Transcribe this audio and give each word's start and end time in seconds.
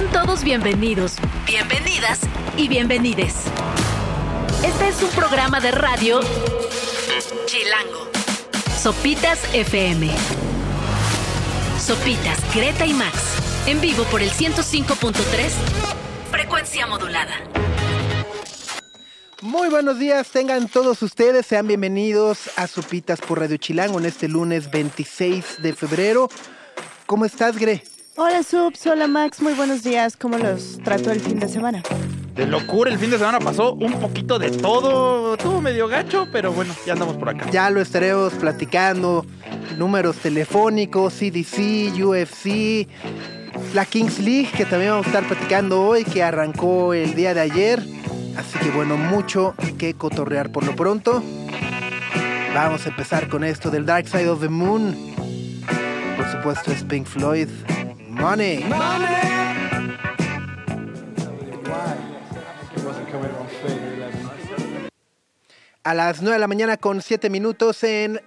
Sean 0.00 0.12
todos 0.12 0.44
bienvenidos, 0.44 1.16
bienvenidas 1.46 2.20
y 2.56 2.68
bienvenides. 2.68 3.34
Este 4.64 4.88
es 4.88 5.02
un 5.02 5.10
programa 5.10 5.60
de 5.60 5.72
radio 5.72 6.20
Chilango. 7.44 8.08
Sopitas 8.78 9.42
FM. 9.52 10.10
Sopitas, 11.78 12.38
Greta 12.54 12.86
y 12.86 12.94
Max. 12.94 13.14
En 13.66 13.82
vivo 13.82 14.04
por 14.04 14.22
el 14.22 14.30
105.3. 14.30 15.12
Frecuencia 16.30 16.86
modulada. 16.86 17.34
Muy 19.42 19.68
buenos 19.68 19.98
días, 19.98 20.30
tengan 20.30 20.68
todos 20.68 21.02
ustedes, 21.02 21.44
sean 21.44 21.66
bienvenidos 21.66 22.50
a 22.56 22.66
Sopitas 22.68 23.20
por 23.20 23.38
Radio 23.38 23.58
Chilango 23.58 23.98
en 23.98 24.06
este 24.06 24.28
lunes 24.28 24.70
26 24.70 25.60
de 25.60 25.74
febrero. 25.74 26.30
¿Cómo 27.04 27.26
estás, 27.26 27.58
Gre? 27.58 27.84
Hola 28.22 28.42
Subs, 28.42 28.86
hola 28.86 29.06
Max, 29.06 29.40
muy 29.40 29.54
buenos 29.54 29.82
días. 29.82 30.14
¿Cómo 30.14 30.36
los 30.36 30.78
trató 30.84 31.10
el 31.10 31.20
fin 31.20 31.40
de 31.40 31.48
semana? 31.48 31.82
De 32.34 32.44
locura, 32.44 32.90
el 32.92 32.98
fin 32.98 33.10
de 33.10 33.16
semana 33.16 33.38
pasó 33.38 33.72
un 33.72 33.98
poquito 33.98 34.38
de 34.38 34.50
todo. 34.50 35.36
Estuvo 35.36 35.62
medio 35.62 35.88
gacho, 35.88 36.28
pero 36.30 36.52
bueno, 36.52 36.74
ya 36.84 36.92
andamos 36.92 37.16
por 37.16 37.30
acá. 37.30 37.50
Ya 37.50 37.70
lo 37.70 37.80
estaremos 37.80 38.34
platicando. 38.34 39.24
Números 39.78 40.16
telefónicos, 40.16 41.14
CDC, 41.14 41.98
UFC, 41.98 42.86
la 43.72 43.86
Kings 43.86 44.18
League, 44.18 44.50
que 44.54 44.66
también 44.66 44.90
vamos 44.90 45.06
a 45.06 45.08
estar 45.08 45.26
platicando 45.26 45.82
hoy, 45.82 46.04
que 46.04 46.22
arrancó 46.22 46.92
el 46.92 47.14
día 47.14 47.32
de 47.32 47.40
ayer. 47.40 47.82
Así 48.36 48.58
que 48.58 48.70
bueno, 48.70 48.98
mucho 48.98 49.54
que 49.78 49.94
cotorrear 49.94 50.52
por 50.52 50.66
lo 50.66 50.76
pronto. 50.76 51.22
Vamos 52.54 52.84
a 52.84 52.90
empezar 52.90 53.30
con 53.30 53.44
esto 53.44 53.70
del 53.70 53.86
Dark 53.86 54.08
Side 54.08 54.28
of 54.28 54.42
the 54.42 54.50
Moon. 54.50 54.94
Por 56.18 56.30
supuesto 56.30 56.70
es 56.70 56.84
Pink 56.84 57.06
Floyd. 57.06 57.48
Money. 58.20 58.62
A 65.82 65.94
las 65.94 66.20
9 66.20 66.34
de 66.34 66.38
la 66.38 66.46
mañana 66.46 66.76
con 66.76 67.00
7 67.00 67.30
minutos 67.30 67.82
en 67.82 68.20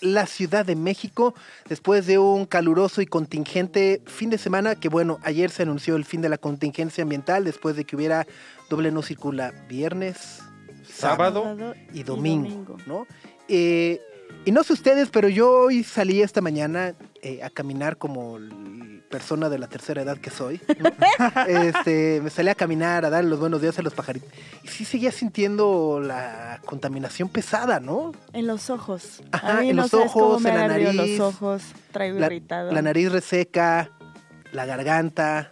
la 0.00 0.26
Ciudad 0.26 0.66
de 0.66 0.74
México, 0.74 1.34
después 1.68 2.06
de 2.06 2.18
un 2.18 2.44
caluroso 2.44 3.02
y 3.02 3.06
contingente 3.06 4.02
fin 4.06 4.30
de 4.30 4.38
semana, 4.38 4.74
que 4.74 4.88
bueno, 4.88 5.20
ayer 5.22 5.50
se 5.50 5.62
anunció 5.62 5.94
el 5.94 6.04
fin 6.04 6.22
de 6.22 6.28
la 6.28 6.38
contingencia 6.38 7.02
ambiental, 7.02 7.44
después 7.44 7.76
de 7.76 7.84
que 7.84 7.94
hubiera 7.94 8.26
doble 8.68 8.90
no 8.90 9.02
circula 9.02 9.52
viernes, 9.68 10.42
sábado, 10.92 11.44
Sábado 11.44 11.74
y 11.92 12.02
domingo, 12.02 12.76
¿no? 12.86 13.06
Eh, 13.48 14.00
y 14.44 14.52
no 14.52 14.64
sé 14.64 14.72
ustedes, 14.72 15.10
pero 15.10 15.28
yo 15.28 15.50
hoy 15.50 15.84
salí 15.84 16.22
esta 16.22 16.40
mañana 16.40 16.94
eh, 17.22 17.42
a 17.42 17.50
caminar 17.50 17.96
como 17.98 18.38
persona 19.10 19.48
de 19.48 19.58
la 19.58 19.66
tercera 19.66 20.02
edad 20.02 20.18
que 20.18 20.30
soy. 20.30 20.60
¿no? 20.78 20.90
este, 21.48 22.20
me 22.22 22.30
salí 22.30 22.48
a 22.48 22.54
caminar, 22.54 23.04
a 23.04 23.10
dar 23.10 23.24
los 23.24 23.38
buenos 23.40 23.60
días 23.60 23.78
a 23.78 23.82
los 23.82 23.92
pajaritos. 23.94 24.28
Y 24.62 24.68
sí 24.68 24.84
seguía 24.84 25.10
sintiendo 25.12 26.00
la 26.00 26.60
contaminación 26.64 27.28
pesada, 27.28 27.80
¿no? 27.80 28.12
En 28.32 28.46
los 28.46 28.70
ojos. 28.70 29.22
Ajá, 29.32 29.58
A 29.58 29.60
mí 29.60 29.70
en 29.70 29.76
no 29.76 29.82
los 29.82 29.94
ojos, 29.94 30.40
me 30.40 30.50
en 30.50 30.56
la 30.56 30.68
nariz. 30.68 30.94
los 30.94 31.20
ojos, 31.20 31.62
traigo 31.92 32.18
La, 32.18 32.26
irritado. 32.26 32.72
la 32.72 32.82
nariz 32.82 33.10
reseca, 33.10 33.90
la 34.52 34.64
garganta, 34.66 35.50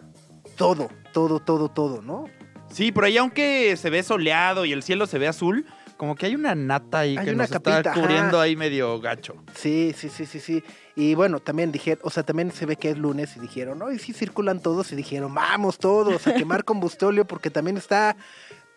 todo, 0.55 0.89
todo, 1.13 1.39
todo, 1.39 1.69
todo, 1.69 2.01
¿no? 2.01 2.25
Sí, 2.71 2.91
por 2.91 3.03
ahí 3.03 3.17
aunque 3.17 3.75
se 3.77 3.89
ve 3.89 4.03
soleado 4.03 4.63
y 4.63 4.71
el 4.73 4.83
cielo 4.83 5.07
se 5.07 5.17
ve 5.17 5.27
azul, 5.27 5.65
como 5.99 6.15
que 6.15 6.27
hay 6.27 6.35
una 6.35 6.55
nata 6.55 6.99
ahí 6.99 7.17
Hay 7.17 7.25
que 7.25 7.33
una 7.33 7.43
nos 7.43 7.51
capita, 7.51 7.77
está 7.79 7.91
ajá. 7.91 7.99
cubriendo 7.99 8.39
ahí 8.39 8.55
medio 8.55 9.01
gacho. 9.01 9.35
Sí, 9.53 9.93
sí, 9.97 10.07
sí, 10.07 10.25
sí, 10.25 10.39
sí. 10.39 10.63
Y 10.95 11.13
bueno, 11.13 11.41
también 11.41 11.73
dijeron, 11.73 11.99
o 12.05 12.09
sea, 12.09 12.23
también 12.23 12.53
se 12.53 12.65
ve 12.65 12.77
que 12.77 12.91
es 12.91 12.97
lunes 12.97 13.35
y 13.35 13.41
dijeron, 13.41 13.79
no, 13.79 13.91
y 13.91 13.99
sí 13.99 14.13
circulan 14.13 14.61
todos 14.61 14.93
y 14.93 14.95
dijeron, 14.95 15.33
vamos 15.33 15.77
todos 15.77 16.25
a 16.25 16.33
quemar 16.35 16.63
combustóleo 16.63 17.25
porque 17.25 17.49
también 17.49 17.75
está 17.75 18.15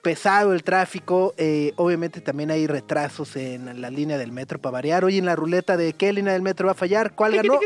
pesado 0.02 0.52
el 0.52 0.64
tráfico. 0.64 1.32
Eh, 1.36 1.72
obviamente 1.76 2.20
también 2.20 2.50
hay 2.50 2.66
retrasos 2.66 3.36
en 3.36 3.80
la 3.80 3.88
línea 3.88 4.18
del 4.18 4.32
metro 4.32 4.60
para 4.60 4.72
variar. 4.72 5.04
Hoy 5.04 5.18
en 5.18 5.26
la 5.26 5.36
ruleta 5.36 5.76
de 5.76 5.92
qué 5.92 6.12
línea 6.12 6.32
del 6.32 6.42
metro 6.42 6.66
va 6.66 6.72
a 6.72 6.74
fallar, 6.74 7.14
¿cuál 7.14 7.36
ganó? 7.36 7.60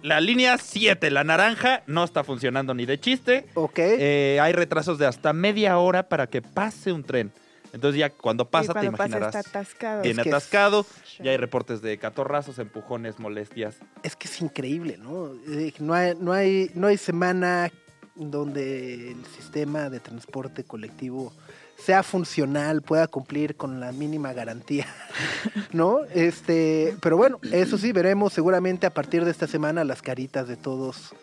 La 0.00 0.18
línea 0.22 0.56
7, 0.56 1.10
la 1.10 1.24
naranja, 1.24 1.82
no 1.86 2.04
está 2.04 2.24
funcionando 2.24 2.72
ni 2.72 2.86
de 2.86 2.98
chiste. 2.98 3.48
Ok. 3.52 3.80
Eh, 3.80 4.38
hay 4.40 4.54
retrasos 4.54 4.96
de 4.96 5.04
hasta 5.04 5.34
media 5.34 5.76
hora 5.76 6.08
para 6.08 6.26
que 6.26 6.40
pase 6.40 6.90
un 6.90 7.04
tren. 7.04 7.30
Entonces 7.72 7.98
ya 7.98 8.10
cuando 8.10 8.48
pasa 8.48 8.68
te 8.68 8.72
cuando 8.80 8.92
pasa 8.92 9.08
imaginarás. 9.18 9.34
está 9.46 9.58
atascado. 9.60 10.02
Bien 10.02 10.18
Es 10.18 10.22
que 10.22 10.28
es- 10.30 10.34
atascado, 10.34 10.86
ya 11.22 11.30
hay 11.30 11.36
reportes 11.36 11.82
de 11.82 11.98
catorrazos, 11.98 12.58
empujones, 12.58 13.18
molestias. 13.18 13.76
Es 14.02 14.16
que 14.16 14.28
es 14.28 14.40
increíble, 14.40 14.96
¿no? 14.98 15.32
Eh, 15.48 15.72
No 15.78 15.94
hay, 15.94 16.14
no 16.18 16.32
hay, 16.32 16.70
no 16.74 16.86
hay 16.86 16.96
semana 16.96 17.70
donde 18.14 19.12
el 19.12 19.24
sistema 19.26 19.90
de 19.90 20.00
transporte 20.00 20.64
colectivo 20.64 21.32
sea 21.76 22.02
funcional, 22.02 22.82
pueda 22.82 23.06
cumplir 23.06 23.54
con 23.54 23.78
la 23.78 23.92
mínima 23.92 24.32
garantía, 24.32 24.86
¿no? 25.72 26.00
Este, 26.12 26.96
pero 27.00 27.16
bueno, 27.16 27.38
eso 27.52 27.78
sí, 27.78 27.92
veremos 27.92 28.32
seguramente 28.32 28.86
a 28.86 28.90
partir 28.90 29.24
de 29.24 29.30
esta 29.30 29.46
semana 29.46 29.84
las 29.84 30.02
caritas 30.02 30.48
de 30.48 30.56
todos 30.56 31.14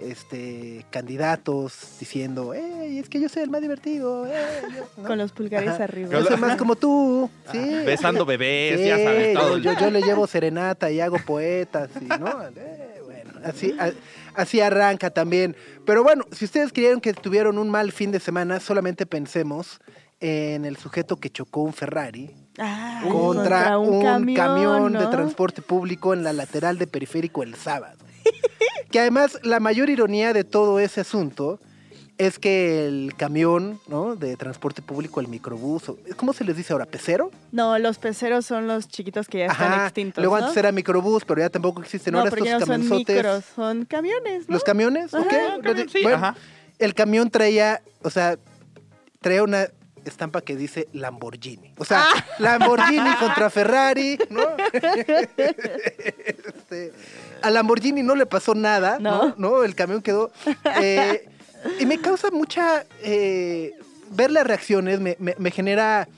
este 0.00 0.84
candidatos 0.90 1.96
diciendo, 1.98 2.54
¡Ey, 2.54 2.98
es 2.98 3.08
que 3.08 3.20
yo 3.20 3.28
soy 3.28 3.42
el 3.42 3.50
más 3.50 3.60
divertido! 3.60 4.26
ey, 4.26 4.32
yo", 4.74 4.88
¿no? 5.02 5.08
Con 5.08 5.18
los 5.18 5.32
pulgares 5.32 5.70
Ajá. 5.70 5.84
arriba. 5.84 6.10
Yo 6.12 6.24
soy 6.24 6.36
más 6.36 6.56
como 6.56 6.76
tú, 6.76 7.28
sí. 7.50 7.82
Besando 7.84 8.24
bebés, 8.24 8.80
Sí, 8.80 8.86
ya 8.86 8.98
sabes, 8.98 9.34
todo. 9.34 9.58
yo, 9.58 9.70
el- 9.72 9.76
yo, 9.76 9.80
yo 9.86 9.90
le 9.90 10.02
llevo 10.02 10.26
serenata 10.26 10.90
y 10.90 11.00
hago 11.00 11.18
poetas, 11.18 11.90
y, 12.00 12.04
¿no? 12.04 12.28
Eh, 12.56 13.00
bueno, 13.04 13.32
así, 13.44 13.74
a- 13.78 13.92
así 14.34 14.60
arranca 14.60 15.10
también. 15.10 15.56
Pero 15.84 16.02
bueno, 16.02 16.24
si 16.32 16.44
ustedes 16.44 16.72
creyeron 16.72 17.00
que 17.00 17.12
tuvieron 17.14 17.58
un 17.58 17.70
mal 17.70 17.92
fin 17.92 18.10
de 18.12 18.20
semana, 18.20 18.60
solamente 18.60 19.06
pensemos 19.06 19.80
en 20.20 20.64
el 20.64 20.76
sujeto 20.76 21.16
que 21.16 21.30
chocó 21.30 21.62
un 21.62 21.72
Ferrari 21.72 22.34
Ah, 22.60 23.06
contra, 23.12 23.78
un, 23.78 24.34
camión, 24.34 24.92
de 24.92 24.98
¿no? 24.98 25.10
transporte 25.10 25.62
público 25.62 26.12
en 26.12 26.24
la 26.24 26.32
lateral 26.32 26.76
de 26.76 26.88
periférico 26.88 27.44
el 27.44 27.54
sábado. 27.54 27.96
que 28.90 29.00
además 29.00 29.38
la 29.42 29.60
mayor 29.60 29.90
ironía 29.90 30.32
de 30.32 30.44
todo 30.44 30.78
ese 30.80 31.00
asunto 31.00 31.58
es 32.16 32.40
que 32.40 32.86
el 32.86 33.14
camión 33.16 33.78
¿no? 33.86 34.16
de 34.16 34.36
transporte 34.36 34.82
público, 34.82 35.20
el 35.20 35.28
microbús, 35.28 35.88
o- 35.88 35.98
¿cómo 36.16 36.32
se 36.32 36.42
les 36.42 36.56
dice 36.56 36.72
ahora? 36.72 36.84
¿Pecero? 36.84 37.30
No, 37.52 37.78
los 37.78 37.98
peceros 37.98 38.44
son 38.44 38.66
los 38.66 38.88
chiquitos 38.88 39.28
que 39.28 39.38
ya 39.38 39.46
están 39.46 39.84
extintos. 39.84 40.20
Luego 40.22 40.36
¿no? 40.36 40.42
antes 40.46 40.56
era 40.56 40.72
microbús, 40.72 41.24
pero 41.24 41.40
ya 41.40 41.48
tampoco 41.48 41.80
existen 41.80 42.12
no, 42.12 42.18
ahora 42.18 42.30
estos 42.30 42.44
no 42.44 42.58
son 42.58 42.68
camionzotes. 42.68 43.16
micros, 43.16 43.44
son 43.54 43.84
camiones, 43.84 44.48
¿no? 44.48 44.54
¿Los 44.54 44.64
camiones? 44.64 45.14
Ajá, 45.14 45.24
¿ok? 45.26 45.32
un 45.58 45.62
camión, 45.62 45.88
sí, 45.88 45.98
Bueno, 46.02 46.16
ajá. 46.18 46.34
El 46.80 46.94
camión 46.94 47.30
traía, 47.30 47.82
o 48.02 48.10
sea, 48.10 48.36
traía 49.20 49.44
una 49.44 49.68
estampa 50.04 50.40
que 50.40 50.56
dice 50.56 50.88
Lamborghini. 50.92 51.72
O 51.78 51.84
sea, 51.84 52.04
Ah. 52.14 52.24
Lamborghini 52.38 53.14
contra 53.20 53.50
Ferrari, 53.50 54.18
¿no? 54.30 54.42
Este, 55.36 56.92
a 57.42 57.50
Lamborghini 57.50 58.02
no 58.02 58.14
le 58.14 58.26
pasó 58.26 58.54
nada, 58.54 58.98
¿no? 58.98 59.28
No. 59.28 59.34
¿no? 59.36 59.64
El 59.64 59.74
camión 59.74 60.02
quedó... 60.02 60.30
eh, 60.80 61.28
y 61.80 61.86
me 61.86 61.98
causa 62.00 62.30
mucha... 62.30 62.84
eh, 63.02 63.72
ver 64.10 64.30
las 64.30 64.46
reacciones 64.46 65.00
me, 65.00 65.16
me- 65.18 65.34
me 65.38 65.50
genera... 65.50 66.08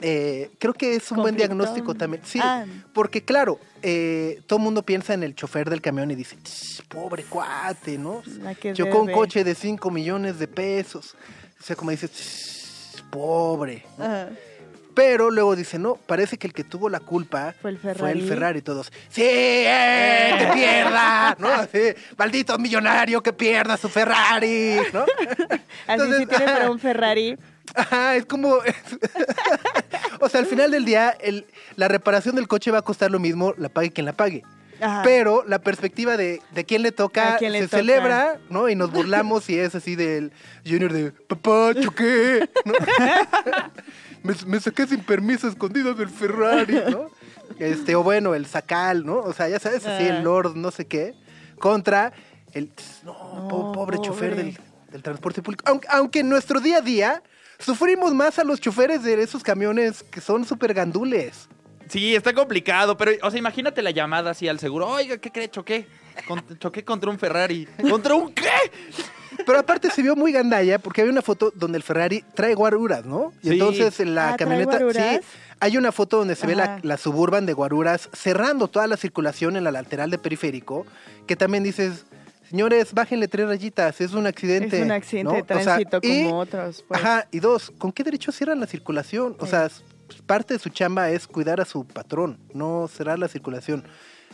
eh, 0.00 0.50
creo 0.58 0.72
que 0.74 0.96
es 0.96 1.10
un 1.10 1.18
buen 1.18 1.36
diagnóstico 1.36 1.94
también. 1.94 2.22
Sí, 2.24 2.38
Ah. 2.42 2.64
porque 2.94 3.22
claro, 3.22 3.58
eh, 3.82 4.40
todo 4.46 4.58
el 4.58 4.64
mundo 4.64 4.82
piensa 4.82 5.14
en 5.14 5.22
el 5.22 5.34
chofer 5.34 5.68
del 5.70 5.80
camión 5.82 6.10
y 6.10 6.14
dice, 6.14 6.36
"Ch, 6.42 6.82
pobre 6.88 7.24
cuate, 7.24 7.98
¿no? 7.98 8.22
Chocó 8.74 9.00
un 9.00 9.12
coche 9.12 9.44
de 9.44 9.54
5 9.54 9.90
millones 9.90 10.38
de 10.38 10.48
pesos. 10.48 11.14
O 11.60 11.62
sea, 11.62 11.76
como 11.76 11.90
dice, 11.90 12.08
"Ch, 12.08 12.55
pobre. 13.10 13.84
¿no? 13.98 14.04
Ajá. 14.04 14.28
Pero 14.94 15.30
luego 15.30 15.54
dice, 15.54 15.78
no, 15.78 15.96
parece 15.96 16.38
que 16.38 16.46
el 16.46 16.54
que 16.54 16.64
tuvo 16.64 16.88
la 16.88 17.00
culpa 17.00 17.54
Fue 17.60 17.70
el 17.70 17.78
Fue 17.78 17.92
Ferrari. 17.94 18.18
el 18.20 18.26
Ferrari. 18.28 18.62
Todos, 18.62 18.90
sí, 19.10 19.22
eh, 19.22 20.34
que 20.38 20.46
pierda, 20.54 21.36
¿no? 21.38 21.48
Así, 21.48 21.78
maldito 22.16 22.58
millonario 22.58 23.22
que 23.22 23.34
pierda 23.34 23.76
su 23.76 23.90
Ferrari, 23.90 24.76
¿no? 24.94 25.02
Así 25.38 25.60
Entonces, 25.88 26.18
si 26.20 26.26
tiene 26.26 26.44
para 26.46 26.70
un 26.70 26.78
Ferrari. 26.78 27.36
Ajá, 27.74 28.16
es 28.16 28.24
como. 28.24 28.54
o 30.20 30.28
sea, 30.30 30.40
al 30.40 30.46
final 30.46 30.70
del 30.70 30.84
día, 30.86 31.10
el- 31.20 31.44
la 31.76 31.88
reparación 31.88 32.34
del 32.36 32.48
coche 32.48 32.70
va 32.70 32.78
a 32.78 32.82
costar 32.82 33.10
lo 33.10 33.18
mismo, 33.18 33.52
la 33.58 33.68
pague 33.68 33.90
quien 33.90 34.06
la 34.06 34.12
pague. 34.14 34.44
Ajá. 34.80 35.02
Pero 35.04 35.44
la 35.46 35.58
perspectiva 35.60 36.16
de, 36.16 36.40
de 36.52 36.64
quién 36.64 36.82
le 36.82 36.92
toca 36.92 37.34
A 37.34 37.38
quién 37.38 37.52
le 37.52 37.60
se 37.60 37.64
toca. 37.68 37.76
celebra, 37.78 38.38
¿no? 38.50 38.68
Y 38.68 38.74
nos 38.74 38.90
burlamos 38.92 39.48
y 39.48 39.58
es 39.58 39.74
así 39.74 39.96
del 39.96 40.32
Junior 40.66 40.92
de 40.92 41.12
papá, 41.12 41.72
choqué, 41.80 42.48
¿no? 42.64 42.74
me, 44.22 44.34
me 44.46 44.60
saqué 44.60 44.86
sin 44.86 45.00
permiso 45.00 45.48
escondido 45.48 45.94
del 45.94 46.08
Ferrari, 46.08 46.80
¿no? 46.90 47.10
Este, 47.58 47.94
o 47.94 48.02
bueno, 48.02 48.34
el 48.34 48.46
Sacal, 48.46 49.04
¿no? 49.06 49.16
O 49.18 49.32
sea, 49.32 49.48
ya 49.48 49.58
sabes, 49.58 49.86
así 49.86 50.04
Ah. 50.04 50.16
el 50.18 50.24
Lord, 50.24 50.56
no 50.56 50.70
sé 50.70 50.84
qué, 50.86 51.14
contra 51.58 52.12
el 52.52 52.70
no, 53.04 53.12
po- 53.48 53.62
No, 53.66 53.72
pobre, 53.72 53.98
chofer 54.00 54.34
del, 54.36 54.58
del 54.90 55.02
transporte 55.02 55.42
público. 55.42 55.64
Aunque, 55.66 55.88
aunque 55.90 56.20
en 56.20 56.28
nuestro 56.28 56.60
día 56.60 56.78
a 56.78 56.80
día 56.80 57.22
sufrimos 57.58 58.12
más 58.14 58.38
a 58.38 58.44
los 58.44 58.60
choferes 58.60 59.02
de 59.04 59.22
esos 59.22 59.42
camiones 59.42 60.02
que 60.02 60.20
son 60.20 60.44
súper 60.44 60.74
gandules. 60.74 61.48
Sí, 61.88 62.14
está 62.14 62.32
complicado, 62.32 62.96
pero, 62.96 63.12
o 63.22 63.30
sea, 63.30 63.38
imagínate 63.38 63.80
la 63.82 63.90
llamada 63.90 64.30
así 64.32 64.48
al 64.48 64.58
seguro. 64.58 64.88
Oiga, 64.88 65.18
¿qué 65.18 65.30
cree? 65.30 65.48
Choqué. 65.48 65.86
Con- 66.26 66.42
choqué 66.58 66.84
contra 66.84 67.10
un 67.10 67.18
Ferrari. 67.18 67.68
¿Contra 67.90 68.14
un 68.14 68.32
qué? 68.32 68.48
Pero 69.44 69.58
aparte 69.58 69.90
se 69.90 70.02
vio 70.02 70.16
muy 70.16 70.32
gandalla 70.32 70.78
porque 70.78 71.02
había 71.02 71.12
una 71.12 71.20
foto 71.22 71.52
donde 71.54 71.76
el 71.76 71.82
Ferrari 71.82 72.24
trae 72.34 72.54
guaruras, 72.54 73.04
¿no? 73.04 73.32
Y 73.42 73.48
Sí. 73.48 73.52
entonces 73.52 74.00
en 74.00 74.14
la 74.14 74.30
Ah, 74.32 74.36
¿trae 74.36 74.48
camioneta. 74.48 74.78
Sí. 75.20 75.26
Hay 75.60 75.76
una 75.76 75.92
foto 75.92 76.18
donde 76.18 76.34
se 76.34 76.46
ve 76.46 76.54
la, 76.56 76.80
la 76.82 76.96
suburban 76.96 77.44
de 77.46 77.52
guaruras 77.52 78.08
cerrando 78.14 78.68
toda 78.68 78.86
la 78.86 78.96
circulación 78.96 79.56
en 79.56 79.64
la 79.64 79.70
lateral 79.72 80.10
de 80.10 80.18
periférico. 80.18 80.86
Que 81.26 81.36
también 81.36 81.62
dices, 81.64 82.06
señores, 82.48 82.92
bájenle 82.94 83.28
tres 83.28 83.46
rayitas, 83.46 84.00
es 84.00 84.12
un 84.12 84.26
accidente. 84.26 84.78
Es 84.78 84.84
un 84.84 84.92
accidente 84.92 85.24
¿no? 85.30 85.32
de 85.34 85.42
O 85.42 85.46
sea, 85.46 85.62
tránsito 85.76 85.98
y- 86.02 86.24
como 86.24 86.38
otros. 86.40 86.84
pues. 86.88 87.00
Ajá, 87.00 87.26
y 87.30 87.40
dos, 87.40 87.72
¿con 87.78 87.92
qué 87.92 88.02
derecho 88.04 88.32
cierran 88.32 88.58
la 88.60 88.66
circulación? 88.66 89.36
O 89.38 89.46
sea, 89.46 89.68
s- 90.10 90.22
parte 90.22 90.54
de 90.54 90.60
su 90.60 90.68
chamba 90.70 91.10
es 91.10 91.26
cuidar 91.26 91.60
a 91.60 91.64
su 91.64 91.86
patrón, 91.86 92.38
no 92.54 92.88
cerrar 92.88 93.18
la 93.18 93.28
circulación. 93.28 93.84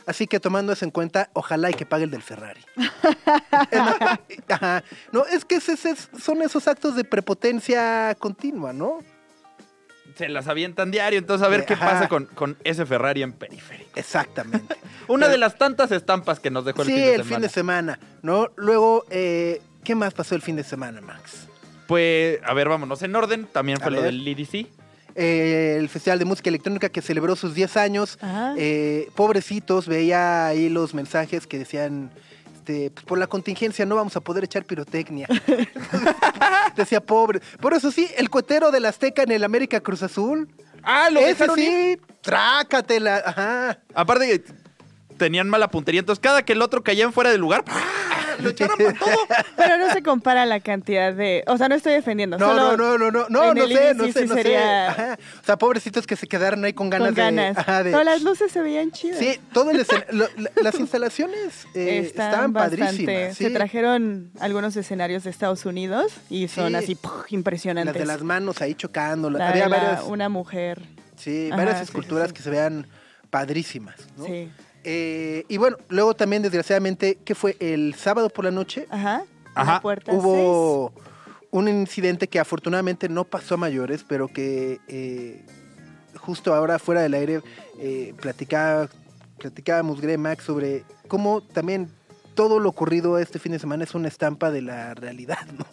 Así 0.06 0.26
que 0.26 0.40
tomando 0.40 0.72
eso 0.72 0.84
en 0.84 0.90
cuenta, 0.90 1.30
ojalá 1.32 1.70
y 1.70 1.74
que 1.74 1.86
pague 1.86 2.04
el 2.04 2.10
del 2.10 2.22
Ferrari. 2.22 2.60
Ajá. 4.48 4.84
No, 5.12 5.24
es 5.26 5.44
que 5.44 5.56
ese- 5.56 5.72
ese- 5.74 5.96
son 6.20 6.42
esos 6.42 6.69
actos 6.69 6.96
de 6.96 7.04
prepotencia 7.04 8.14
continua, 8.19 8.72
¿no? 8.72 8.98
Se 10.16 10.28
las 10.28 10.46
avientan 10.48 10.90
diario, 10.90 11.19
entonces 11.19 11.46
a 11.46 11.48
ver 11.48 11.60
Eh, 11.60 11.64
qué 11.69 11.76
pasa 11.76 12.08
con, 12.08 12.26
con 12.26 12.58
ese 12.64 12.84
Ferrari 12.84 13.22
en 13.22 13.32
periférico. 13.32 13.90
Exactamente. 13.94 14.76
Una 15.08 15.26
Pero- 15.26 15.32
de 15.32 15.38
las 15.38 15.56
tantas 15.56 15.90
estampas 15.90 16.38
que 16.40 16.50
nos 16.50 16.64
dejó 16.64 16.82
el 16.82 16.88
sí, 16.88 16.94
fin 16.94 17.00
de 17.02 17.08
el 17.14 17.16
semana. 17.22 17.34
fin 17.36 17.42
de 17.42 17.48
semana, 17.48 17.98
¿no? 18.22 18.48
Luego, 18.56 19.04
eh, 19.10 19.62
¿qué 19.84 19.94
más 19.94 20.12
pasó 20.14 20.34
el 20.34 20.42
fin 20.42 20.56
de 20.56 20.64
semana, 20.64 21.00
Max? 21.00 21.46
Pues, 21.86 22.40
a 22.44 22.52
ver, 22.54 22.69
vámonos 22.69 23.02
en 23.02 23.14
orden. 23.16 23.46
También 23.46 23.78
A 23.78 23.82
fue 23.82 23.90
lo 23.92 24.02
ver. 24.02 24.12
del 24.12 24.26
EDC. 24.28 24.66
Eh, 25.14 25.76
el 25.79 25.88
Festival 25.88 26.19
de 26.19 26.25
Música 26.25 26.49
Electrónica 26.49 26.88
que 26.88 27.03
celebró 27.03 27.37
sus 27.37 27.55
10 27.55 27.76
años. 27.76 28.19
Eh, 28.56 29.09
pobrecitos, 29.14 29.87
veía 29.87 30.47
ahí 30.47 30.69
los 30.69 30.94
mensajes 30.94 31.47
que 31.47 31.59
decían, 31.59 32.11
este, 32.55 32.91
pues, 32.91 33.05
por 33.05 33.19
la 33.19 33.26
contingencia 33.26 33.85
no 33.87 33.97
vamos 33.97 34.17
a 34.17 34.20
poder 34.20 34.44
echar 34.44 34.64
pirotecnia. 34.64 35.26
Decía 36.76 37.00
pobre. 37.00 37.41
Por 37.61 37.75
eso 37.75 37.91
sí, 37.91 38.09
el 38.17 38.31
cuetero 38.31 38.70
del 38.70 38.85
Azteca 38.87 39.23
en 39.23 39.32
el 39.32 39.44
América 39.44 39.81
Cruz 39.81 40.03
Azul. 40.03 40.49
Ah, 40.82 41.11
lo 41.11 41.20
Ese 41.20 41.29
dejaron 41.29 41.58
ir. 41.58 41.67
sí, 41.99 42.15
trácatela. 42.20 43.23
Ajá. 43.25 43.79
Aparte 43.94 44.26
que 44.26 44.62
tenían 45.22 45.48
mala 45.48 45.69
puntería, 45.69 46.00
entonces 46.00 46.20
cada 46.20 46.42
que 46.44 46.52
el 46.54 46.62
otro 46.62 46.82
caía 46.82 47.04
en 47.04 47.12
fuera 47.12 47.30
de 47.30 47.38
lugar, 47.38 47.64
¡pah! 47.64 47.80
lo 48.40 48.50
echaron 48.50 48.76
para 48.76 48.94
todo. 48.98 49.10
Pero 49.56 49.76
no 49.78 49.92
se 49.92 50.02
compara 50.02 50.44
la 50.46 50.58
cantidad 50.58 51.12
de. 51.14 51.44
O 51.46 51.56
sea, 51.58 51.69
no 51.69 51.74
estoy 51.76 51.92
defendiendo. 51.92 52.38
No, 52.38 52.48
solo 52.48 52.76
no, 52.76 52.98
no, 52.98 53.10
no, 53.10 53.26
no, 53.28 53.54
no, 53.54 53.66
sé, 53.69 53.94
no 53.94 54.04
sé, 54.06 54.12
sí 54.22 54.26
no 54.26 54.34
sería 54.34 54.60
sé. 54.60 55.02
Ajá. 55.02 55.19
O 55.40 55.44
sea, 55.46 55.56
pobrecitos 55.58 56.06
que 56.06 56.16
se 56.16 56.26
quedaron 56.26 56.64
ahí 56.64 56.72
con 56.72 56.90
ganas, 56.90 57.08
Con 57.08 57.14
ganas. 57.16 57.54
de. 57.54 57.60
ajá, 57.60 57.82
de- 57.84 57.90
Todas 57.92 58.04
las 58.06 58.22
luces 58.22 58.50
se 58.50 58.60
veían 58.60 58.90
chidas. 58.90 59.19
Sí, 59.19 59.38
todo 59.52 59.70
el 59.70 59.86
escen- 59.86 60.04
lo- 60.10 60.26
la- 60.36 60.50
las 60.60 60.74
instalaciones 60.80 61.66
eh, 61.74 61.98
Están 62.04 62.26
estaban 62.30 62.52
bastante. 62.52 62.84
padrísimas. 62.84 63.36
Se 63.36 63.46
sí. 63.48 63.52
trajeron 63.52 64.30
algunos 64.40 64.76
escenarios 64.76 65.22
de 65.24 65.30
Estados 65.30 65.64
Unidos 65.64 66.12
y 66.28 66.48
son 66.48 66.70
Sí. 66.70 66.74
así 66.74 66.94
¡puf! 66.96 67.30
impresionantes. 67.30 67.94
Las 67.94 68.00
de 68.00 68.06
las 68.06 68.22
manos 68.22 68.60
ahí 68.60 68.74
chocando. 68.74 69.30
La 69.30 69.50
Había 69.50 69.69
la- 69.69 69.76
varias, 69.76 70.02
una 70.04 70.28
mujer. 70.28 70.82
sí, 71.16 71.48
Ajá, 71.52 71.56
varias 71.58 71.78
sí, 71.78 71.84
sí, 71.84 71.90
esculturas 71.90 72.28
sí. 72.28 72.34
que 72.34 72.42
se 72.42 72.50
vean 72.50 72.88
padrísimas. 73.30 73.96
¿no? 74.16 74.24
Sí. 74.26 74.50
Eh, 74.84 75.44
y 75.49 75.56
bueno, 75.58 75.76
luego 75.88 76.14
también, 76.14 76.43
desgraciadamente, 76.43 77.17
que 77.25 77.34
fue 77.34 77.56
el 77.61 77.94
sábado 77.94 78.29
por 78.31 78.44
la 78.44 78.50
noche, 78.50 78.87
Ajá. 78.90 79.25
Ajá. 79.55 79.75
La 79.75 79.81
puerta 79.82 80.12
hubo 80.12 80.93
un 81.50 81.69
incidente 81.69 82.29
que 82.29 82.40
afortunadamente 82.40 83.08
no 83.08 83.25
pasó 83.25 83.55
a 83.55 83.58
mayores, 83.58 84.05
pero 84.08 84.29
que 84.29 84.81
eh, 84.88 85.44
justo 86.17 86.55
ahora 86.55 86.79
fuera 86.79 87.02
del 87.02 87.14
aire 87.14 87.43
eh, 87.79 88.14
platicaba, 88.20 88.88
platicábamos 89.38 90.00
Gre 90.00 90.17
Max 90.19 90.44
sobre 90.44 90.84
cómo 91.08 91.43
también 91.43 91.90
todo 92.34 92.58
lo 92.61 92.70
ocurrido 92.70 93.19
este 93.19 93.38
fin 93.38 93.52
de 93.52 93.58
semana 93.58 93.84
es 93.84 93.94
una 93.94 94.08
estampa 94.08 94.50
de 94.50 94.62
la 94.62 94.94
realidad, 94.94 95.46
¿no? 95.58 95.67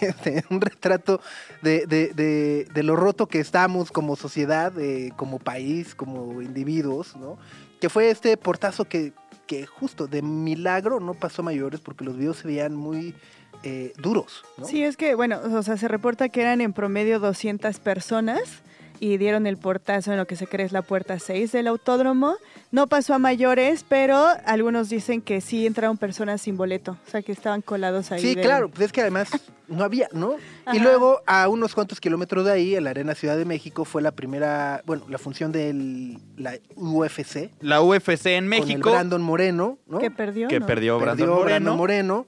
Este, 0.00 0.42
un 0.48 0.62
retrato 0.62 1.20
de, 1.60 1.86
de- 1.86 2.14
de- 2.14 2.66
de 2.72 2.82
lo 2.82 2.96
roto 2.96 3.26
que 3.26 3.38
estamos 3.40 3.92
como 3.92 4.16
sociedad, 4.16 4.72
eh, 4.80 5.12
como 5.16 5.38
país, 5.38 5.94
como 5.94 6.40
individuos, 6.40 7.14
¿no? 7.16 7.36
Que 7.80 7.88
fue 7.88 8.10
este 8.10 8.36
portazo 8.36 8.84
que, 8.84 9.12
que 9.46 9.66
justo 9.66 10.06
de 10.06 10.22
milagro 10.22 11.00
no 11.00 11.14
pasó 11.14 11.42
a 11.42 11.46
mayores 11.46 11.80
porque 11.80 12.04
los 12.04 12.16
videos 12.16 12.38
se 12.38 12.48
veían 12.48 12.76
muy 12.76 13.14
eh, 13.62 13.92
duros. 13.98 14.44
Sí, 14.64 14.82
es 14.82 14.96
que, 14.96 15.14
bueno, 15.14 15.40
o 15.42 15.62
sea, 15.62 15.76
se 15.76 15.88
reporta 15.88 16.28
que 16.28 16.40
eran 16.40 16.60
en 16.60 16.72
promedio 16.72 17.20
200 17.20 17.78
personas 17.80 18.62
y 19.00 19.16
dieron 19.16 19.46
el 19.46 19.56
portazo 19.56 20.12
en 20.12 20.18
lo 20.18 20.26
que 20.26 20.36
se 20.36 20.46
cree 20.46 20.66
es 20.66 20.72
la 20.72 20.82
puerta 20.82 21.18
6 21.18 21.50
del 21.52 21.66
autódromo. 21.66 22.36
No 22.70 22.86
pasó 22.86 23.14
a 23.14 23.18
mayores, 23.18 23.84
pero 23.88 24.26
algunos 24.44 24.90
dicen 24.90 25.22
que 25.22 25.40
sí 25.40 25.66
entraron 25.66 25.96
personas 25.96 26.42
sin 26.42 26.56
boleto, 26.56 26.92
o 27.06 27.10
sea, 27.10 27.22
que 27.22 27.32
estaban 27.32 27.62
colados 27.62 28.12
ahí. 28.12 28.20
Sí, 28.20 28.34
del- 28.34 28.44
claro, 28.44 28.68
pues 28.68 28.82
es 28.82 28.92
que 28.92 29.00
además 29.00 29.30
no 29.68 29.82
había, 29.82 30.08
¿no? 30.12 30.34
Y 30.72 30.78
luego 30.78 31.22
a 31.26 31.48
unos 31.48 31.74
cuantos 31.74 31.98
kilómetros 31.98 32.44
de 32.44 32.52
ahí, 32.52 32.76
en 32.76 32.84
la 32.84 32.90
Arena 32.90 33.14
Ciudad 33.14 33.36
de 33.36 33.44
México, 33.46 33.84
fue 33.84 34.02
la 34.02 34.12
primera, 34.12 34.82
bueno, 34.84 35.04
la 35.08 35.18
función 35.18 35.50
de 35.50 36.18
la 36.36 36.58
UFC 36.76 37.50
La 37.60 37.82
UFC 37.82 38.26
en 38.26 38.44
con 38.44 38.52
el 38.52 38.60
México, 38.60 38.90
Brandon 38.90 39.22
Moreno, 39.22 39.78
¿no? 39.86 39.98
Que 39.98 40.10
perdió. 40.10 40.46
que 40.48 40.60
¿no? 40.60 40.66
perdió 40.66 40.98
Brandon 40.98 41.16
Perdió 41.16 41.34
Moreno, 41.34 41.46
Brandon 41.46 41.76
Moreno. 41.76 42.26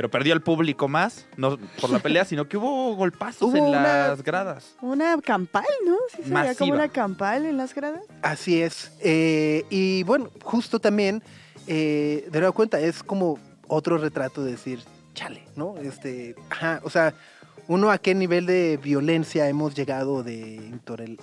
Pero 0.00 0.10
perdió 0.10 0.32
al 0.32 0.40
público 0.40 0.88
más, 0.88 1.26
no 1.36 1.58
por 1.78 1.90
la 1.90 1.98
pelea, 1.98 2.24
sino 2.24 2.48
que 2.48 2.56
hubo 2.56 2.94
golpazos 2.94 3.42
Hubo 3.50 3.56
en 3.58 3.64
una- 3.64 4.08
las 4.08 4.22
gradas. 4.22 4.74
Una 4.80 5.20
campal, 5.20 5.66
¿no? 5.84 5.94
Sí, 6.16 6.22
se 6.22 6.32
veía 6.32 6.54
como 6.54 6.72
una 6.72 6.88
campal 6.88 7.44
en 7.44 7.58
las 7.58 7.74
gradas. 7.74 8.00
Así 8.22 8.62
es. 8.62 8.92
Eh, 9.00 9.66
y 9.68 10.02
bueno, 10.04 10.30
justo 10.42 10.78
también, 10.80 11.22
eh, 11.66 12.26
de 12.32 12.38
nueva 12.38 12.52
cuenta, 12.54 12.80
es 12.80 13.02
como 13.02 13.38
otro 13.68 13.98
retrato 13.98 14.42
de 14.42 14.52
decir, 14.52 14.80
chale, 15.12 15.42
¿no? 15.54 15.76
Este, 15.76 16.34
ajá, 16.48 16.80
o 16.82 16.88
sea, 16.88 17.12
uno 17.68 17.90
a 17.90 17.98
qué 17.98 18.14
nivel 18.14 18.46
de 18.46 18.78
violencia 18.82 19.50
hemos 19.50 19.74
llegado 19.74 20.22
de 20.22 20.56
intolera- 20.56 21.22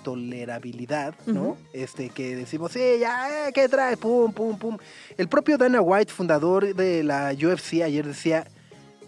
intolerabilidad, 0.00 1.14
¿no? 1.26 1.56
Este, 1.72 2.08
que 2.10 2.36
decimos, 2.36 2.72
sí, 2.72 2.80
ya, 2.98 3.48
eh, 3.48 3.52
¿qué 3.52 3.68
trae? 3.68 3.96
Pum, 3.96 4.32
pum, 4.32 4.58
pum. 4.58 4.76
El 5.16 5.28
propio 5.28 5.58
Dana 5.58 5.80
White, 5.80 6.12
fundador 6.12 6.74
de 6.74 7.02
la 7.04 7.32
UFC, 7.34 7.82
ayer 7.82 8.06
decía, 8.06 8.46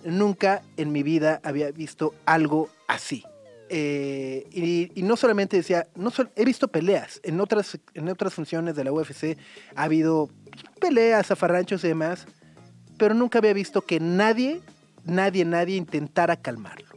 nunca 0.05 0.63
en 0.77 0.93
mi 0.93 1.03
vida 1.03 1.41
había 1.43 1.71
visto 1.71 2.15
algo 2.27 2.69
así. 2.89 3.25
Eh, 3.69 4.47
y, 4.53 4.93
y 4.95 5.03
no 5.03 5.17
solamente 5.17 5.57
decía, 5.57 5.87
no 5.97 6.11
sol- 6.11 6.31
he 6.37 6.45
visto 6.45 6.69
peleas, 6.69 7.21
en 7.25 7.41
otras, 7.41 7.79
en 7.95 8.09
otras 8.09 8.35
funciones 8.35 8.77
de 8.77 8.85
la 8.85 8.93
UFC 8.93 9.39
ha 9.75 9.85
habido 9.85 10.29
peleas, 10.79 11.27
zafarranchos 11.29 11.83
y 11.85 11.89
demás, 11.89 12.27
pero 12.99 13.15
nunca 13.15 13.39
había 13.39 13.55
visto 13.55 13.81
que 13.81 13.99
nadie, 13.99 14.61
nadie, 15.05 15.45
nadie 15.47 15.77
intentara 15.77 16.37
calmarlo. 16.37 16.89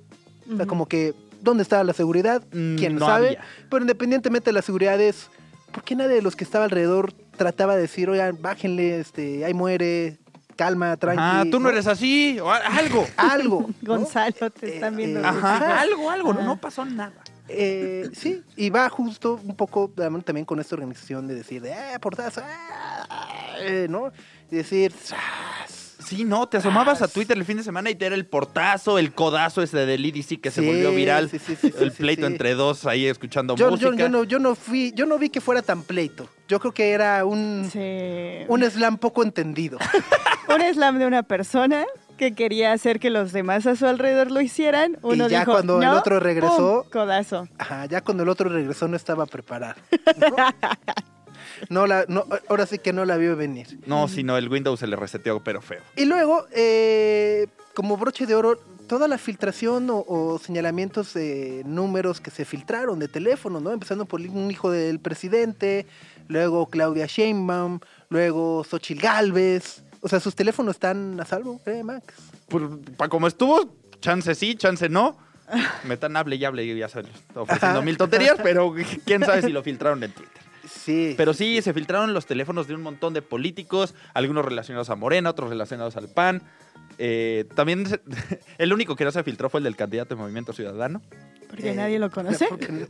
O 0.52 0.58
sea, 0.58 0.66
como 0.68 0.86
que, 0.88 1.14
¿dónde 1.46 1.64
estaba 1.64 1.84
la 1.86 1.94
seguridad? 1.94 2.44
Mm, 2.52 2.75
¿Quién 2.75 2.96
no 2.96 3.06
sabe? 3.06 3.28
había. 3.28 3.42
Pero 3.70 3.84
independientemente 3.84 4.50
de 4.50 4.54
la 4.54 4.62
seguridad 4.62 5.00
es, 5.00 5.30
¿por 5.72 5.84
qué 5.84 5.96
nadie 5.96 6.16
de 6.16 6.22
los 6.22 6.36
que 6.36 6.44
estaba 6.44 6.66
alrededor 6.66 7.14
trataba 7.38 7.75
de 7.75 7.84
decir, 7.84 8.10
oigan, 8.10 8.38
bájenle, 8.42 9.00
este, 9.00 9.46
ahí 9.46 9.54
muere, 9.54 10.18
calma, 10.58 10.98
tranqui? 10.98 11.22
Ah, 11.22 11.44
tú 11.50 11.60
no 11.62 11.70
eres 11.70 11.88
así, 11.88 12.38
o 12.42 12.52
algo. 12.52 13.08
Algo. 13.18 13.70
¿no? 13.82 13.98
Gonzalo, 13.98 14.50
te 14.50 14.75
están 14.75 14.94
Eh, 14.96 14.98
viendo. 14.98 15.20
eh, 15.22 15.24
Ajá, 15.25 15.80
algo, 15.82 16.10
algo, 16.12 16.34
no, 16.34 16.40
Ajá. 16.40 16.48
no 16.50 16.58
pasó 16.60 16.84
nada. 16.86 17.14
Eh, 17.48 18.10
sí, 18.14 18.42
y 18.56 18.72
va 18.72 18.90
justo 18.90 19.40
un 19.44 19.56
poco 19.56 19.92
también 20.25 20.46
con 20.46 20.60
esta 20.60 20.74
organización 20.75 21.28
de 21.28 21.36
decir, 21.36 21.62
de, 21.62 21.70
eh, 21.72 22.00
portazo, 22.02 22.42
eh, 23.60 23.86
¿no? 23.90 24.12
Y 24.50 24.56
decir, 24.56 24.92
"Sas". 24.92 25.20
Sí, 26.06 26.24
no, 26.24 26.48
te 26.48 26.58
asomabas 26.58 27.02
a 27.02 27.08
Twitter 27.08 27.36
el 27.38 27.46
fin 27.46 27.58
de 27.58 27.64
semana 27.64 27.90
y 27.90 27.96
te 27.96 28.06
era 28.06 28.16
el 28.16 28.26
portazo, 28.26 29.00
el 29.00 29.12
codazo 29.14 29.62
ese 29.62 29.86
del 29.86 30.06
EDC 30.06 30.40
que 30.40 30.52
se 30.52 30.62
Sí, 30.62 30.68
volvió 30.68 30.92
viral. 30.92 31.30
sí, 31.30 31.40
sí, 31.40 31.58
el 31.80 31.92
sí, 31.92 31.98
pleito 31.98 32.28
sí. 32.28 32.32
entre 32.32 32.54
dos 32.54 32.86
ahí 32.86 33.06
escuchando 33.08 33.56
yo, 33.56 33.72
música. 33.72 33.90
yo, 33.92 33.96
yo 33.98 34.10
no, 34.10 34.24
yo 34.24 34.40
no 34.40 34.56
fui, 34.56 34.92
yo 34.96 35.06
no 35.06 35.18
vi 35.18 35.30
que 35.30 35.42
fuera 35.42 35.62
tan 35.62 35.82
pleito. 35.84 36.30
Yo 36.48 36.60
creo 36.60 36.74
que 36.74 36.92
era 36.92 37.26
un, 37.26 37.68
Sí. 37.72 38.46
un 38.48 38.64
slam 38.64 38.98
poco 38.98 39.24
entendido. 39.24 39.80
un 40.50 40.62
slam 40.74 41.00
de 41.00 41.08
una 41.08 41.24
persona 41.24 41.86
que 42.18 42.34
quería 42.34 42.72
hacer 42.72 43.00
que 43.00 43.10
los 43.10 43.34
demás 43.34 43.66
a 43.68 43.76
su 43.76 43.86
alrededor 43.88 44.32
lo 44.32 44.40
hicieran. 44.42 44.98
Uno 45.02 45.28
Y 45.28 45.32
ya 45.32 45.40
dijo, 45.40 45.52
cuando 45.54 45.82
el 45.82 45.88
otro 45.90 46.20
regresó- 46.20 46.84
¡pum! 46.84 46.92
codazo. 46.92 47.48
Ajá, 47.58 47.88
ya 47.88 48.02
cuando 48.02 48.24
el 48.24 48.30
otro 48.30 48.48
regresó 48.50 48.88
no 48.88 48.96
estaba 48.96 49.26
preparado. 49.26 49.76
¿no? 50.18 50.36
No 51.70 51.88
la, 51.88 52.06
no, 52.08 52.26
ahora 52.48 52.66
sí 52.66 52.80
que 52.80 52.94
no 52.94 53.06
la 53.06 53.18
vio 53.18 53.36
venir. 53.36 53.80
No, 53.86 54.08
sino 54.08 54.38
el 54.38 54.50
Windows 54.50 54.80
se 54.80 54.88
le 54.88 54.96
reseteó, 54.96 55.44
pero 55.44 55.62
feo. 55.62 55.82
Y 55.96 56.06
luego, 56.06 56.46
eh, 56.52 57.48
como 57.74 57.98
broche 57.98 58.26
de 58.26 58.36
oro, 58.36 58.58
toda 58.88 59.08
la 59.08 59.18
filtración 59.18 59.90
o, 59.90 60.06
o 60.08 60.40
señalamientos 60.40 61.14
de 61.14 61.64
números 61.66 62.22
que 62.22 62.32
se 62.32 62.46
filtraron 62.46 63.00
de 63.00 63.08
teléfono, 63.08 63.60
¿no? 63.60 63.72
Empezando 63.72 64.06
por 64.06 64.22
un 64.22 64.52
hijo 64.52 64.72
del 64.72 65.00
presidente, 65.00 65.86
luego 66.28 66.68
Claudia 66.70 67.06
Sheinbaum, 67.08 67.80
luego 68.10 68.64
Xochitl 68.64 69.02
Galvez. 69.02 69.84
O 70.02 70.08
sea, 70.08 70.20
sus 70.20 70.36
teléfonos 70.36 70.76
están 70.76 71.20
a 71.20 71.26
salvo, 71.26 71.60
¿eh, 71.66 71.84
Max? 71.84 72.14
Para 72.98 73.10
como 73.10 73.28
estuvo, 73.28 73.76
chance 74.02 74.36
sí, 74.36 74.56
chance 74.56 74.88
no. 74.88 75.18
Me 75.84 75.94
están 75.96 76.16
hable 76.18 76.36
y 76.36 76.46
hable 76.46 76.64
y 76.64 76.78
ya 76.78 76.90
sabes, 76.90 77.12
ofreciendo 77.36 77.78
Ajá. 77.80 77.86
mil 77.86 77.98
tonterías, 77.98 78.38
pero 78.42 78.74
quién 79.06 79.24
sabe 79.24 79.42
si 79.44 79.52
lo 79.52 79.62
filtraron 79.64 80.04
en 80.04 80.12
Twitter. 80.12 80.42
Sí. 80.70 81.14
Pero 81.18 81.34
sí, 81.34 81.62
se 81.62 81.74
filtraron 81.74 82.14
los 82.14 82.26
teléfonos 82.26 82.68
de 82.68 82.76
un 82.76 82.82
montón 82.82 83.14
de 83.14 83.22
políticos, 83.22 83.94
algunos 84.14 84.46
relacionados 84.46 84.90
a 84.90 84.96
Morena, 84.96 85.30
otros 85.30 85.50
relacionados 85.50 85.96
al 85.98 86.08
PAN. 86.10 86.42
Eh, 86.98 87.46
también 87.56 87.86
se- 87.88 88.00
el 88.58 88.72
único 88.74 88.96
que 88.96 89.04
no 89.06 89.12
se 89.12 89.24
filtró 89.24 89.50
fue 89.50 89.60
el 89.60 89.64
del 89.66 89.76
candidato 89.76 90.16
de 90.16 90.22
Movimiento 90.22 90.54
Ciudadano. 90.54 91.02
Porque 91.50 91.72
Eh, 91.72 91.76
nadie 91.76 92.00
lo 92.00 92.10
conoce. 92.10 92.48
porque 92.48 92.70
no- 92.72 92.88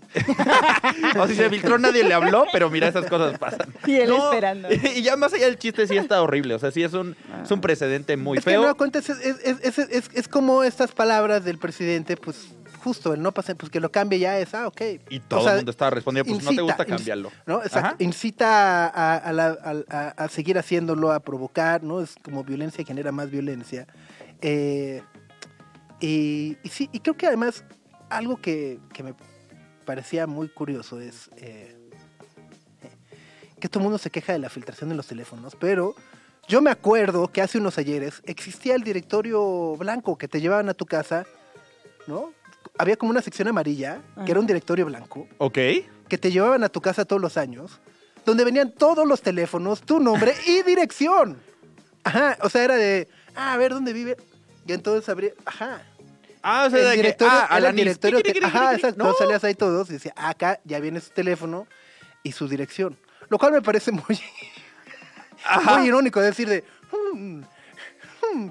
O 1.22 1.28
si 1.28 1.36
se 1.36 1.50
filtró 1.50 1.78
nadie 1.78 2.04
le 2.04 2.14
habló, 2.14 2.46
pero 2.52 2.70
mira, 2.70 2.88
esas 2.88 3.06
cosas 3.08 3.38
pasan. 3.38 3.74
Y 3.86 3.96
él 3.96 4.12
esperando. 4.14 4.70
Y 4.96 5.02
ya 5.02 5.16
más 5.16 5.34
allá 5.34 5.46
del 5.46 5.58
chiste 5.58 5.88
sí 5.88 5.98
está 5.98 6.22
horrible. 6.22 6.56
O 6.56 6.60
sea, 6.60 6.72
sí 6.72 6.84
es 6.84 6.94
un, 6.94 7.16
es 7.44 7.52
un 7.52 7.62
precedente 7.62 8.16
muy 8.18 8.38
es 8.38 8.46
que 8.46 8.52
feo. 8.52 8.64
no 8.66 8.76
cuentas, 8.78 9.10
es, 9.10 9.20
es, 9.20 9.40
es, 9.44 9.78
es- 9.80 9.90
es- 9.90 10.10
es 10.14 10.28
como 10.28 10.64
estas 10.64 10.92
palabras 10.94 11.44
del 11.44 11.58
presidente, 11.58 12.16
pues 12.18 12.48
justo 12.86 13.14
el 13.14 13.22
no 13.22 13.34
pase, 13.34 13.56
pues 13.56 13.70
que 13.72 13.80
lo 13.82 13.92
cambie 13.92 14.20
ya 14.20 14.40
es, 14.40 14.54
ah, 14.54 14.68
ok. 14.68 14.82
y 15.10 15.20
todo 15.20 15.40
O 15.40 15.44
sea, 15.44 15.52
el 15.54 15.58
mundo 15.58 15.72
estaba 15.72 15.90
respondiendo, 15.92 16.32
pues 16.32 16.46
no 16.46 16.52
te 16.56 16.62
gusta 16.62 16.86
cambiarlo. 16.86 17.32
¿no? 17.46 17.62
Exacto. 17.64 17.80
Ajá. 17.90 17.96
Incita 18.00 18.88
a, 18.88 19.18
a 19.18 19.34
la- 19.34 19.58
a- 19.62 19.84
a- 19.98 20.10
a 20.26 20.30
seguir 20.30 20.58
haciéndolo, 20.58 21.12
a 21.12 21.20
provocar, 21.20 21.84
¿no? 21.84 22.00
Es 22.00 22.16
como 22.22 22.44
violencia 22.44 22.86
genera 22.86 23.12
más 23.12 23.30
violencia. 23.32 23.88
Eh, 24.42 25.02
y, 26.00 26.58
y 26.64 26.70
sí, 26.70 26.90
y 26.94 27.00
creo 27.00 27.18
que 27.18 27.26
además 27.28 27.64
algo 28.10 28.38
que, 28.38 28.80
que 28.94 29.02
me 29.04 29.14
parecía 29.86 30.28
muy 30.28 30.48
curioso 30.48 31.00
es 31.02 31.30
eh, 31.38 31.76
que 33.60 33.68
todo 33.68 33.80
el 33.80 33.84
mundo 33.86 33.98
se 33.98 34.10
queja 34.12 34.34
de 34.34 34.40
la 34.40 34.50
filtración 34.50 34.90
de 34.90 34.96
los 34.96 35.08
teléfonos, 35.08 35.56
pero 35.56 35.96
yo 36.48 36.62
me 36.62 36.70
acuerdo 36.70 37.28
que 37.32 37.42
hace 37.42 37.58
unos 37.58 37.78
ayeres 37.78 38.22
existía 38.26 38.76
el 38.76 38.84
directorio 38.84 39.76
blanco 39.78 40.18
que 40.18 40.28
te 40.28 40.40
llevaban 40.42 40.70
a 40.70 40.74
tu 40.76 40.86
casa, 40.86 41.26
¿no? 42.08 42.32
Había 42.78 42.98
como 42.98 43.12
una 43.12 43.22
sección 43.22 43.48
amarilla, 43.48 44.02
que 44.26 44.32
era 44.32 44.40
un 44.40 44.48
directorio 44.48 44.86
blanco, 44.86 45.28
Ok. 45.38 45.58
que 46.10 46.18
te 46.20 46.32
llevaban 46.32 46.64
a 46.64 46.70
tu 46.70 46.82
casa 46.82 47.06
todos 47.06 47.22
los 47.22 47.38
años, 47.38 47.80
donde 48.26 48.44
venían 48.44 48.72
todos 48.72 49.08
los 49.08 49.22
teléfonos, 49.22 49.82
tu 49.82 50.00
nombre 50.00 50.34
y 50.46 50.62
dirección. 50.68 51.38
Ajá, 52.04 52.38
o 52.42 52.50
sea, 52.50 52.64
era 52.64 52.76
de, 52.76 53.08
ah, 53.36 53.54
a 53.54 53.58
ver 53.58 53.72
dónde 53.74 53.94
vive. 53.94 54.18
Y 54.68 54.74
entonces 54.74 55.08
abría, 55.10 55.32
ajá. 55.46 55.82
Ah, 56.44 56.66
o 56.68 56.70
sea, 56.70 56.80
el 56.80 56.86
de 56.86 56.92
que, 56.92 56.98
directorio, 56.98 57.34
ah, 57.50 57.58
era 57.58 57.70
el 57.70 57.76
directorio 57.76 58.22
que, 58.22 58.40
ajá, 58.44 58.76
exacto. 58.76 59.04
no. 59.04 59.14
Salías 59.14 59.44
ahí 59.44 59.56
todos 59.56 59.90
y 59.90 59.94
decía, 59.94 60.14
"Ah, 60.16 60.30
acá 60.30 60.60
ya 60.64 60.80
viene 60.80 61.02
su 61.02 61.10
teléfono 61.12 61.66
y 62.22 62.34
su 62.34 62.48
dirección. 62.48 62.98
Lo 63.30 63.40
cual 63.40 63.54
me 63.54 63.62
parece 63.64 63.92
muy, 63.92 64.20
Ajá. 65.44 65.78
muy 65.80 65.88
irónico 65.88 66.22
decir 66.22 66.48
de, 66.48 66.64
"Hmm, 66.92 67.42
hmm". 68.22 68.50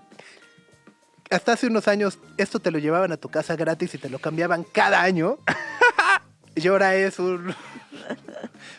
Hasta 1.30 1.52
hace 1.52 1.66
unos 1.66 1.88
años 1.88 2.18
esto 2.36 2.60
te 2.60 2.70
lo 2.70 2.78
llevaban 2.78 3.12
a 3.12 3.16
tu 3.16 3.28
casa 3.28 3.56
gratis 3.56 3.94
y 3.94 3.98
te 3.98 4.08
lo 4.10 4.18
cambiaban 4.18 4.64
cada 4.64 5.02
año. 5.02 5.38
y 6.54 6.66
ahora 6.68 6.94
es 6.94 7.18
un 7.18 7.54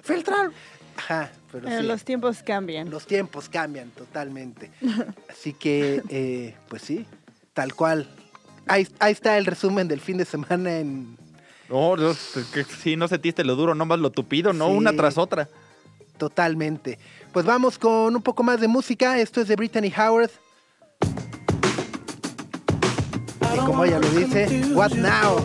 filtrar. 0.04 0.52
Ajá, 0.98 1.30
pero, 1.52 1.66
Pero 1.66 1.82
sí, 1.82 1.88
los 1.88 2.04
tiempos 2.06 2.42
cambian. 2.44 2.90
los 2.90 3.06
tiempos 3.06 3.50
cambian 3.50 3.90
totalmente. 3.90 4.72
Así 5.30 5.54
que, 5.54 6.02
eh, 6.10 6.56
pues 6.70 6.82
sí, 6.84 7.06
tal 7.54 7.74
cual. 7.75 8.08
Ahí, 8.68 8.88
ahí 9.00 9.12
está 9.12 9.38
el 9.38 9.46
resumen 9.46 9.88
del 9.88 10.00
fin 10.02 10.18
de 10.18 10.25
semana 10.25 10.78
en 10.78 11.18
No, 11.70 11.96
no, 11.98 12.16
que 12.54 12.64
sí, 12.64 12.96
no 12.96 13.08
sentiste 13.08 13.44
lo 13.44 13.56
duro, 13.56 13.75
nomás 13.75 14.00
lo 14.00 14.10
tupido, 14.12 14.54
¿no? 14.54 14.68
Sí. 14.68 14.72
Una 14.74 14.94
tras 14.94 15.18
otra. 15.18 15.50
totalmente. 16.18 16.98
Pues 17.34 17.46
vamos 17.46 17.78
con 17.78 18.16
un 18.16 18.22
poco 18.22 18.42
más 18.44 18.62
de 18.62 18.68
música. 18.70 19.20
Esto 19.20 19.42
es 19.42 19.48
de 19.50 19.56
Brittany 19.58 19.92
Howard. 19.96 20.32
Y 23.55 23.57
como 23.59 23.85
ella 23.85 24.00
lo 24.00 24.09
dice, 24.09 24.63
What 24.74 24.91
Now? 24.95 25.38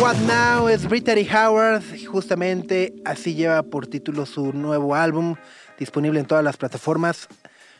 What 0.00 0.16
Now 0.26 0.68
es 0.68 0.88
Brittany 0.88 1.26
Howard. 1.30 1.82
Justamente 2.06 2.94
así 3.04 3.34
lleva 3.34 3.62
por 3.62 3.86
título 3.86 4.26
su 4.26 4.52
nuevo 4.52 4.96
álbum, 4.96 5.36
disponible 5.78 6.18
en 6.18 6.26
todas 6.26 6.42
las 6.42 6.56
plataformas. 6.56 7.28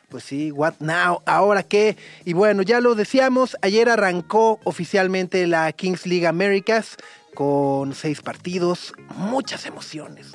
Pues 0.08 0.22
sí, 0.22 0.52
What 0.52 0.74
Now? 0.78 1.22
¿Ahora 1.26 1.64
qué? 1.64 1.96
Y 2.24 2.32
bueno, 2.32 2.62
ya 2.62 2.80
lo 2.80 2.94
decíamos, 2.94 3.56
ayer 3.62 3.88
arrancó 3.88 4.60
oficialmente 4.62 5.48
la 5.48 5.72
Kings 5.72 6.06
League 6.06 6.28
Americas 6.28 6.96
con 7.34 7.92
seis 7.92 8.20
partidos, 8.22 8.92
muchas 9.16 9.66
emociones. 9.66 10.32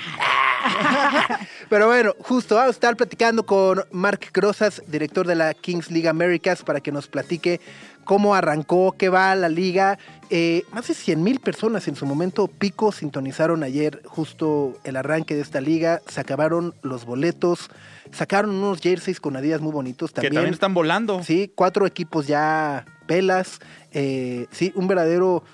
Pero 1.68 1.86
bueno, 1.86 2.14
justo 2.20 2.56
vamos 2.56 2.68
a 2.68 2.72
estar 2.72 2.96
platicando 2.96 3.44
con 3.44 3.84
Mark 3.92 4.20
Grosas, 4.32 4.82
director 4.86 5.26
de 5.26 5.34
la 5.34 5.54
Kings 5.54 5.90
League 5.90 6.08
Americas, 6.08 6.62
para 6.62 6.80
que 6.80 6.92
nos 6.92 7.06
platique 7.06 7.60
cómo 8.04 8.34
arrancó, 8.34 8.94
qué 8.98 9.08
va 9.08 9.34
la 9.34 9.48
liga. 9.48 9.98
Eh, 10.30 10.64
más 10.72 10.88
de 10.88 10.94
100 10.94 11.22
mil 11.22 11.40
personas 11.40 11.86
en 11.88 11.96
su 11.96 12.06
momento 12.06 12.48
pico 12.48 12.92
sintonizaron 12.92 13.62
ayer 13.62 14.02
justo 14.04 14.78
el 14.84 14.96
arranque 14.96 15.34
de 15.34 15.42
esta 15.42 15.60
liga, 15.60 16.00
se 16.08 16.20
acabaron 16.20 16.74
los 16.82 17.04
boletos, 17.04 17.68
sacaron 18.12 18.50
unos 18.50 18.80
jerseys 18.80 19.20
con 19.20 19.36
adidas 19.36 19.60
muy 19.60 19.72
bonitos 19.72 20.10
Que 20.10 20.14
también. 20.14 20.34
también 20.34 20.54
están 20.54 20.74
volando. 20.74 21.22
Sí, 21.22 21.52
cuatro 21.54 21.86
equipos 21.86 22.26
ya 22.26 22.84
pelas, 23.06 23.60
eh, 23.92 24.46
sí, 24.50 24.72
un 24.74 24.88
verdadero 24.88 25.44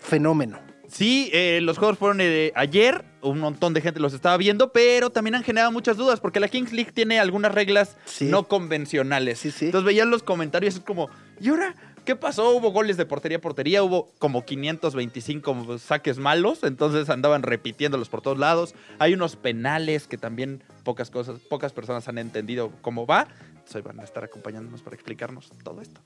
fenómeno. 0.00 0.58
Sí, 0.88 1.30
eh, 1.34 1.60
los 1.62 1.78
juegos 1.78 1.98
fueron 1.98 2.20
ayer, 2.54 3.04
un 3.28 3.40
montón 3.40 3.74
de 3.74 3.80
gente 3.80 4.00
los 4.00 4.12
estaba 4.14 4.36
viendo, 4.36 4.72
pero 4.72 5.10
también 5.10 5.34
han 5.34 5.42
generado 5.44 5.72
muchas 5.72 5.96
dudas 5.96 6.20
porque 6.20 6.40
la 6.40 6.48
Kings 6.48 6.72
League 6.72 6.92
tiene 6.92 7.18
algunas 7.20 7.52
reglas 7.52 7.96
Sí. 8.04 8.26
no 8.26 8.48
convencionales. 8.48 9.38
Sí, 9.38 9.50
sí. 9.50 9.66
Entonces 9.66 9.86
veían 9.86 10.10
los 10.10 10.22
comentarios 10.22 10.74
es 10.76 10.80
como, 10.80 11.08
¿y 11.40 11.48
ahora 11.48 11.74
qué 12.04 12.14
pasó? 12.16 12.50
Hubo 12.50 12.70
goles 12.70 12.96
de 12.96 13.04
portería 13.06 13.38
a 13.38 13.40
portería, 13.40 13.82
hubo 13.82 14.12
como 14.18 14.44
525 14.44 15.78
saques 15.78 16.18
malos, 16.18 16.62
entonces 16.62 17.10
andaban 17.10 17.42
repitiéndolos 17.42 18.08
por 18.08 18.22
todos 18.22 18.38
lados. 18.38 18.74
Hay 18.98 19.14
unos 19.14 19.36
penales 19.36 20.06
que 20.06 20.16
también 20.18 20.62
pocas 20.84 21.10
cosas, 21.10 21.40
pocas 21.40 21.72
personas 21.72 22.06
han 22.08 22.18
entendido 22.18 22.70
cómo 22.80 23.06
va. 23.06 23.26
Entonces 23.50 23.76
hoy 23.76 23.82
van 23.82 23.98
a 24.00 24.04
estar 24.04 24.22
acompañándonos 24.22 24.82
para 24.82 24.94
explicarnos 24.94 25.50
todo 25.64 25.80
esto. 25.82 26.00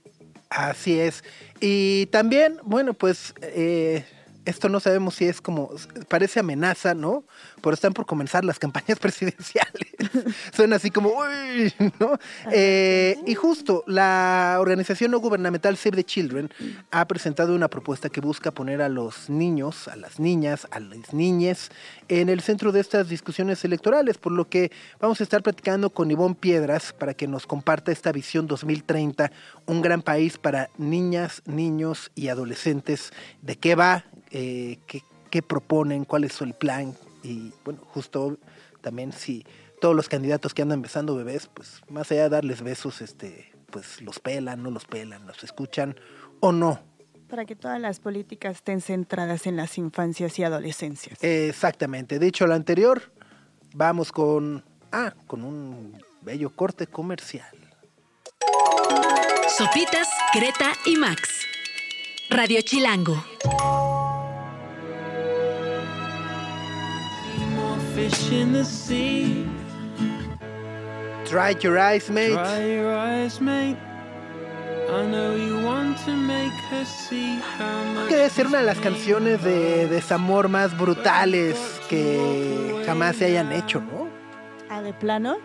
Así 0.49 0.99
es. 0.99 1.23
Y 1.61 2.07
también, 2.07 2.57
bueno, 2.65 2.95
pues 2.95 3.35
eh, 3.43 4.05
esto 4.45 4.69
no 4.69 4.81
sabemos 4.81 5.15
si 5.15 5.27
es 5.27 5.41
como, 5.41 5.71
parece 6.09 6.41
amenaza, 6.41 6.95
¿no? 6.95 7.25
Pero 7.63 7.75
están 7.75 7.93
por 7.93 8.07
comenzar 8.07 8.45
las 8.45 8.59
campañas 8.59 8.99
presidenciales. 9.01 9.90
Suena 10.53 10.77
así 10.77 10.91
como, 10.91 11.11
uy, 11.11 11.73
¿no? 12.01 12.19
Eh, 12.53 13.17
y 13.27 13.35
justo 13.35 13.85
la 13.87 14.57
organización 14.61 15.11
no 15.11 15.21
gubernamental 15.21 15.77
Save 15.77 15.97
the 15.97 16.05
Children 16.05 16.51
ha 16.91 17.07
presentado 17.07 17.55
una 17.55 17.69
propuesta 17.69 18.09
que 18.09 18.21
busca 18.21 18.51
poner 18.51 18.83
a 18.83 18.89
los 18.89 19.29
niños, 19.29 19.89
a 19.89 19.97
las 19.97 20.19
niñas, 20.19 20.67
a 20.71 20.81
las 20.81 21.13
niñas 21.13 21.71
en 22.09 22.29
el 22.29 22.41
centro 22.41 22.73
de 22.73 22.81
estas 22.81 23.09
discusiones 23.09 23.65
electorales, 23.65 24.19
por 24.19 24.33
lo 24.33 24.49
que 24.49 24.71
vamos 25.01 25.21
a 25.21 25.25
estar 25.25 25.43
platicando 25.43 25.91
con 25.91 26.11
Ivonne 26.11 26.35
Piedras 26.35 26.93
para 26.93 27.15
que 27.15 27.27
nos 27.27 27.47
comparta 27.47 27.93
esta 27.93 28.13
visión 28.13 28.47
2030, 28.47 29.31
un 29.67 29.83
gran 29.83 30.03
país 30.03 30.39
para 30.39 30.71
niñas, 30.79 31.43
niños 31.47 32.11
y 32.15 32.29
adolescentes, 32.29 33.13
de 33.43 33.57
qué 33.57 33.75
va, 33.75 34.05
eh, 34.31 34.79
qué, 34.87 35.03
qué 35.31 35.43
proponen, 35.43 36.05
cuál 36.05 36.25
es 36.25 36.41
el 36.41 36.55
plan 36.55 36.95
y 37.23 37.53
bueno, 37.65 37.81
justo 37.87 38.39
también 38.81 39.13
si 39.13 39.45
todos 39.81 39.97
los 39.97 40.09
candidatos 40.09 40.55
que 40.55 40.63
andan 40.63 40.83
besando 40.83 41.17
bebés, 41.17 41.49
pues 41.53 41.83
más 41.89 42.11
allá 42.13 42.25
de 42.25 42.29
darles 42.29 42.63
besos, 42.63 43.01
este, 43.01 43.53
pues 43.71 44.01
los 44.03 44.21
pelan, 44.21 44.63
no 44.63 44.71
los 44.71 44.85
pelan, 44.85 45.27
los 45.27 45.43
escuchan 45.43 45.97
o 46.41 46.53
no. 46.53 46.81
Para 47.29 47.45
que 47.45 47.57
todas 47.57 47.81
las 47.81 48.01
políticas 48.01 48.57
estén 48.57 48.81
centradas 48.81 49.47
en 49.47 49.57
las 49.57 49.79
infancias 49.79 50.39
y 50.39 50.45
adolescencias. 50.45 51.23
Exactamente. 51.23 52.19
Dicho 52.19 52.47
lo 52.47 52.55
anterior, 52.55 53.13
vamos 53.75 54.13
con 54.13 54.65
ah, 54.93 55.15
con 55.27 55.45
un 55.45 56.03
bello 56.23 56.51
corte 56.51 56.87
comercial. 56.87 57.57
Sopitas, 59.57 60.09
Greta 60.35 60.73
y 60.87 60.97
Max. 60.97 61.47
Radio 62.31 62.61
Chilango. 62.63 63.17
more 67.57 67.79
fish 67.95 68.33
in 68.33 68.53
the 68.53 68.65
sea. 68.65 69.50
Dry 71.31 71.57
your 71.63 71.79
eyes, 71.79 72.11
mate. 72.11 72.33
Dry 72.33 72.75
your 72.75 72.93
eyes, 72.97 73.41
mate. 73.41 73.77
I 74.89 75.07
know 75.07 75.37
you 75.37 75.65
want 75.65 75.97
to 76.05 76.11
make 76.17 76.53
her 76.71 76.85
see 76.85 77.39
how 77.57 77.85
much. 77.95 78.09
Que 78.09 78.17
debe 78.17 78.31
ser 78.31 78.47
una 78.49 78.59
de 78.59 78.65
las 78.65 78.79
canciones 78.81 79.43
de 79.45 79.87
desamor 79.87 80.49
más 80.49 80.77
brutales 80.77 81.57
que 81.89 82.83
jamás 82.85 83.17
se 83.17 83.27
hayan 83.27 83.53
hecho, 83.53 83.81
¿no? 83.81 84.09
Ah, 84.69 84.83
de 84.83 84.93
plano. 84.93 85.37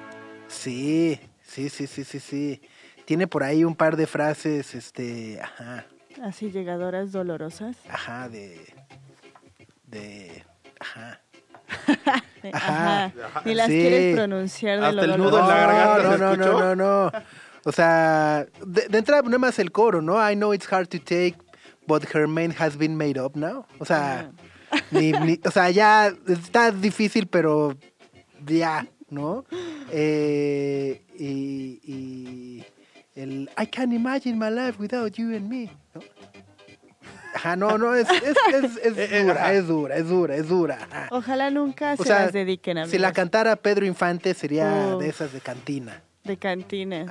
Sí, 0.47 1.19
sí, 1.43 1.69
sí, 1.69 1.85
sí, 1.85 2.03
sí, 2.03 2.19
sí. 2.19 2.61
Tiene 3.05 3.27
por 3.27 3.43
ahí 3.43 3.63
un 3.63 3.75
par 3.75 3.95
de 3.97 4.07
frases, 4.07 4.73
este, 4.73 5.39
ajá, 5.39 5.85
Así 6.23 6.49
llegadoras 6.49 7.11
dolorosas. 7.11 7.75
ajá, 7.87 8.27
de, 8.29 8.59
de, 9.85 10.43
ajá. 10.79 11.21
Ajá. 12.53 13.05
Ajá. 13.05 13.41
Ni 13.45 13.55
las 13.55 13.67
Sí. 13.67 13.73
quieres 13.79 14.15
pronunciar 14.15 14.79
de 14.79 14.85
Hasta 14.87 15.07
lo 15.07 15.13
el 15.13 15.19
nudo 15.21 15.39
en 15.39 15.45
doloroso. 15.45 15.49
la 15.49 15.57
garganta 15.67 16.17
no, 16.17 16.35
no, 16.35 16.35
no, 16.59 16.75
no, 16.75 17.05
no. 17.11 17.11
O 17.63 17.71
sea, 17.71 18.45
de, 18.65 18.87
de 18.87 18.97
entrada 18.97 19.21
nada 19.23 19.37
más 19.39 19.57
el 19.59 19.71
coro, 19.71 20.01
¿no? 20.01 20.17
I 20.31 20.35
know 20.35 20.53
it's 20.53 20.71
hard 20.71 20.87
to 20.89 20.99
take, 20.99 21.35
but 21.87 22.03
her 22.13 22.27
mind 22.27 22.53
has 22.59 22.77
been 22.77 22.95
made 22.95 23.19
up 23.19 23.35
now. 23.35 23.65
O 23.79 23.85
sea, 23.85 24.29
Ni, 24.91 25.11
ni- 25.13 25.39
o 25.45 25.51
sea, 25.51 25.69
ya 25.69 26.11
está 26.27 26.69
difícil, 26.71 27.27
pero 27.27 27.75
ya, 28.45 28.85
¿no? 29.09 29.45
Eh, 29.91 31.01
y, 31.17 31.79
y 31.83 32.65
el 33.15 33.49
I 33.57 33.65
can't 33.67 33.93
imagine 33.93 34.35
my 34.37 34.49
life 34.49 34.77
without 34.79 35.13
you 35.17 35.33
and 35.35 35.47
me, 35.49 35.69
¿no? 35.93 36.01
Ajá, 37.35 37.55
no, 37.55 37.77
no, 37.77 37.93
es, 37.95 38.07
es, 38.09 38.35
es, 38.81 38.97
es 38.97 39.23
dura, 39.25 39.33
ajá. 39.41 39.53
es 39.53 39.67
dura, 39.67 39.95
es 39.97 40.07
dura, 40.07 40.35
es 40.35 40.47
dura. 40.47 40.79
ajá. 40.89 41.07
Ojalá 41.11 41.49
nunca 41.51 41.93
O 41.93 41.97
se 41.97 42.03
sea, 42.05 42.19
las 42.23 42.33
dediquen 42.33 42.77
a 42.77 42.85
Si 42.87 42.97
la 42.97 43.11
cantara 43.11 43.55
Pedro 43.57 43.85
Infante 43.85 44.33
sería 44.33 44.95
de 44.95 45.09
esas 45.09 45.33
de 45.33 45.41
cantina. 45.41 46.01
de 46.23 46.37
cantina. 46.37 47.05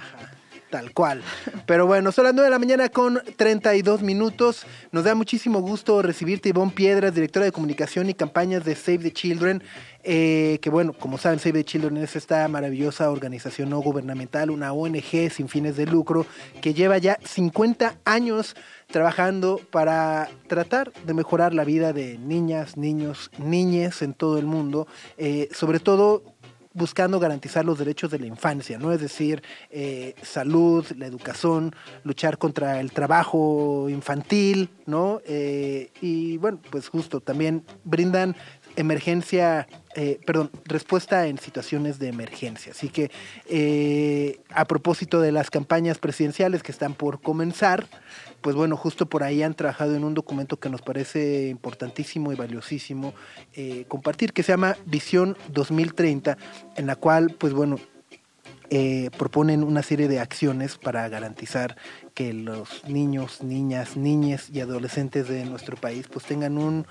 Tal 0.74 0.92
cual. 0.92 1.22
Pero 1.66 1.86
bueno, 1.86 2.10
son 2.10 2.24
las 2.24 2.34
9 2.34 2.46
de 2.48 2.50
la 2.50 2.58
mañana 2.58 2.88
con 2.88 3.22
32 3.36 4.02
minutos. 4.02 4.66
Nos 4.90 5.04
da 5.04 5.14
muchísimo 5.14 5.60
gusto 5.60 6.02
recibirte, 6.02 6.48
Ivonne 6.48 6.72
Piedras, 6.72 7.14
directora 7.14 7.46
de 7.46 7.52
comunicación 7.52 8.10
y 8.10 8.14
campañas 8.14 8.64
de 8.64 8.74
Save 8.74 8.98
the 8.98 9.12
Children. 9.12 9.62
eh, 10.02 10.58
que 10.60 10.70
bueno, 10.70 10.92
como 10.92 11.16
saben, 11.16 11.38
Save 11.38 11.60
the 11.60 11.64
Children 11.64 11.98
es 11.98 12.16
esta 12.16 12.46
maravillosa 12.48 13.08
organización 13.08 13.70
no 13.70 13.78
gubernamental, 13.78 14.50
una 14.50 14.72
ONG 14.72 15.30
sin 15.30 15.48
fines 15.48 15.76
de 15.76 15.86
lucro, 15.86 16.26
que 16.60 16.74
lleva 16.74 16.98
ya 16.98 17.18
50 17.24 17.98
años 18.04 18.56
trabajando 18.88 19.60
para 19.70 20.28
tratar 20.46 20.92
de 21.06 21.14
mejorar 21.14 21.54
la 21.54 21.64
vida 21.64 21.92
de 21.92 22.18
niñas, 22.18 22.76
niños, 22.76 23.30
niñes 23.38 24.02
en 24.02 24.12
todo 24.12 24.38
el 24.38 24.46
mundo. 24.46 24.88
eh, 25.18 25.48
sobre 25.52 25.78
todo 25.78 26.33
buscando 26.74 27.20
garantizar 27.20 27.64
los 27.64 27.78
derechos 27.78 28.10
de 28.10 28.18
la 28.18 28.26
infancia, 28.26 28.78
¿no? 28.78 28.92
Es 28.92 29.00
decir, 29.00 29.42
eh, 29.70 30.14
salud, 30.22 30.84
la 30.98 31.06
educación, 31.06 31.74
luchar 32.02 32.36
contra 32.36 32.80
el 32.80 32.92
trabajo 32.92 33.88
infantil, 33.88 34.68
¿no? 34.84 35.20
Eh, 35.24 35.90
y 36.00 36.36
bueno, 36.38 36.58
pues 36.70 36.88
justo 36.88 37.20
también 37.20 37.64
brindan 37.84 38.36
emergencia, 38.76 39.68
eh, 39.94 40.18
perdón, 40.26 40.50
respuesta 40.64 41.26
en 41.26 41.38
situaciones 41.38 41.98
de 41.98 42.08
emergencia. 42.08 42.72
Así 42.72 42.88
que 42.88 43.10
eh, 43.46 44.40
a 44.50 44.64
propósito 44.64 45.20
de 45.20 45.32
las 45.32 45.50
campañas 45.50 45.98
presidenciales 45.98 46.62
que 46.62 46.72
están 46.72 46.94
por 46.94 47.20
comenzar, 47.20 47.86
pues 48.44 48.56
bueno, 48.56 48.76
justo 48.76 49.06
por 49.06 49.22
ahí 49.22 49.42
han 49.42 49.54
trabajado 49.54 49.96
en 49.96 50.04
un 50.04 50.12
documento 50.12 50.58
que 50.60 50.68
nos 50.68 50.82
parece 50.82 51.48
importantísimo 51.48 52.30
y 52.30 52.36
valiosísimo 52.36 53.14
eh, 53.54 53.86
compartir, 53.88 54.34
que 54.34 54.42
se 54.42 54.52
llama 54.52 54.76
Visión 54.84 55.34
2030, 55.48 56.36
en 56.76 56.86
la 56.86 56.94
cual, 56.94 57.34
pues 57.38 57.54
bueno, 57.54 57.78
eh, 58.68 59.08
proponen 59.16 59.64
una 59.64 59.82
serie 59.82 60.08
de 60.08 60.20
acciones 60.20 60.76
para 60.76 61.08
garantizar 61.08 61.78
que 62.12 62.34
los 62.34 62.86
niños, 62.86 63.42
niñas, 63.42 63.96
niñes 63.96 64.50
y 64.52 64.60
adolescentes 64.60 65.26
de 65.26 65.46
nuestro 65.46 65.78
país 65.78 66.06
pues 66.12 66.26
tengan 66.26 66.58
un 66.58 66.86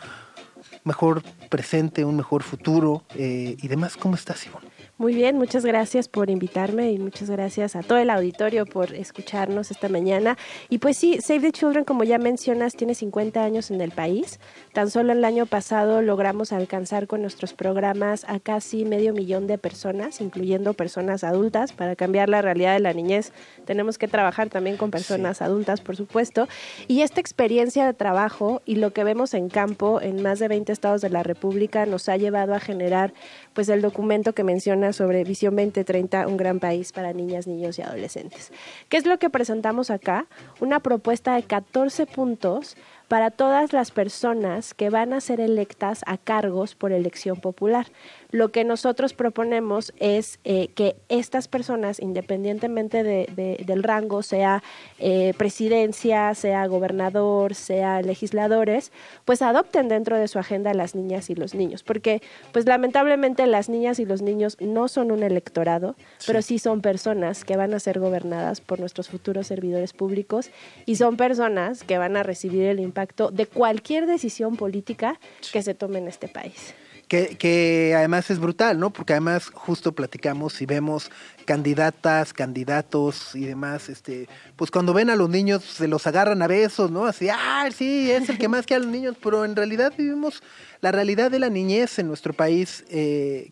mejor 0.84 1.22
presente, 1.50 2.04
un 2.04 2.18
mejor 2.18 2.42
futuro 2.42 3.04
eh, 3.14 3.58
y 3.62 3.68
demás. 3.68 3.96
¿Cómo 3.96 4.16
estás, 4.16 4.44
Ivonne? 4.48 4.73
Muy 5.00 5.16
bien, 5.16 5.40
muchas 5.40 5.66
gracias 5.66 6.08
por 6.08 6.30
invitarme 6.30 6.92
y 6.92 7.00
muchas 7.00 7.28
gracias 7.28 7.76
a 7.76 7.82
todo 7.82 7.98
el 7.98 8.12
auditorio 8.12 8.68
por 8.68 8.94
escucharnos 8.94 9.72
esta 9.72 9.90
mañana. 9.90 10.38
Y 10.70 10.78
pues 10.78 10.98
sí, 10.98 11.20
Save 11.20 11.40
the 11.40 11.52
Children, 11.52 11.84
como 11.84 12.04
ya 12.04 12.20
mencionas, 12.20 12.76
tiene 12.76 12.94
50 12.94 13.44
años 13.44 13.72
en 13.72 13.82
el 13.82 13.90
país. 13.90 14.40
Tan 14.72 14.92
solo 14.92 15.14
el 15.14 15.26
año 15.26 15.48
pasado 15.48 16.04
logramos 16.04 16.54
alcanzar 16.54 17.08
con 17.08 17.22
nuestros 17.22 17.56
programas 17.56 18.24
a 18.28 18.40
casi 18.40 18.86
medio 18.86 19.14
millón 19.14 19.48
de 19.48 19.58
personas, 19.58 20.22
incluyendo 20.22 20.76
personas 20.76 21.24
adultas. 21.24 21.74
Para 21.74 21.96
cambiar 21.96 22.30
la 22.30 22.44
realidad 22.44 22.74
de 22.74 22.80
la 22.80 22.94
niñez 22.94 23.34
tenemos 23.66 23.98
que 23.98 24.08
trabajar 24.08 24.50
también 24.50 24.78
con 24.78 24.92
personas 24.92 25.42
adultas, 25.42 25.82
por 25.82 25.96
supuesto. 25.96 26.48
Y 26.88 27.02
esta 27.02 27.20
experiencia 27.20 27.88
de 27.88 27.96
trabajo 27.96 28.62
y 28.64 28.76
lo 28.76 28.94
que 28.94 29.04
vemos 29.04 29.34
en 29.34 29.50
campo 29.50 30.02
en 30.02 30.22
más 30.22 30.38
de 30.38 30.50
20 30.50 30.72
estados 30.72 31.02
de 31.02 31.10
la 31.10 31.24
República 31.24 31.88
nos 31.88 32.10
ha 32.10 32.18
llevado 32.18 32.54
a 32.54 32.60
generar 32.60 33.12
pues 33.54 33.70
el 33.70 33.82
documento 33.82 34.34
que 34.34 34.44
sobre 34.92 35.24
Visión 35.24 35.56
2030, 35.56 36.28
un 36.28 36.36
gran 36.36 36.60
país 36.60 36.92
para 36.92 37.14
niñas, 37.14 37.48
niños 37.48 37.80
y 37.80 37.84
adolescentes. 37.84 38.52
¿Qué 38.90 38.98
es 38.98 39.06
lo 39.06 39.18
que 39.20 39.30
presentamos 39.30 39.90
acá? 39.90 40.26
Una 40.60 40.82
propuesta 40.82 41.36
de 41.36 41.44
14 41.44 42.06
puntos 42.08 42.76
para 43.08 43.32
todas 43.32 43.74
las 43.74 43.92
personas 43.92 44.74
que 44.74 44.90
van 44.90 45.14
a 45.14 45.22
ser 45.22 45.40
electas 45.40 46.04
a 46.08 46.18
cargos 46.18 46.74
por 46.74 46.92
elección 46.92 47.40
popular. 47.40 47.86
Lo 48.34 48.50
que 48.52 48.64
nosotros 48.64 49.14
proponemos 49.14 49.94
es 50.00 50.40
eh, 50.44 50.70
que 50.70 50.96
estas 51.08 51.48
personas, 51.48 52.00
independientemente 52.00 53.04
de- 53.04 53.30
de- 53.36 53.64
del 53.64 53.84
rango, 53.84 54.24
sea 54.24 54.64
eh, 54.98 55.34
presidencia, 55.38 56.34
sea 56.34 56.66
gobernador, 56.66 57.54
sea 57.54 58.02
legisladores, 58.02 58.92
pues 59.24 59.44
adopten 59.44 59.88
dentro 59.88 60.18
de 60.18 60.28
su 60.28 60.40
agenda 60.40 60.72
a 60.72 60.74
las 60.74 60.96
niñas 60.96 61.30
y 61.30 61.36
los 61.36 61.54
niños. 61.54 61.84
Porque, 61.84 62.24
pues 62.52 62.66
lamentablemente 62.66 63.46
las 63.46 63.70
niñas 63.70 64.00
y 64.00 64.06
los 64.06 64.24
niños 64.24 64.58
no 64.60 64.88
son 64.88 65.12
un 65.12 65.22
electorado, 65.22 65.96
pero 66.26 66.42
sí 66.42 66.58
son 66.58 66.82
personas 66.82 67.46
que 67.46 67.56
van 67.56 67.76
a 67.76 67.80
ser 67.80 68.00
gobernadas 68.00 68.62
por 68.62 68.80
nuestros 68.80 69.10
futuros 69.10 69.46
servidores 69.46 69.94
públicos 69.94 70.50
y 70.88 70.96
son 70.96 71.18
personas 71.18 71.84
que 71.84 72.00
van 72.00 72.18
a 72.18 72.24
recibir 72.24 72.64
el 72.64 72.80
impacto 72.80 73.30
de 73.30 73.46
cualquier 73.46 74.08
decisión 74.08 74.56
política 74.58 75.20
que 75.52 75.62
se 75.62 75.76
tome 75.76 76.00
en 76.00 76.08
este 76.08 76.28
país. 76.28 76.74
Que, 77.14 77.38
que 77.38 77.94
además 77.96 78.32
es 78.32 78.40
brutal, 78.40 78.80
¿no? 78.80 78.90
Porque 78.90 79.14
además 79.14 79.52
justo 79.54 79.92
platicamos 79.92 80.60
y 80.64 80.66
vemos 80.66 81.12
candidatas, 81.46 82.34
candidatos 82.34 83.36
y 83.36 83.46
demás, 83.46 83.88
este, 83.88 84.28
pues 84.56 84.72
cuando 84.72 84.96
ven 84.96 85.12
a 85.12 85.16
los 85.16 85.30
niños 85.30 85.64
se 85.64 85.88
los 85.88 86.08
agarran 86.08 86.42
a 86.42 86.48
besos, 86.48 86.90
¿no? 86.90 87.06
Así, 87.06 87.30
ah, 87.30 87.70
sí, 87.72 88.10
es 88.10 88.30
el 88.30 88.40
que 88.40 88.48
más 88.48 88.66
quiere 88.66 88.82
a 88.82 88.86
los 88.86 88.92
niños, 88.92 89.16
pero 89.22 89.46
en 89.46 89.56
realidad 89.56 89.94
vivimos 89.96 90.42
la 90.82 90.92
realidad 90.92 91.30
de 91.30 91.38
la 91.38 91.50
niñez 91.50 92.00
en 92.00 92.08
nuestro 92.08 92.34
país. 92.34 92.84
eh, 92.90 93.52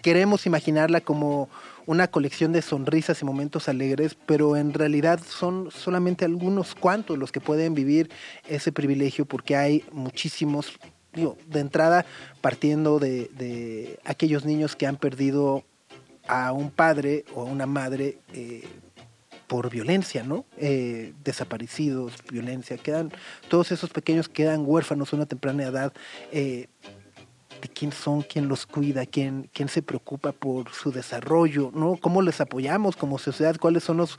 queremos 0.00 0.46
imaginarla 0.46 1.02
como 1.02 1.50
una 1.86 2.08
colección 2.08 2.52
de 2.52 2.62
sonrisas 2.62 3.20
y 3.20 3.24
momentos 3.24 3.68
alegres, 3.68 4.16
pero 4.26 4.56
en 4.56 4.72
realidad 4.72 5.20
son 5.26 5.70
solamente 5.70 6.24
algunos 6.24 6.74
cuantos 6.74 7.18
los 7.18 7.32
que 7.32 7.40
pueden 7.40 7.74
vivir 7.74 8.10
ese 8.48 8.72
privilegio 8.72 9.26
porque 9.26 9.56
hay 9.56 9.84
muchísimos, 9.92 10.78
digo, 11.14 11.36
de 11.46 11.60
entrada 11.60 12.04
partiendo 12.40 12.98
de, 12.98 13.30
de 13.36 13.98
aquellos 14.04 14.44
niños 14.44 14.76
que 14.76 14.86
han 14.86 14.96
perdido 14.96 15.64
a 16.26 16.52
un 16.52 16.70
padre 16.70 17.24
o 17.34 17.42
a 17.42 17.44
una 17.44 17.66
madre 17.66 18.18
eh, 18.32 18.66
por 19.46 19.70
violencia, 19.70 20.22
¿no? 20.22 20.44
Eh, 20.56 21.12
desaparecidos, 21.22 22.14
violencia, 22.30 22.76
quedan, 22.78 23.12
todos 23.48 23.72
esos 23.72 23.90
pequeños 23.90 24.28
quedan 24.28 24.64
huérfanos 24.64 25.12
a 25.12 25.16
una 25.16 25.26
temprana 25.26 25.64
edad. 25.64 25.92
eh, 26.32 26.68
de 27.62 27.68
quién 27.70 27.92
son, 27.92 28.20
quién 28.20 28.46
los 28.46 28.66
cuida, 28.66 29.06
quién, 29.06 29.48
quién 29.50 29.70
se 29.70 29.80
preocupa 29.80 30.32
por 30.32 30.70
su 30.72 30.92
desarrollo, 30.92 31.70
¿no? 31.74 31.96
¿Cómo 31.96 32.20
les 32.20 32.38
apoyamos 32.42 32.94
como 32.94 33.16
sociedad? 33.16 33.56
¿Cuáles 33.58 33.84
son 33.84 33.96
los, 33.96 34.18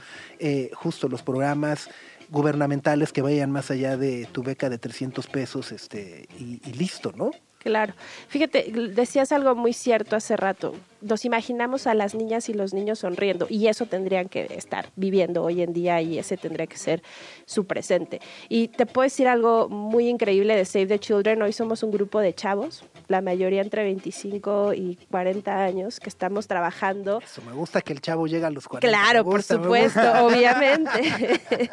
justo 0.74 1.08
los 1.08 1.22
programas 1.22 1.88
gubernamentales 2.30 3.12
que 3.12 3.22
vayan 3.22 3.52
más 3.52 3.72
allá 3.72 3.98
de 3.98 4.28
tu 4.32 4.44
beca 4.44 4.70
de 4.70 4.78
300 4.78 5.28
pesos 5.28 5.72
este, 5.72 6.28
y, 6.40 6.62
y 6.66 6.74
listo, 6.74 7.12
¿no? 7.16 7.32
Claro. 7.66 7.96
Fíjate, 8.28 8.72
decías 8.94 9.32
algo 9.32 9.56
muy 9.56 9.74
cierto 9.74 10.16
hace 10.16 10.38
rato. 10.38 10.76
Nos 11.02 11.26
imaginamos 11.26 11.88
a 11.88 11.96
las 11.96 12.14
niñas 12.14 12.48
y 12.48 12.54
los 12.54 12.76
niños 12.76 13.00
sonriendo 13.00 13.48
y 13.50 13.66
eso 13.66 13.88
tendrían 13.88 14.30
que 14.30 14.46
estar 14.52 14.92
viviendo 14.96 15.42
hoy 15.42 15.64
en 15.64 15.74
día 15.74 16.00
y 16.00 16.20
ese 16.20 16.38
tendría 16.38 16.68
que 16.68 16.78
ser 16.78 17.02
su 17.48 17.66
presente. 17.66 18.22
Y 18.50 18.68
te 18.68 18.86
puedo 18.86 19.06
decir 19.06 19.28
algo 19.28 19.68
muy 19.68 20.10
increíble 20.10 20.56
de 20.56 20.64
Save 20.64 20.86
the 20.86 21.00
Children. 21.00 21.42
Hoy 21.42 21.54
somos 21.54 21.82
un 21.82 21.90
grupo 21.90 22.20
de 22.20 22.36
chavos, 22.36 22.84
la 23.08 23.22
mayoría 23.22 23.62
entre 23.62 23.84
25 23.84 24.74
y 24.74 24.98
40 25.12 25.64
años, 25.64 26.00
que 26.00 26.10
estamos 26.10 26.48
trabajando 26.48 27.20
Eso, 27.24 27.42
me 27.42 27.54
gusta 27.54 27.82
que 27.82 27.94
el 27.94 28.02
chavo 28.02 28.28
llega 28.28 28.48
a 28.48 28.52
los 28.52 28.68
40. 28.68 28.88
Claro, 28.88 29.24
por 29.24 29.44
supuesto, 29.44 30.00
obviamente. 30.26 31.40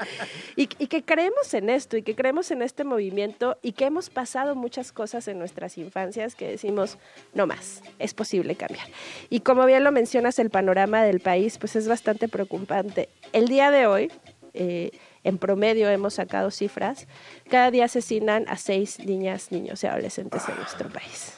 y, 0.56 0.68
y 0.78 0.86
que 0.86 1.02
creemos 1.02 1.52
en 1.54 1.70
esto 1.70 1.96
y 1.96 2.02
que 2.02 2.14
creemos 2.14 2.50
en 2.50 2.62
este 2.62 2.84
movimiento 2.84 3.58
y 3.62 3.72
que 3.72 3.86
hemos 3.86 4.10
pasado 4.10 4.54
muchas 4.54 4.92
cosas 4.92 5.28
en 5.28 5.38
nuestras 5.38 5.78
infancias 5.78 6.34
que 6.34 6.48
decimos, 6.48 6.98
no 7.34 7.46
más, 7.46 7.82
es 7.98 8.14
posible 8.14 8.56
cambiar. 8.56 8.86
Y 9.30 9.40
como 9.40 9.64
bien 9.66 9.84
lo 9.84 9.92
mencionas, 9.92 10.38
el 10.38 10.50
panorama 10.50 11.02
del 11.02 11.20
país 11.20 11.58
pues 11.58 11.76
es 11.76 11.88
bastante 11.88 12.28
preocupante. 12.28 13.08
El 13.32 13.48
día 13.48 13.70
de 13.70 13.86
hoy, 13.86 14.12
eh, 14.54 14.90
en 15.24 15.38
promedio 15.38 15.88
hemos 15.88 16.14
sacado 16.14 16.50
cifras, 16.50 17.06
cada 17.48 17.70
día 17.70 17.84
asesinan 17.86 18.44
a 18.48 18.56
seis 18.56 18.98
niñas, 18.98 19.52
niños 19.52 19.82
y 19.84 19.86
adolescentes 19.86 20.42
en 20.48 20.56
nuestro 20.56 20.88
país. 20.88 21.34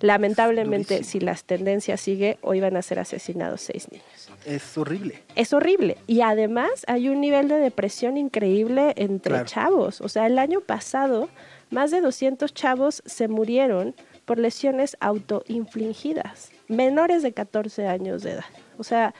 Lamentablemente, 0.00 1.04
si 1.04 1.20
las 1.20 1.44
tendencias 1.44 2.00
sigue, 2.02 2.38
hoy 2.42 2.60
van 2.60 2.76
a 2.76 2.82
ser 2.82 2.98
asesinados 2.98 3.62
seis 3.62 3.88
niños 3.90 4.30
Es 4.44 4.76
horrible. 4.76 5.22
es 5.34 5.54
horrible. 5.54 5.96
Y 6.06 6.20
además 6.20 6.84
hay 6.86 7.08
un 7.08 7.20
nivel 7.22 7.48
de 7.48 7.56
depresión 7.56 8.18
increíble 8.18 8.92
entre 8.96 9.30
Claro. 9.32 9.46
chavos. 9.46 10.00
O 10.02 10.08
sea, 10.10 10.26
el 10.26 10.38
año 10.38 10.60
pasado, 10.60 11.30
más 11.70 11.90
de 11.90 12.02
200 12.02 12.52
chavos 12.52 13.02
se 13.06 13.28
murieron 13.28 13.94
por 14.26 14.38
lesiones 14.38 14.98
autoinfligidas, 15.00 16.50
menores 16.68 17.22
de 17.22 17.32
14 17.32 17.86
años 17.86 18.22
de 18.22 18.32
edad. 18.32 18.44
O 18.76 18.84
sea, 18.84 19.14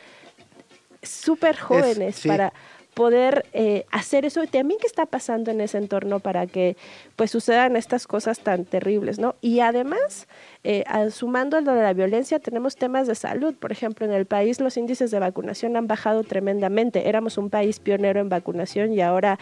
súper 1.02 1.56
jóvenes 1.56 2.16
sí. 2.16 2.28
para, 2.28 2.52
poder 2.96 3.44
eh, 3.52 3.84
hacer 3.90 4.24
eso 4.24 4.42
y 4.42 4.46
también 4.46 4.80
qué 4.80 4.86
está 4.86 5.04
pasando 5.04 5.50
en 5.50 5.60
ese 5.60 5.76
entorno 5.76 6.18
para 6.18 6.46
que 6.46 6.78
pues 7.14 7.30
sucedan 7.30 7.76
estas 7.76 8.06
cosas 8.06 8.38
tan 8.38 8.64
terribles, 8.64 9.18
¿no? 9.18 9.34
Y 9.42 9.60
además, 9.60 10.26
eh, 10.64 10.82
sumando 11.10 11.60
lo 11.60 11.74
de 11.74 11.82
la 11.82 11.92
violencia, 11.92 12.38
tenemos 12.38 12.76
temas 12.76 13.06
de 13.06 13.14
salud. 13.14 13.54
Por 13.54 13.70
ejemplo, 13.70 14.06
en 14.06 14.12
el 14.12 14.24
país 14.24 14.62
los 14.62 14.78
índices 14.78 15.10
de 15.10 15.18
vacunación 15.18 15.76
han 15.76 15.86
bajado 15.86 16.24
tremendamente. 16.24 17.06
Éramos 17.06 17.36
un 17.36 17.50
país 17.50 17.80
pionero 17.80 18.18
en 18.18 18.30
vacunación 18.30 18.94
y 18.94 19.02
ahora 19.02 19.38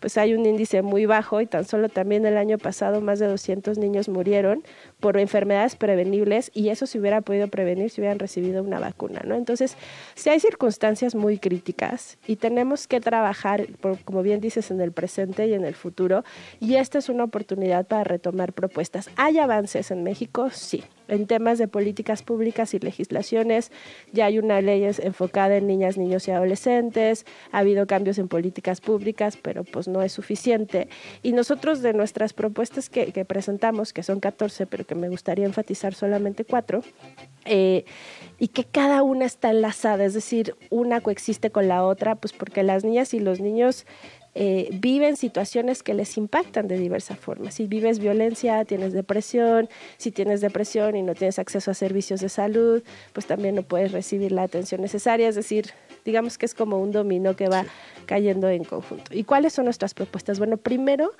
pues 0.00 0.18
hay 0.18 0.34
un 0.34 0.44
índice 0.44 0.82
muy 0.82 1.06
bajo 1.06 1.40
y 1.40 1.46
tan 1.46 1.64
solo 1.64 1.88
también 1.88 2.26
el 2.26 2.36
año 2.36 2.58
pasado 2.58 3.00
más 3.00 3.20
de 3.20 3.28
200 3.28 3.78
niños 3.78 4.08
murieron 4.08 4.64
por 4.98 5.16
enfermedades 5.16 5.76
prevenibles 5.76 6.50
y 6.52 6.70
eso 6.70 6.86
se 6.86 6.98
hubiera 6.98 7.20
podido 7.20 7.46
prevenir 7.46 7.88
si 7.88 8.00
hubieran 8.00 8.18
recibido 8.18 8.64
una 8.64 8.80
vacuna, 8.80 9.22
¿no? 9.24 9.36
Entonces, 9.36 9.76
si 10.16 10.28
hay 10.28 10.40
circunstancias 10.40 11.14
muy 11.14 11.38
críticas 11.38 12.18
y 12.26 12.34
tenemos 12.34 12.88
que 12.88 12.95
trabajar, 13.00 13.66
por- 13.80 13.98
como 14.00 14.22
bien 14.22 14.40
dices, 14.40 14.70
en 14.70 14.80
el 14.80 14.92
presente 14.92 15.46
y 15.46 15.54
en 15.54 15.64
el 15.64 15.74
futuro, 15.74 16.24
y 16.60 16.76
esta 16.76 16.98
es 16.98 17.08
una 17.08 17.24
oportunidad 17.24 17.86
para 17.86 18.04
retomar 18.04 18.52
propuestas. 18.52 19.10
¿Hay 19.16 19.38
avances 19.38 19.90
en 19.90 20.02
México? 20.02 20.50
Sí. 20.50 20.84
En 21.08 21.26
temas 21.26 21.58
de 21.58 21.68
políticas 21.68 22.22
públicas 22.22 22.74
y 22.74 22.78
legislaciones, 22.78 23.70
ya 24.12 24.26
hay 24.26 24.38
una 24.38 24.60
ley 24.60 24.84
enfocada 24.84 25.56
en 25.56 25.66
niñas, 25.66 25.98
niños 25.98 26.26
y 26.28 26.30
adolescentes, 26.30 27.26
ha 27.52 27.58
habido 27.58 27.86
cambios 27.86 28.18
en 28.18 28.28
políticas 28.28 28.80
públicas, 28.80 29.38
pero 29.40 29.64
pues 29.64 29.88
no 29.88 30.02
es 30.02 30.12
suficiente. 30.12 30.88
Y 31.22 31.32
nosotros 31.32 31.82
de 31.82 31.92
nuestras 31.92 32.32
propuestas 32.32 32.88
que, 32.88 33.12
que 33.12 33.24
presentamos, 33.24 33.92
que 33.92 34.02
son 34.02 34.20
14, 34.20 34.66
pero 34.66 34.84
que 34.84 34.94
me 34.94 35.08
gustaría 35.08 35.46
enfatizar 35.46 35.94
solamente 35.94 36.44
cuatro, 36.44 36.82
eh, 37.44 37.84
y 38.38 38.48
que 38.48 38.64
cada 38.64 39.02
una 39.02 39.24
está 39.24 39.50
enlazada, 39.50 40.04
es 40.04 40.14
decir, 40.14 40.56
una 40.70 41.00
coexiste 41.00 41.50
con 41.50 41.68
la 41.68 41.84
otra, 41.84 42.16
pues 42.16 42.32
porque 42.32 42.62
las 42.62 42.84
niñas 42.84 43.14
y 43.14 43.20
los 43.20 43.40
niños 43.40 43.86
eh, 44.38 44.68
viven 44.70 45.16
situaciones 45.16 45.82
que 45.82 45.94
les 45.94 46.18
impactan 46.18 46.68
de 46.68 46.76
diversas 46.76 47.18
formas. 47.18 47.54
Si 47.54 47.66
vives 47.66 47.98
violencia, 47.98 48.66
tienes 48.66 48.92
depresión, 48.92 49.70
si 49.96 50.10
tienes 50.10 50.42
depresión 50.42 50.94
y 50.94 51.00
no 51.00 51.14
tienes 51.14 51.38
acceso 51.38 51.70
a 51.70 51.74
servicios 51.74 52.20
de 52.20 52.28
salud, 52.28 52.82
pues 53.14 53.24
también 53.24 53.54
no 53.54 53.62
puedes 53.62 53.92
recibir 53.92 54.32
la 54.32 54.42
atención 54.42 54.82
necesaria, 54.82 55.26
es 55.26 55.36
decir, 55.36 55.70
digamos 56.04 56.36
que 56.36 56.44
es 56.44 56.52
como 56.52 56.78
un 56.78 56.92
dominó 56.92 57.34
que 57.34 57.48
va 57.48 57.64
cayendo 58.04 58.50
en 58.50 58.64
conjunto. 58.64 59.16
¿Y 59.16 59.24
cuáles 59.24 59.54
son 59.54 59.64
nuestras 59.64 59.94
propuestas? 59.94 60.38
Bueno, 60.38 60.58
primero, 60.58 61.12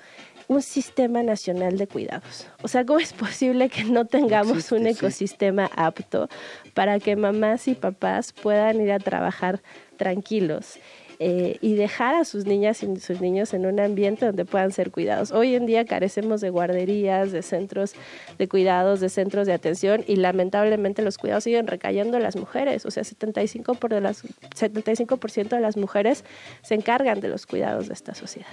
un 0.47 0.61
sistema 0.61 1.23
nacional 1.23 1.79
de 1.79 1.87
cuidados. 1.87 2.47
O 2.61 2.67
sea, 2.67 2.85
¿cómo 2.85 2.99
es 2.99 3.13
posible 3.13 3.69
que 3.69 3.83
no 3.83 4.05
tengamos 4.05 4.57
Existe, 4.57 4.75
un 4.75 4.83
sí. 4.83 4.89
ecosistema 4.89 5.71
apto 5.75 6.29
para 6.75 6.99
que 6.99 7.15
mamás 7.15 7.67
y 7.67 7.73
papás 7.73 8.31
puedan 8.31 8.79
ir 8.79 8.91
a 8.91 8.99
trabajar 8.99 9.63
tranquilos? 9.97 10.77
Eh, 11.19 11.57
y 11.61 11.73
dejar 11.73 12.13
a 12.13 12.25
sus 12.25 12.45
niñas 12.45 12.83
y 12.83 12.99
sus 12.99 13.21
niños 13.21 13.53
en 13.55 13.65
un 13.65 13.79
ambiente 13.79 14.25
donde 14.27 14.45
puedan 14.45 14.71
ser 14.71 14.91
cuidados. 14.91 15.31
Hoy 15.31 15.55
en 15.55 15.65
día 15.65 15.83
carecemos 15.85 16.41
de 16.41 16.51
guarderías, 16.51 17.31
de 17.31 17.41
centros 17.41 17.95
de 18.37 18.47
cuidados, 18.47 18.99
de 18.99 19.09
centros 19.09 19.47
de 19.47 19.53
atención 19.53 20.03
y 20.05 20.17
lamentablemente 20.17 21.01
los 21.01 21.17
cuidados 21.17 21.45
siguen 21.45 21.65
recayendo 21.65 22.17
en 22.17 22.23
las 22.23 22.35
mujeres. 22.35 22.85
O 22.85 22.91
sea, 22.91 23.01
75%, 23.01 23.79
por 23.79 23.93
de 23.93 24.01
las, 24.01 24.23
75 24.55 25.19
de 25.49 25.59
las 25.59 25.75
mujeres 25.75 26.23
se 26.61 26.75
encargan 26.75 27.19
de 27.19 27.29
los 27.29 27.47
cuidados 27.47 27.87
de 27.87 27.93
esta 27.93 28.13
sociedad. 28.13 28.47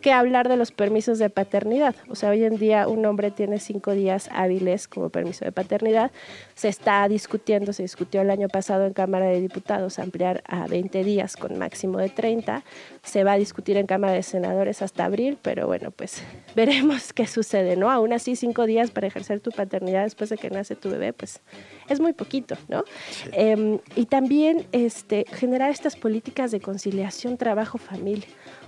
¿Qué 0.00 0.12
hablar 0.12 0.48
de 0.48 0.56
los 0.56 0.72
permisos 0.72 1.18
de 1.18 1.28
paternidad? 1.28 1.94
O 2.08 2.14
sea, 2.14 2.30
hoy 2.30 2.44
en 2.44 2.56
día 2.56 2.88
un 2.88 3.04
hombre 3.04 3.30
tiene 3.30 3.58
cinco 3.58 3.92
días 3.92 4.30
hábiles 4.32 4.88
como 4.88 5.10
permiso 5.10 5.44
de 5.44 5.52
paternidad. 5.52 6.10
Se 6.54 6.68
está 6.68 7.06
discutiendo, 7.08 7.74
se 7.74 7.82
discutió 7.82 8.22
el 8.22 8.30
año 8.30 8.48
pasado 8.48 8.86
en 8.86 8.94
Cámara 8.94 9.26
de 9.26 9.40
Diputados 9.40 9.98
ampliar 9.98 10.42
a 10.46 10.66
20 10.66 11.04
días 11.04 11.36
con 11.36 11.58
máximo 11.58 11.98
de 11.98 12.05
30. 12.08 12.64
Se 13.02 13.24
va 13.24 13.32
a 13.32 13.38
discutir 13.38 13.76
en 13.76 13.86
Cámara 13.86 14.12
de 14.12 14.22
Senadores 14.22 14.82
hasta 14.82 15.04
abril, 15.04 15.38
pero 15.40 15.66
bueno, 15.66 15.90
pues 15.90 16.22
veremos 16.54 17.12
qué 17.12 17.26
sucede, 17.26 17.76
¿no? 17.76 17.90
Aún 17.90 18.12
así, 18.12 18.36
cinco 18.36 18.66
días 18.66 18.90
para 18.90 19.06
ejercer 19.06 19.40
tu 19.40 19.50
paternidad 19.50 20.04
después 20.04 20.30
de 20.30 20.38
que 20.38 20.50
nace 20.50 20.76
tu 20.76 20.90
bebé, 20.90 21.12
pues 21.12 21.40
es 21.88 22.00
muy 22.00 22.12
poquito, 22.12 22.56
¿no? 22.68 22.84
Em, 23.32 23.78
y 23.94 24.06
también 24.06 24.66
este, 24.72 25.26
generar 25.32 25.70
estas 25.70 25.96
políticas 25.96 26.50
de 26.50 26.60
conciliación 26.60 27.36
trabajo-familia. 27.36 28.26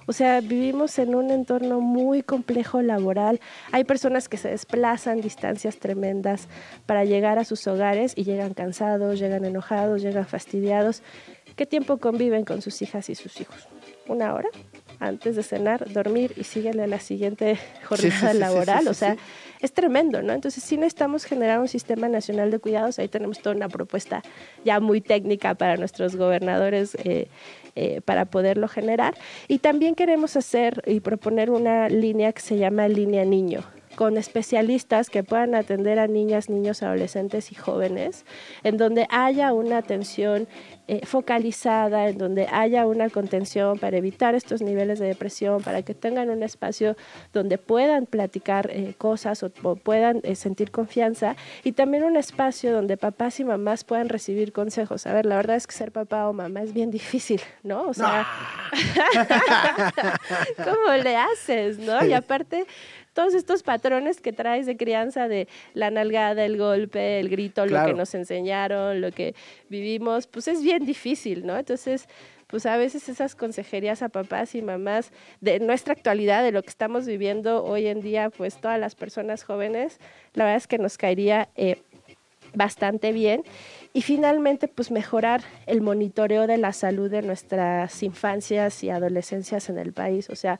O 0.09 0.14
sea, 0.14 0.40
vivimos 0.40 0.98
en 0.98 1.14
un 1.14 1.31
entorno 1.31 1.83
muy 1.83 2.22
complejo 2.22 2.81
laboral. 2.81 3.40
Hay 3.72 3.85
personas 3.85 4.27
que 4.31 4.38
se 4.38 4.48
desplazan 4.48 5.20
distancias 5.20 5.77
tremendas 5.77 6.48
para 6.87 7.05
llegar 7.05 7.38
a 7.38 7.44
sus 7.44 7.66
hogares 7.66 8.14
y 8.16 8.24
llegan 8.24 8.55
cansados, 8.55 9.18
llegan 9.18 9.44
enojados, 9.44 10.01
llegan 10.01 10.24
fastidiados. 10.24 11.03
¿Qué 11.59 11.66
tiempo 11.66 11.97
conviven 11.97 12.44
con 12.44 12.62
sus 12.62 12.81
hijas 12.83 13.11
y 13.11 13.16
sus 13.16 13.40
hijos? 13.40 13.66
¿Una 14.07 14.33
hora? 14.33 14.49
Antes 15.01 15.35
de 15.35 15.42
cenar, 15.42 15.92
dormir 15.92 16.33
y 16.37 16.44
síguele 16.44 16.85
a 16.85 16.87
la 16.87 17.01
siguiente 17.01 17.59
jornada 17.85 18.21
sí, 18.21 18.27
sí, 18.27 18.33
sí, 18.33 18.38
laboral. 18.38 18.83
sí, 18.85 18.88
o 18.88 18.94
sea, 18.94 19.16
es 19.59 19.73
tremendo, 19.73 20.23
¿no? 20.23 20.35
Entonces, 20.35 20.62
sí 20.62 20.77
necesitamos 20.77 21.25
generar 21.25 21.59
un 21.59 21.66
sistema 21.66 22.09
nacional 22.09 22.53
de 22.53 22.61
cuidados. 22.61 23.01
Ahí 23.01 23.09
tenemos 23.09 23.40
toda 23.40 23.57
una 23.57 23.68
propuesta 23.68 24.23
ya 24.64 24.79
muy 24.79 25.01
técnica 25.01 25.57
para 25.57 25.77
nuestros 25.77 26.14
gobernadores 26.14 26.94
eh, 27.03 27.27
eh, 27.75 28.03
para 28.03 28.27
poderlo 28.27 28.68
generar. 28.68 29.18
Y 29.49 29.59
también 29.59 29.97
queremos 29.97 30.37
hacer 30.37 30.81
y 30.87 31.01
proponer 31.01 31.51
una 31.51 31.88
línea 31.88 32.33
que 32.33 32.40
se 32.40 32.57
llama 32.57 32.87
Línea 32.87 33.25
Niño 33.25 33.64
con 33.99 34.17
especialistas 34.17 35.11
que 35.11 35.25
puedan 35.25 35.57
atender 35.57 35.99
a 35.99 36.07
niñas, 36.07 36.49
niños, 36.49 36.85
adolescentes 36.85 37.51
y 37.51 37.57
jóvenes, 37.57 38.25
en 38.63 38.77
donde 38.77 39.09
haya 39.11 39.53
una 39.53 39.79
atención 39.79 40.47
eh, 40.87 41.05
focalizada, 41.05 42.09
en 42.09 42.17
donde 42.17 42.47
haya 42.47 42.87
una 42.87 43.11
contención 43.11 43.77
para 43.77 43.97
evitar 43.97 44.37
estos 44.37 44.63
niveles 44.63 45.01
de 45.01 45.09
depresión, 45.09 45.63
para 45.65 45.83
que 45.83 45.95
tengan 45.95 46.31
un 46.31 46.45
espacio 46.45 46.97
donde 47.33 47.59
puedan 47.59 48.07
platicar 48.07 48.71
eh, 48.71 48.95
cosas 48.97 49.43
o, 49.43 49.51
o 49.65 49.75
puedan 49.75 50.21
eh, 50.23 50.37
sentir 50.37 50.71
confianza 50.71 51.35
y 51.65 51.73
también 51.73 52.05
un 52.05 52.17
espacio 52.17 52.73
donde 52.73 52.97
papás 52.97 53.41
y 53.41 53.45
mamás 53.45 53.83
puedan 53.83 54.09
recibir 54.09 54.53
consejos. 54.53 55.09
A 55.09 55.13
ver, 55.13 55.27
la 55.27 55.35
verdad 55.35 55.57
es 55.57 55.67
que 55.67 55.75
ser 55.75 55.91
papá 55.91 56.29
o 56.29 56.33
mamá 56.33 56.63
es 56.63 56.73
bien 56.73 56.93
difícil, 56.93 57.41
¿no? 57.65 57.83
O 57.83 57.95
sea, 57.95 58.29
¿cómo 60.57 60.93
le 61.03 61.17
haces, 61.17 61.81
no? 61.81 62.05
Y 62.05 62.13
aparte 62.13 62.65
todos 63.12 63.35
estos 63.35 63.62
patrones 63.62 64.21
que 64.21 64.33
traes 64.33 64.66
de 64.66 64.77
crianza 64.77 65.29
de 65.29 65.49
la 65.75 65.90
nalgada, 65.90 66.44
el 66.44 66.57
golpe, 66.57 67.21
el 67.21 67.29
grito, 67.29 67.66
lo 67.66 67.85
que 67.85 67.94
nos 67.94 68.14
enseñaron, 68.14 69.01
lo 69.01 69.11
que 69.12 69.35
vivimos, 69.68 70.27
pues 70.27 70.49
es 70.49 70.62
bien 70.62 70.85
difícil, 70.85 71.47
¿no? 71.47 71.57
Entonces, 71.57 72.09
pues 72.49 72.64
a 72.64 72.77
veces 72.77 73.09
esas 73.09 73.35
consejerías 73.35 74.03
a 74.03 74.09
papás 74.09 74.55
y 74.55 74.62
mamás 74.62 75.12
de 75.40 75.61
nuestra 75.61 75.92
actualidad, 75.92 76.42
de 76.42 76.51
lo 76.51 76.62
que 76.62 76.71
estamos 76.71 77.07
viviendo 77.07 77.62
hoy 77.62 77.87
en 77.87 78.01
día, 78.01 78.31
pues 78.31 78.59
todas 78.61 78.81
las 78.81 78.94
personas 78.94 79.44
jóvenes, 79.44 79.99
la 80.33 80.44
verdad 80.44 80.57
es 80.57 80.66
que 80.66 80.79
nos 80.79 80.97
caería 80.97 81.51
eh, 81.57 81.83
bastante 82.55 83.12
bien. 83.12 83.42
Y 83.92 84.03
finalmente, 84.03 84.68
pues 84.68 84.90
mejorar 84.90 85.42
el 85.66 85.81
monitoreo 85.81 86.47
de 86.47 86.57
la 86.57 86.73
salud 86.73 87.11
de 87.11 87.23
nuestras 87.23 88.03
infancias 88.03 88.83
y 88.83 88.90
adolescencias 88.90 89.68
en 89.68 89.79
el 89.79 89.92
país. 89.92 90.31
O 90.31 90.37
sea, 90.37 90.59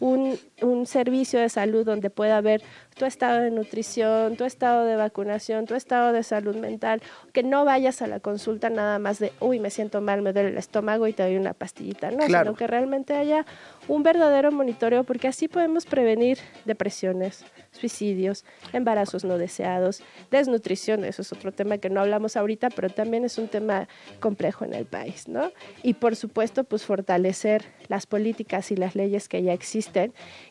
un, 0.00 0.38
un 0.62 0.86
servicio 0.86 1.40
de 1.40 1.48
salud 1.48 1.84
donde 1.84 2.10
pueda 2.10 2.36
haber 2.36 2.62
tu 2.96 3.04
estado 3.04 3.40
de 3.40 3.50
nutrición, 3.50 4.36
tu 4.36 4.44
estado 4.44 4.84
de 4.84 4.96
vacunación, 4.96 5.66
tu 5.66 5.74
estado 5.74 6.12
de 6.12 6.22
salud 6.22 6.56
mental, 6.56 7.00
que 7.32 7.42
no 7.44 7.64
vayas 7.64 8.02
a 8.02 8.06
la 8.08 8.18
consulta 8.20 8.70
nada 8.70 8.98
más 8.98 9.18
de, 9.20 9.32
uy, 9.40 9.60
me 9.60 9.70
siento 9.70 10.00
mal, 10.00 10.20
me 10.22 10.32
duele 10.32 10.48
el 10.50 10.58
estómago 10.58 11.06
y 11.06 11.12
te 11.12 11.22
doy 11.22 11.36
una 11.36 11.54
pastillita, 11.54 12.10
no, 12.10 12.26
Claro. 12.26 12.46
sino 12.50 12.56
que 12.56 12.66
realmente 12.66 13.14
haya 13.14 13.46
un 13.86 14.02
verdadero 14.02 14.50
monitoreo, 14.52 15.04
porque 15.04 15.28
así 15.28 15.46
podemos 15.48 15.86
prevenir 15.86 16.38
depresiones, 16.64 17.44
suicidios, 17.70 18.44
embarazos 18.72 19.24
no 19.24 19.38
deseados, 19.38 20.02
desnutrición, 20.32 21.04
eso 21.04 21.22
es 21.22 21.32
otro 21.32 21.52
tema 21.52 21.78
que 21.78 21.90
no 21.90 22.00
hablamos 22.00 22.36
ahorita, 22.36 22.70
pero 22.70 22.90
también 22.90 23.24
es 23.24 23.38
un 23.38 23.46
tema 23.48 23.88
complejo 24.20 24.64
en 24.64 24.74
el 24.74 24.86
país, 24.86 25.28
¿no? 25.28 25.52
Y 25.82 25.94
por 25.94 26.16
supuesto, 26.16 26.64
pues 26.64 26.84
fortalecer 26.84 27.64
las 27.88 28.06
políticas 28.06 28.72
y 28.72 28.76
las 28.76 28.96
leyes 28.96 29.28
que 29.28 29.42
ya 29.42 29.52
existen 29.52 29.87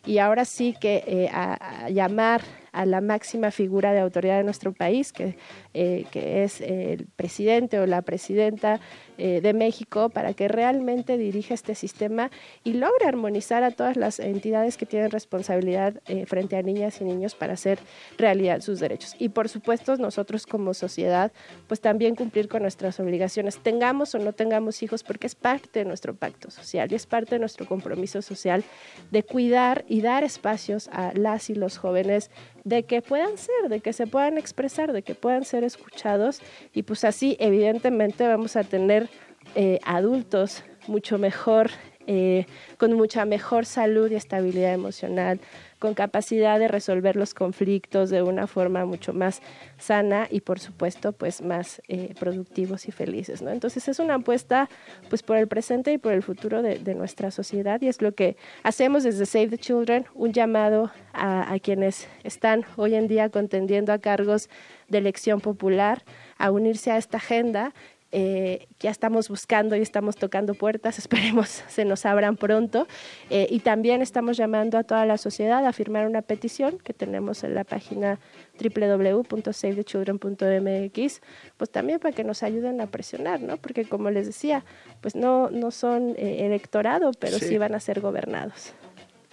y 0.05 0.17
ahora 0.19 0.45
sí 0.45 0.75
que 0.79 1.03
eh, 1.05 1.29
a, 1.31 1.85
a 1.85 1.89
llamar 1.89 2.41
a 2.77 2.85
la 2.85 3.01
máxima 3.01 3.49
figura 3.49 3.91
de 3.91 3.99
autoridad 3.99 4.37
de 4.37 4.43
nuestro 4.43 4.71
país, 4.71 5.11
que, 5.11 5.35
eh, 5.73 6.05
es 6.13 6.61
el 6.61 7.07
presidente 7.15 7.79
o 7.79 7.87
la 7.87 8.03
presidenta 8.03 8.79
eh, 9.17 9.41
de 9.41 9.53
México, 9.53 10.09
para 10.09 10.33
que 10.33 10.47
realmente 10.47 11.17
dirija 11.17 11.55
este 11.55 11.73
sistema 11.73 12.29
y 12.63 12.73
logre 12.73 13.07
armonizar 13.07 13.63
a 13.63 13.71
todas 13.71 13.97
las 13.97 14.19
entidades 14.19 14.77
que 14.77 14.85
tienen 14.85 15.09
responsabilidad 15.09 16.01
eh, 16.05 16.27
frente 16.27 16.55
a 16.55 16.61
niñas 16.61 17.01
y 17.01 17.03
niños 17.03 17.33
para 17.33 17.53
hacer 17.53 17.79
realidad 18.19 18.61
sus 18.61 18.79
derechos. 18.79 19.15
Y 19.17 19.29
por 19.29 19.49
supuesto, 19.49 19.97
nosotros 19.97 20.45
como 20.45 20.75
sociedad, 20.75 21.31
pues 21.67 21.81
también 21.81 22.13
cumplir 22.13 22.47
con 22.47 22.61
nuestras 22.61 22.99
obligaciones, 22.99 23.57
tengamos 23.57 24.13
o 24.13 24.19
no 24.19 24.33
tengamos 24.33 24.83
hijos, 24.83 25.01
porque 25.01 25.25
es 25.25 25.33
parte 25.33 25.79
de 25.79 25.85
nuestro 25.85 26.15
pacto 26.15 26.51
social 26.51 26.91
y 26.91 26.95
es 26.95 27.07
parte 27.07 27.35
de 27.35 27.39
nuestro 27.39 27.65
compromiso 27.65 28.21
social 28.21 28.63
de 29.09 29.23
cuidar 29.23 29.83
y 29.87 30.01
dar 30.01 30.23
espacios 30.23 30.89
a 30.89 31.11
las 31.15 31.49
y 31.49 31.55
los 31.55 31.79
jóvenes 31.79 32.29
de 32.67 32.83
que 32.83 33.01
puedan 33.01 33.37
ser, 33.37 33.69
de 33.69 33.79
que 33.79 33.93
se 33.93 34.07
puedan 34.07 34.37
expresar, 34.37 34.91
de 34.91 35.01
que 35.01 35.15
puedan 35.15 35.45
ser 35.45 35.63
escuchados. 35.63 36.41
Y 36.73 36.83
pues 36.83 37.05
así 37.05 37.37
evidentemente 37.39 38.27
vamos 38.27 38.57
a 38.57 38.63
tener 38.65 39.09
eh, 39.55 39.79
adultos 39.85 40.63
mucho 40.87 41.17
mejor 41.17 41.71
eh, 42.07 42.45
con 42.77 42.93
mucha 42.93 43.25
mejor 43.25 43.65
salud 43.65 44.11
y 44.11 44.15
estabilidad 44.15 44.73
emocional, 44.73 45.39
con 45.79 45.93
capacidad 45.93 46.59
de 46.59 46.67
resolver 46.67 47.15
los 47.15 47.33
conflictos 47.33 48.09
de 48.09 48.21
una 48.21 48.47
forma 48.47 48.85
mucho 48.85 49.13
más 49.13 49.41
sana 49.77 50.27
y 50.29 50.41
por 50.41 50.59
supuesto 50.59 51.11
pues 51.11 51.41
más 51.41 51.81
eh, 51.87 52.13
productivos 52.19 52.87
y 52.87 52.91
felices. 52.91 53.41
¿no? 53.41 53.51
Entonces 53.51 53.87
es 53.87 53.99
una 53.99 54.15
apuesta 54.15 54.69
pues 55.09 55.23
por 55.23 55.37
el 55.37 55.47
presente 55.47 55.93
y 55.93 55.97
por 55.97 56.13
el 56.13 56.23
futuro 56.23 56.61
de, 56.61 56.77
nuestra 56.97 57.29
sociedad 57.31 57.79
y 57.81 57.89
es 57.89 58.01
lo 58.01 58.13
que 58.13 58.37
hacemos 58.63 59.03
desde 59.03 59.25
Save 59.25 59.49
the 59.49 59.57
Children, 59.57 60.05
un 60.15 60.33
llamado 60.33 60.89
a 61.13 61.57
quienes 61.61 62.07
están 62.23 62.65
hoy 62.75 62.95
en 62.95 63.07
día 63.07 63.29
contendiendo 63.29 63.93
a 63.93 63.99
cargos 63.99 64.49
de 64.87 64.97
elección 64.99 65.41
popular 65.41 66.03
a 66.37 66.51
unirse 66.51 66.91
a 66.91 66.97
esta 66.97 67.17
agenda 67.17 67.73
eh, 68.11 68.67
ya 68.79 68.89
estamos 68.89 69.27
buscando 69.27 69.75
y 69.75 69.81
estamos 69.81 70.15
tocando 70.15 70.53
puertas, 70.53 70.97
esperemos 71.07 71.63
se 71.67 71.83
nos 71.85 72.05
abran 72.05 72.37
pronto. 72.37 72.87
Eh, 73.29 73.47
y 73.49 73.59
también 73.59 74.01
estamos 74.01 74.37
llamando 74.37 74.77
a 74.77 74.83
toda 74.83 75.05
la 75.05 75.17
sociedad 75.17 75.65
a 75.65 75.73
firmar 75.73 76.07
una 76.07 76.21
petición 76.21 76.77
que 76.79 76.93
tenemos 76.93 77.43
en 77.43 77.55
la 77.55 77.63
página 77.63 78.19
www.savethechildren.mx, 78.59 81.21
pues 81.57 81.69
también 81.69 81.99
para 81.99 82.15
que 82.15 82.23
nos 82.23 82.43
ayuden 82.43 82.79
a 82.81 82.87
presionar, 82.87 83.41
¿no? 83.41 83.57
Porque 83.57 83.85
como 83.85 84.09
les 84.09 84.27
decía, 84.27 84.63
pues 85.01 85.15
no, 85.15 85.49
no 85.49 85.71
son 85.71 86.15
eh, 86.17 86.45
electorado, 86.45 87.11
pero 87.19 87.39
sí. 87.39 87.45
sí 87.45 87.57
van 87.57 87.75
a 87.75 87.79
ser 87.79 87.99
gobernados. 87.99 88.73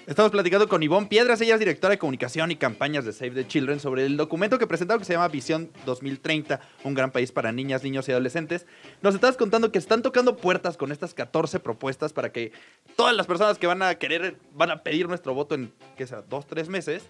Estamos 0.06 0.32
platicando 0.32 0.68
con 0.68 0.82
Ivonne 0.82 1.06
Piedras, 1.06 1.40
ella 1.40 1.54
es 1.54 1.60
directora 1.60 1.92
de 1.92 1.98
comunicación 1.98 2.50
y 2.50 2.56
campañas 2.56 3.06
de 3.06 3.14
Save 3.14 3.30
the 3.30 3.48
Children, 3.48 3.80
sobre 3.80 4.04
el 4.04 4.18
documento 4.18 4.58
que 4.58 4.66
presentaron 4.66 5.00
que 5.00 5.06
se 5.06 5.14
llama 5.14 5.28
Visión 5.28 5.70
2030, 5.86 6.60
un 6.84 6.92
gran 6.92 7.10
país 7.10 7.32
para 7.32 7.52
niñas, 7.52 7.82
niños 7.82 8.06
y 8.06 8.12
adolescentes. 8.12 8.66
Nos 9.00 9.14
estabas 9.14 9.38
contando 9.38 9.72
que 9.72 9.78
están 9.78 10.02
tocando 10.02 10.36
puertas 10.36 10.76
con 10.76 10.92
estas 10.92 11.14
14 11.14 11.58
propuestas 11.58 12.12
para 12.12 12.32
que 12.32 12.52
todas 12.96 13.16
las 13.16 13.26
personas 13.26 13.56
que 13.56 13.66
van 13.66 13.80
a 13.80 13.94
querer, 13.94 14.36
van 14.52 14.70
a 14.70 14.82
pedir 14.82 15.08
nuestro 15.08 15.32
voto 15.32 15.54
en, 15.54 15.72
¿qué 15.96 16.06
sea, 16.06 16.20
dos, 16.20 16.46
tres 16.46 16.68
meses, 16.68 17.08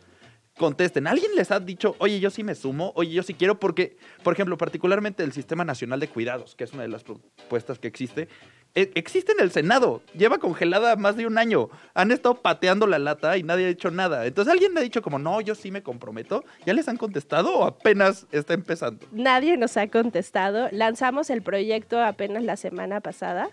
contesten. 0.57 1.09
¿Alguien 1.09 1.35
les 1.35 1.51
ha 1.51 1.61
dicho, 1.61 1.97
oye, 1.99 2.21
yo 2.21 2.31
sí 2.31 2.45
me 2.45 2.55
sumo, 2.55 2.93
oye, 2.95 3.11
yo 3.11 3.23
sí 3.25 3.35
quiero? 3.35 3.59
Porque, 3.59 3.97
por 4.23 4.35
ejemplo, 4.35 4.57
particularmente 4.57 5.25
el 5.25 5.33
Sistema 5.33 5.65
Nacional 5.65 6.01
de 6.01 6.09
Cuidados, 6.09 6.55
que 6.55 6.65
es 6.65 6.73
una 6.73 6.83
de 6.83 6.89
las 6.89 7.03
propuestas 7.03 7.79
que 7.79 7.89
existe, 7.89 8.29
existe 8.75 9.33
en 9.33 9.41
el 9.41 9.51
Senado, 9.51 10.03
lleva 10.17 10.39
congelada 10.39 10.97
más 10.97 11.17
de 11.17 11.27
un 11.27 11.39
año. 11.39 11.71
Han 11.95 12.11
estado 12.11 12.37
pateando 12.37 12.87
la 12.87 12.99
lata 12.99 13.37
y 13.37 13.43
nadie 13.43 13.67
ha 13.67 13.69
dicho 13.69 13.91
nada. 13.91 14.27
Entonces, 14.27 14.53
¿alguien 14.53 14.77
ha 14.77 14.81
dicho 14.81 15.03
como, 15.03 15.19
no, 15.19 15.41
yo 15.41 15.55
sí 15.55 15.71
me 15.71 15.83
comprometo? 15.83 16.45
¿Ya 16.67 16.75
les 16.75 16.89
han 16.89 16.97
contestado 16.97 17.57
o 17.57 17.65
apenas 17.65 18.27
está 18.33 18.55
empezando? 18.55 19.07
Nadie 19.13 19.57
nos 19.57 19.77
ha 19.77 19.89
contestado. 19.89 20.69
Lanzamos 20.73 21.31
el 21.31 21.43
proyecto 21.43 22.03
apenas 22.03 22.43
la 22.43 22.57
semana 22.57 23.01
pasada. 23.01 23.51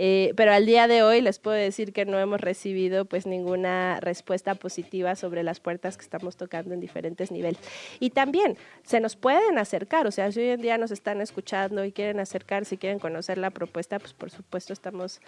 Eh, 0.00 0.32
pero 0.36 0.52
al 0.52 0.64
día 0.64 0.86
de 0.86 1.02
hoy 1.02 1.20
les 1.20 1.38
puedo 1.38 1.56
decir 1.56 1.92
que 1.92 2.04
no 2.06 2.18
hemos 2.18 2.40
recibido 2.40 3.04
pues 3.04 3.26
ninguna 3.26 3.98
respuesta 4.00 4.54
positiva 4.54 5.16
sobre 5.16 5.42
las 5.42 5.58
puertas 5.60 5.96
que 5.98 6.04
estamos 6.04 6.36
tocando 6.36 6.72
en 6.72 6.80
diferentes 6.80 7.30
niveles. 7.32 7.58
Y 8.00 8.10
también 8.10 8.56
se 8.84 9.00
nos 9.00 9.16
pueden 9.16 9.58
acercar, 9.58 10.06
o 10.06 10.10
sea, 10.12 10.30
si 10.32 10.40
hoy 10.40 10.50
en 10.50 10.62
día 10.62 10.78
nos 10.78 10.92
están 10.92 11.20
escuchando 11.20 11.84
y 11.84 11.92
quieren 11.92 12.20
acercar, 12.20 12.64
si 12.64 12.78
quieren 12.78 12.98
conocer 13.00 13.36
la 13.38 13.50
propuesta, 13.50 13.98
pues 13.98 14.14
por 14.14 14.30
supuesto 14.30 14.72
estamos 14.72 15.20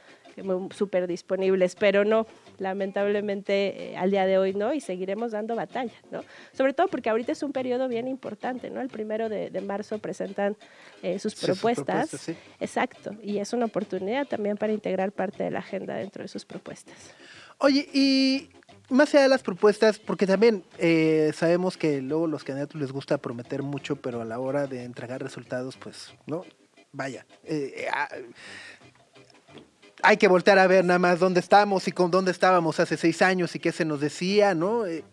súper 0.70 1.06
disponibles, 1.06 1.74
pero 1.74 2.04
no, 2.04 2.26
lamentablemente 2.58 3.92
eh, 3.92 3.96
al 3.96 4.10
día 4.10 4.26
de 4.26 4.38
hoy 4.38 4.54
no, 4.54 4.72
y 4.72 4.80
seguiremos 4.80 5.32
dando 5.32 5.56
batalla, 5.56 5.92
¿no? 6.10 6.22
Sobre 6.52 6.72
todo 6.72 6.88
porque 6.88 7.10
ahorita 7.10 7.32
es 7.32 7.42
un 7.42 7.52
periodo 7.52 7.88
bien 7.88 8.08
importante, 8.08 8.70
¿no? 8.70 8.80
El 8.80 8.88
primero 8.88 9.28
de, 9.28 9.50
de 9.50 9.60
marzo 9.60 9.98
presentan 9.98 10.56
eh, 11.02 11.18
sus 11.18 11.34
Sí, 11.34 11.46
propuestas. 11.46 12.10
sus 12.10 12.20
propuestas, 12.20 12.20
sí. 12.20 12.54
Exacto, 12.60 13.10
y 13.22 13.38
es 13.38 13.52
una 13.52 13.66
oportunidad 13.66 14.26
también 14.26 14.56
para 14.60 14.72
integrar 14.72 15.10
parte 15.10 15.42
de 15.42 15.50
la 15.50 15.58
agenda 15.58 15.94
dentro 15.96 16.22
de 16.22 16.28
sus 16.28 16.44
propuestas. 16.44 16.94
Oye, 17.58 17.88
y 17.92 18.48
más 18.90 19.12
allá 19.14 19.24
de 19.24 19.28
las 19.30 19.42
propuestas, 19.42 19.98
porque 19.98 20.26
también 20.26 20.62
eh, 20.78 21.32
sabemos 21.34 21.76
que 21.76 22.00
luego 22.00 22.26
los 22.28 22.44
candidatos 22.44 22.80
les 22.80 22.92
gusta 22.92 23.18
prometer 23.18 23.62
mucho, 23.62 23.96
pero 23.96 24.20
a 24.20 24.24
la 24.24 24.38
hora 24.38 24.66
de 24.68 24.84
entregar 24.84 25.22
resultados, 25.22 25.76
pues, 25.76 26.12
¿no? 26.26 26.44
Vaya. 26.92 27.26
eh, 27.44 27.86
ah, 27.92 28.08
hay 30.02 30.16
que 30.16 30.28
voltear 30.28 30.58
a 30.58 30.66
ver 30.66 30.84
nada 30.84 30.98
más 30.98 31.18
dónde 31.18 31.40
estamos 31.40 31.86
y 31.86 31.92
con 31.92 32.10
dónde 32.10 32.30
estábamos 32.30 32.80
hace 32.80 32.96
seis 32.96 33.20
años 33.22 33.54
y 33.54 33.58
qué 33.58 33.70
se 33.72 33.84
nos 33.84 34.00
decía, 34.00 34.54
¿no? 34.54 34.86
Eh, 34.86 35.04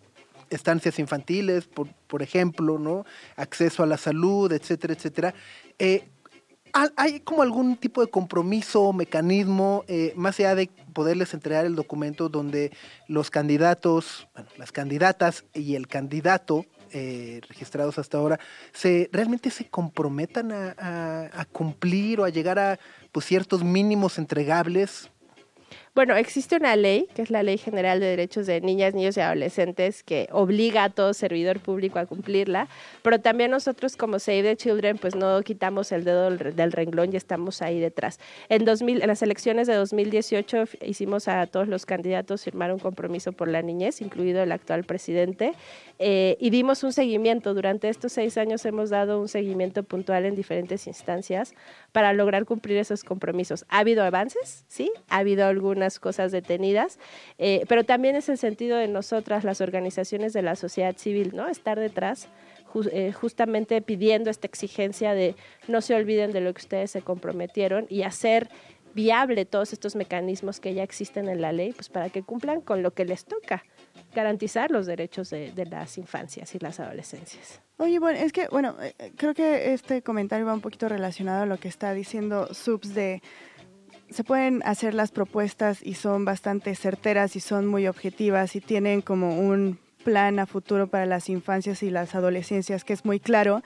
estancias 0.50 0.98
infantiles, 0.98 1.66
por, 1.68 1.90
por 2.08 2.22
ejemplo, 2.24 2.80
¿no? 2.80 3.06
Acceso 3.36 3.84
a 3.84 3.86
la 3.86 3.98
salud, 3.98 4.50
etcétera, 4.54 4.94
etcétera. 4.94 5.34
Eh, 5.78 6.08
¿ha- 6.17 6.17
¿Hay 6.96 7.22
como 7.22 7.42
algún 7.42 7.76
tipo 7.78 8.02
de 8.02 8.12
compromiso, 8.12 8.94
mecanismo, 8.94 9.84
eh, 9.88 10.14
más 10.16 10.40
allá 10.40 10.54
de 10.54 10.70
poderles 10.94 11.34
entregar 11.34 11.66
el 11.66 11.76
documento 11.76 12.30
donde 12.30 12.72
los 13.08 13.32
candidatos, 13.32 14.28
bueno, 14.34 14.50
las 14.58 14.72
candidatas 14.72 15.44
y 15.54 15.76
el 15.76 15.88
candidato 15.88 16.66
eh, 16.92 17.42
registrados 17.50 17.98
hasta 17.98 18.18
ahora, 18.18 18.40
se 18.74 19.10
realmente 19.12 19.50
se 19.50 19.68
comprometan 19.70 20.52
a, 20.52 20.76
a- 20.78 21.42
a 21.42 21.46
cumplir 21.46 22.20
o 22.20 22.26
a 22.26 22.30
llegar 22.30 22.60
a 22.60 22.80
pues, 23.12 23.26
ciertos 23.26 23.64
mínimos 23.64 24.18
entregables? 24.18 25.10
Bueno, 25.98 26.16
existe 26.16 26.58
una 26.58 26.76
ley, 26.76 27.08
que 27.16 27.24
es 27.24 27.32
la 27.32 27.42
Ley 27.42 27.58
General 27.58 28.00
de 28.00 28.06
Derechos 28.06 28.46
de 28.46 28.62
Niñas, 28.62 28.94
Niños 28.94 29.18
y 29.18 29.22
Adolescentes, 29.22 30.04
que 30.04 30.30
obliga 30.32 30.84
a 30.84 30.90
todo 30.92 31.12
servidor 31.16 31.60
público 31.60 31.98
a 31.98 32.06
cumplirla, 32.06 32.68
pero 33.02 33.20
también 33.20 33.50
nosotros 33.50 33.98
como 33.98 34.20
Save 34.20 34.44
the 34.44 34.58
Children, 34.58 35.00
pues 35.00 35.16
no 35.16 35.42
quitamos 35.42 35.92
el 35.92 36.04
dedo 36.04 36.30
del, 36.30 36.72
renglón 36.72 37.14
y 37.14 37.16
estamos 37.16 37.64
ahí 37.64 37.80
detrás. 37.80 38.20
En, 38.48 38.64
2000, 38.64 39.02
en 39.02 39.08
las 39.08 39.24
elecciones 39.24 39.66
de 39.66 39.74
2018 39.74 40.58
f- 40.62 40.78
hicimos 40.86 41.28
a 41.28 41.48
todos 41.48 41.68
los 41.68 41.88
candidatos 41.88 42.44
firmar 42.44 42.72
un 42.72 42.78
compromiso 42.78 43.32
por 43.32 43.48
la 43.48 43.64
niñez, 43.64 44.00
incluido 44.00 44.44
el 44.44 44.52
actual 44.52 44.84
presidente, 44.84 45.54
eh, 45.98 46.38
y 46.40 46.52
dimos 46.52 46.84
un 46.84 46.94
seguimiento. 46.94 47.56
Durante 47.56 47.90
estos 47.90 48.12
seis 48.12 48.38
años 48.38 48.64
hemos 48.66 48.92
dado 48.92 49.20
un 49.20 49.28
seguimiento 49.28 49.82
puntual 49.82 50.26
en 50.26 50.36
diferentes 50.36 50.86
instancias 50.86 51.56
para 51.92 52.14
lograr 52.14 52.46
cumplir 52.46 52.78
esos 52.78 53.04
compromisos. 53.04 53.66
¿Ha 53.70 53.80
habido 53.80 54.04
avances? 54.04 54.64
Sí, 54.68 54.92
ha 55.10 55.18
habido 55.18 55.48
algunas 55.48 55.87
cosas 56.00 56.32
detenidas, 56.32 57.00
eh, 57.38 57.66
pero 57.68 57.84
también 57.84 58.16
es 58.16 58.30
el 58.30 58.38
sentido 58.38 58.78
de 58.78 58.88
nosotras, 58.88 59.44
las 59.44 59.62
organizaciones 59.62 60.34
de 60.34 60.42
la 60.42 60.56
sociedad 60.56 60.96
civil, 60.98 61.32
¿no? 61.34 61.48
Estar 61.48 61.80
detrás 61.80 62.28
eh, 62.92 63.12
justamente 63.12 63.82
pidiendo 63.82 64.30
esta 64.30 64.46
exigencia 64.46 65.14
de 65.14 65.36
no 65.68 65.82
se 65.82 65.96
olviden 65.96 66.32
de 66.32 66.42
lo 66.42 66.54
que 66.54 66.62
ustedes 66.62 66.92
se 66.92 67.02
comprometieron 67.02 67.88
y 67.90 68.04
hacer 68.04 68.50
viable 68.94 69.46
todos 69.46 69.74
estos 69.74 69.96
mecanismos 69.96 70.60
que 70.60 70.74
ya 70.74 70.84
existen 70.84 71.30
en 71.30 71.40
la 71.40 71.52
ley, 71.52 71.72
pues 71.72 71.88
para 71.88 72.10
que 72.10 72.24
cumplan 72.24 72.62
con 72.62 72.82
lo 72.82 72.92
que 72.92 73.06
les 73.06 73.26
toca, 73.26 73.64
garantizar 74.16 74.72
los 74.72 74.88
derechos 74.88 75.30
de, 75.30 75.54
las 75.70 76.00
infancias 76.00 76.56
y 76.56 76.60
las 76.60 76.80
adolescencias. 76.80 77.62
Oye, 77.78 78.00
bueno, 78.00 78.18
es 78.18 78.34
que, 78.34 78.48
bueno, 78.48 78.76
eh, 78.82 78.96
creo 79.16 79.36
que 79.36 79.74
este 79.74 80.02
comentario 80.02 80.48
va 80.48 80.54
un 80.54 80.62
poquito 80.62 80.90
relacionado 80.90 81.44
a 81.44 81.46
lo 81.46 81.58
que 81.58 81.68
está 81.68 81.94
diciendo 81.94 82.52
Subs 82.54 82.96
de 82.96 83.22
se 84.10 84.24
pueden 84.24 84.62
hacer 84.66 84.94
las 84.94 85.12
propuestas 85.12 85.80
y 85.84 85.96
son 85.96 86.26
bastante 86.26 86.76
certeras 86.76 87.36
y 87.36 87.40
son 87.40 87.68
muy 87.68 87.88
objetivas 87.88 88.56
y 88.56 88.62
tienen 88.62 89.02
como 89.02 89.40
un 89.40 89.80
plan 90.04 90.40
a 90.40 90.46
futuro 90.46 90.88
para 90.88 91.06
las 91.06 91.28
infancias 91.28 91.84
y 91.84 91.90
las 91.90 92.16
adolescencias 92.16 92.84
que 92.84 92.94
es 92.94 93.04
muy 93.04 93.20
claro. 93.20 93.62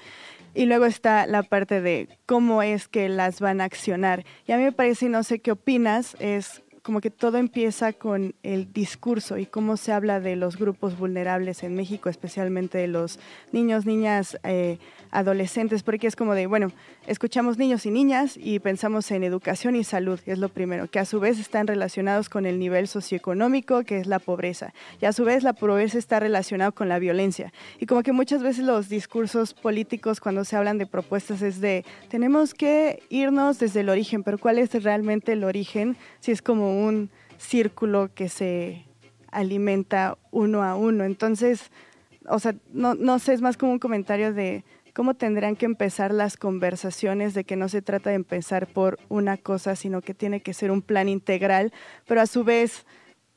Y 0.54 0.66
luego 0.66 0.86
está 0.86 1.28
la 1.28 1.44
parte 1.44 1.82
de 1.82 2.10
cómo 2.26 2.64
es 2.64 2.88
que 2.88 3.10
las 3.10 3.40
van 3.40 3.62
a 3.62 3.66
accionar. 3.66 4.26
Y 4.48 4.52
a 4.52 4.58
mí 4.58 4.64
me 4.64 4.72
parece, 4.72 5.08
no 5.08 5.24
sé 5.24 5.40
qué 5.40 5.52
opinas, 5.52 6.18
es 6.20 6.64
como 6.84 7.00
que 7.00 7.12
todo 7.12 7.38
empieza 7.38 7.94
con 7.94 8.34
el 8.42 8.74
discurso 8.74 9.38
y 9.38 9.46
cómo 9.46 9.78
se 9.78 9.92
habla 9.92 10.20
de 10.20 10.36
los 10.36 10.58
grupos 10.58 10.98
vulnerables 10.98 11.64
en 11.64 11.76
México, 11.76 12.10
especialmente 12.10 12.80
de 12.80 12.88
los 12.88 13.20
niños, 13.52 13.86
niñas, 13.86 14.38
eh, 14.44 14.80
adolescentes, 15.12 15.84
porque 15.84 16.08
es 16.08 16.16
como 16.16 16.34
de, 16.34 16.48
bueno, 16.48 16.72
escuchamos 17.06 17.58
niños 17.58 17.86
y 17.86 17.92
niñas 17.92 18.36
y 18.36 18.60
pensamos 18.60 19.12
en 19.12 19.24
educación 19.24 19.76
y 19.76 19.84
salud, 19.84 20.20
que 20.20 20.32
es 20.32 20.40
lo 20.40 20.50
primero, 20.50 20.90
que 20.90 21.00
a 21.00 21.06
su 21.06 21.20
vez 21.20 21.40
están 21.40 21.68
relacionados 21.68 22.30
con 22.30 22.46
el 22.46 22.58
nivel 22.58 22.88
socioeconómico, 22.88 23.84
que 23.84 24.00
es 24.00 24.08
la 24.08 24.20
pobreza, 24.20 24.74
y 25.00 25.06
a 25.06 25.14
su 25.14 25.24
vez 25.24 25.44
la 25.44 25.54
pobreza 25.54 25.98
está 25.98 26.20
relacionada 26.20 26.72
con 26.72 26.90
la 26.90 26.98
violencia. 26.98 27.54
Y 27.80 27.86
como 27.86 28.02
que 28.02 28.12
muchas 28.12 28.42
veces 28.42 28.66
los 28.66 28.90
discursos 28.90 29.54
políticos 29.54 30.20
cuando 30.20 30.46
se 30.46 30.56
hablan 30.56 30.78
de 30.78 30.88
propuestas 30.88 31.42
es 31.42 31.62
de, 31.62 31.86
tenemos 32.10 32.54
que 32.54 33.04
irnos 33.10 33.60
desde 33.60 33.82
el 33.82 33.90
origen, 33.90 34.24
pero 34.24 34.38
¿cuál 34.38 34.58
es 34.58 34.72
realmente 34.82 35.34
el 35.34 35.44
origen? 35.44 35.98
Si 36.22 36.32
es 36.32 36.42
como 36.42 36.71
un 36.72 37.10
círculo 37.38 38.10
que 38.14 38.30
se 38.30 38.86
alimenta 39.32 40.18
uno 40.32 40.64
a 40.64 40.76
uno. 40.76 41.04
Entonces, 41.04 41.72
o 42.28 42.40
sea, 42.40 42.56
no, 42.74 42.96
no 42.96 43.20
sé, 43.20 43.34
es 43.34 43.42
más 43.42 43.58
como 43.58 43.72
un 43.72 43.80
comentario 43.80 44.34
de 44.34 44.64
cómo 44.94 45.14
tendrán 45.14 45.56
que 45.56 45.66
empezar 45.66 46.14
las 46.14 46.38
conversaciones, 46.38 47.34
de 47.34 47.44
que 47.44 47.56
no 47.56 47.70
se 47.70 47.82
trata 47.82 48.10
de 48.10 48.18
empezar 48.18 48.68
por 48.68 49.00
una 49.10 49.38
cosa, 49.38 49.76
sino 49.76 50.02
que 50.02 50.14
tiene 50.14 50.42
que 50.42 50.54
ser 50.54 50.72
un 50.72 50.82
plan 50.82 51.08
integral, 51.10 51.72
pero 52.08 52.22
a 52.22 52.26
su 52.26 52.44
vez 52.44 52.86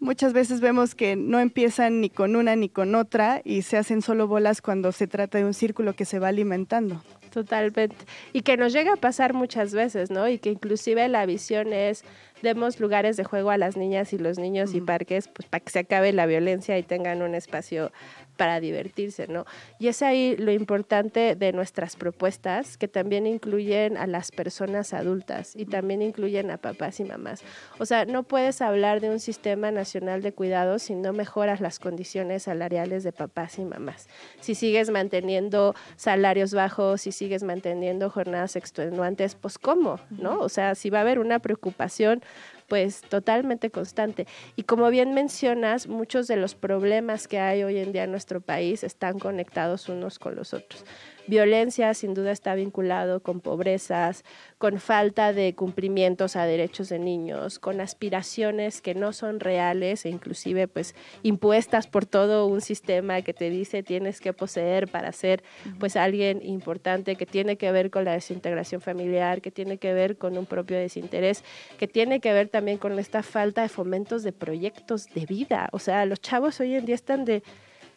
muchas 0.01 0.33
veces 0.33 0.61
vemos 0.61 0.95
que 0.95 1.17
no 1.17 1.41
empiezan 1.41 2.01
ni 2.01 2.11
con 2.11 2.37
una 2.37 2.57
ni 2.57 2.69
con 2.69 2.95
otra 2.95 3.41
y 3.45 3.63
se 3.63 3.77
hacen 3.77 4.03
solo 4.03 4.27
bolas 4.27 4.61
cuando 4.61 4.93
se 4.93 5.07
trata 5.07 5.39
de 5.39 5.45
un 5.45 5.55
círculo 5.55 5.95
que 5.95 6.05
se 6.05 6.19
va 6.19 6.29
alimentando. 6.29 7.03
Totalmente. 7.31 7.97
Y 8.33 8.43
que 8.43 8.57
nos 8.57 8.73
llega 8.73 8.93
a 8.93 8.97
pasar 8.97 9.33
muchas 9.33 9.73
veces, 9.73 10.11
¿no? 10.11 10.29
Y 10.29 10.39
que 10.39 10.51
inclusive 10.51 11.09
la 11.09 11.27
visión 11.27 11.73
es 11.73 12.05
demos 12.45 12.79
lugares 12.79 13.17
de 13.17 13.25
juego 13.25 13.51
a 13.51 13.59
las 13.59 13.77
niñas 13.77 14.13
y 14.13 14.19
los 14.19 14.39
niños 14.39 14.75
y 14.75 14.81
parques, 14.81 15.27
pues 15.27 15.49
para 15.49 15.65
que 15.65 15.71
se 15.73 15.81
acabe 15.81 16.13
la 16.13 16.27
violencia 16.27 16.79
y 16.79 16.85
tengan 16.85 17.23
un 17.23 17.35
espacio 17.35 17.91
para 18.37 18.61
divertirse, 18.61 19.27
¿no? 19.29 19.45
Y 19.79 19.89
es 19.89 20.03
ahí 20.03 20.37
lo 20.37 20.53
importante 20.53 21.35
de 21.35 21.53
nuestras 21.53 21.97
propuestas, 21.97 22.77
que 22.77 22.89
también 22.89 23.27
incluyen 23.27 23.97
a 23.97 24.07
las 24.07 24.31
personas 24.31 24.93
adultas 24.93 25.55
y 25.57 25.67
también 25.67 26.03
incluyen 26.03 26.51
a 26.51 26.59
papás 26.59 27.01
y 27.01 27.05
mamás. 27.05 27.43
O 27.79 27.87
sea, 27.87 28.05
no 28.05 28.23
puedes 28.23 28.61
hablar 28.61 29.01
de 29.01 29.11
un 29.11 29.21
sistema 29.21 29.71
nacional 29.71 30.23
de 30.23 30.33
cuidados 30.33 30.83
si 30.83 30.95
no 30.95 31.13
mejoras 31.13 31.61
las 31.61 31.79
condiciones 31.79 32.45
salariales 32.45 33.05
de 33.05 33.13
papás 33.13 33.59
y 33.59 33.65
mamás. 33.65 34.09
Si 34.41 34.55
sigues 34.55 34.91
manteniendo 34.91 35.75
salarios 35.97 36.55
bajos, 36.55 37.03
si 37.03 37.13
sigues 37.13 37.43
manteniendo 37.43 38.11
jornadas 38.11 38.57
extenuantes, 38.57 39.35
pues 39.35 39.59
¿cómo? 39.59 40.01
¿No? 40.11 40.41
O 40.41 40.49
sea, 40.49 40.75
si 40.75 40.91
va 40.91 40.99
a 40.99 41.03
haber 41.03 41.19
una 41.19 41.39
preocupación 41.39 42.23
pues 42.69 43.03
totalmente 43.03 43.71
constante. 43.71 44.27
Y 44.57 44.63
como 44.65 44.89
bien 44.91 45.15
mencionas, 45.15 45.87
muchos 45.87 46.27
de 46.27 46.37
los 46.37 46.55
problemas 46.55 47.29
que 47.29 47.39
hay 47.39 47.63
hoy 47.63 47.79
en 47.79 47.93
día 47.93 48.05
en 48.05 48.11
nuestro 48.11 48.41
país 48.41 48.85
están 48.85 49.19
conectados 49.19 49.89
unos 49.89 50.19
con 50.19 50.35
los 50.35 50.55
otros. 50.55 50.85
Violencia 51.27 51.95
sin 51.95 52.13
duda 52.13 52.33
está 52.33 52.55
vinculado 52.55 53.21
con 53.21 53.41
pobrezas, 53.41 54.25
con 54.59 54.79
falta 54.79 55.33
de 55.33 55.55
cumplimientos 55.55 56.37
a 56.37 56.45
derechos 56.45 56.91
de 56.91 56.99
niños, 56.99 57.59
con 57.59 57.81
aspiraciones 57.81 58.83
que 58.83 58.95
no 58.95 59.15
son 59.15 59.41
reales 59.41 60.05
e 60.05 60.11
inclusive 60.11 60.69
pues 60.69 60.95
impuestas 61.23 61.87
por 61.87 62.05
todo 62.05 62.47
un 62.47 62.61
sistema 62.61 63.23
que 63.23 63.33
te 63.33 63.49
dice 63.49 63.83
tienes 63.83 64.21
que 64.21 64.35
poseer 64.35 64.89
para 64.89 65.13
ser 65.13 65.43
pues 65.79 65.97
alguien 65.97 66.41
importante 66.45 67.17
que 67.17 67.25
tiene 67.25 67.57
que 67.57 67.73
ver 67.73 67.91
con 67.91 68.05
la 68.05 68.13
desintegración 68.13 68.83
familiar, 68.83 69.41
que 69.41 69.51
tiene 69.51 69.79
que 69.79 69.95
ver 69.95 70.19
con 70.19 70.37
un 70.37 70.45
propio 70.45 70.77
desinterés, 70.79 71.43
que 71.79 71.89
tiene 71.89 72.21
que 72.21 72.35
ver 72.35 72.49
también 72.49 72.77
con 72.77 72.99
esta 72.99 73.23
falta 73.23 73.63
de 73.63 73.71
fomentos 73.71 74.23
de 74.23 74.33
proyectos 74.33 75.07
de 75.15 75.25
vida. 75.25 75.71
O 75.73 75.79
sea, 75.79 76.05
los 76.05 76.21
chavos 76.21 76.61
hoy 76.61 76.75
en 76.75 76.85
día 76.85 76.95
están 76.95 77.25
de 77.25 77.43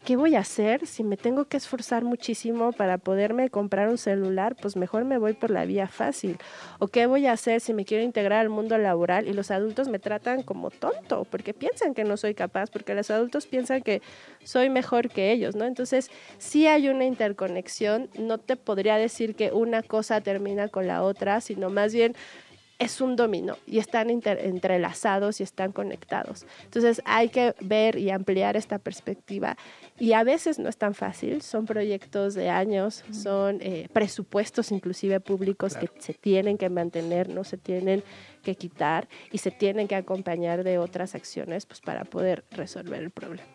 ¿qué 0.07 0.15
voy 0.15 0.35
a 0.35 0.39
hacer 0.39 0.87
si 0.87 1.03
me 1.03 1.17
tengo 1.17 1.49
que 1.49 1.57
esforzar 1.57 2.05
muchísimo 2.05 2.71
para 2.71 2.97
poderme 2.97 3.49
comprar 3.49 3.89
un 3.89 3.97
celular? 3.97 4.55
Pues 4.55 4.77
mejor 4.77 5.03
me 5.03 5.17
voy 5.17 5.33
por 5.33 5.51
la 5.51 5.65
vía 5.65 5.89
fácil. 5.89 6.37
¿O 6.79 6.87
qué 6.87 7.07
voy 7.07 7.25
a 7.25 7.33
hacer 7.33 7.59
si 7.59 7.73
me 7.73 7.83
quiero 7.83 8.05
integrar 8.05 8.39
al 8.39 8.47
mundo 8.47 8.77
laboral 8.77 9.27
y 9.27 9.33
los 9.33 9.51
adultos 9.51 9.89
me 9.89 9.99
tratan 9.99 10.43
como 10.43 10.69
tonto 10.71 11.25
porque 11.29 11.53
piensan 11.53 11.93
que 11.93 12.05
no 12.05 12.15
soy 12.15 12.35
capaz, 12.35 12.71
porque 12.71 12.95
los 12.95 13.11
adultos 13.11 13.47
piensan 13.47 13.81
que 13.81 14.01
soy 14.45 14.69
mejor 14.69 15.09
que 15.09 15.33
ellos, 15.33 15.57
¿no? 15.57 15.65
Entonces, 15.65 16.09
sí 16.37 16.67
hay 16.67 16.87
una 16.87 17.03
interconexión, 17.03 18.09
no 18.17 18.37
te 18.37 18.55
podría 18.55 18.95
decir 18.95 19.35
que 19.35 19.51
una 19.51 19.83
cosa 19.83 20.21
termina 20.21 20.69
con 20.69 20.87
la 20.87 21.03
otra, 21.03 21.41
sino 21.41 21.69
más 21.69 21.93
bien 21.93 22.15
es 22.79 23.01
un 23.01 23.15
dominó 23.15 23.57
y 23.65 23.79
están 23.79 24.09
entrelazados 24.09 25.39
y 25.39 25.43
están 25.43 25.71
conectados. 25.71 26.45
Entonces 26.63 27.01
hay 27.05 27.29
que 27.29 27.55
ver 27.59 27.97
y 27.97 28.11
ampliar 28.11 28.55
esta 28.55 28.77
perspectiva 28.77 29.57
y 29.99 30.13
a 30.13 30.23
veces 30.23 30.59
no 30.59 30.69
es 30.69 30.77
tan 30.77 30.93
fácil, 30.93 31.41
son 31.41 31.65
proyectos 31.65 32.35
de 32.35 32.49
años, 32.49 33.03
son 33.11 33.59
eh, 33.61 33.87
presupuestos 33.93 34.71
inclusive 34.71 35.19
públicos 35.19 35.75
que 35.75 35.89
se 35.99 36.13
tienen 36.13 36.57
que 36.57 36.69
mantener, 36.69 37.29
no 37.29 37.43
se 37.43 37.57
tienen 37.57 38.03
que 38.43 38.55
quitar 38.55 39.07
y 39.31 39.39
se 39.39 39.51
tienen 39.51 39.87
que 39.87 39.95
acompañar 39.95 40.63
de 40.63 40.77
otras 40.77 41.15
acciones 41.15 41.65
pues, 41.65 41.81
para 41.81 42.05
poder 42.05 42.45
resolver 42.51 43.01
el 43.01 43.09
problema. 43.09 43.47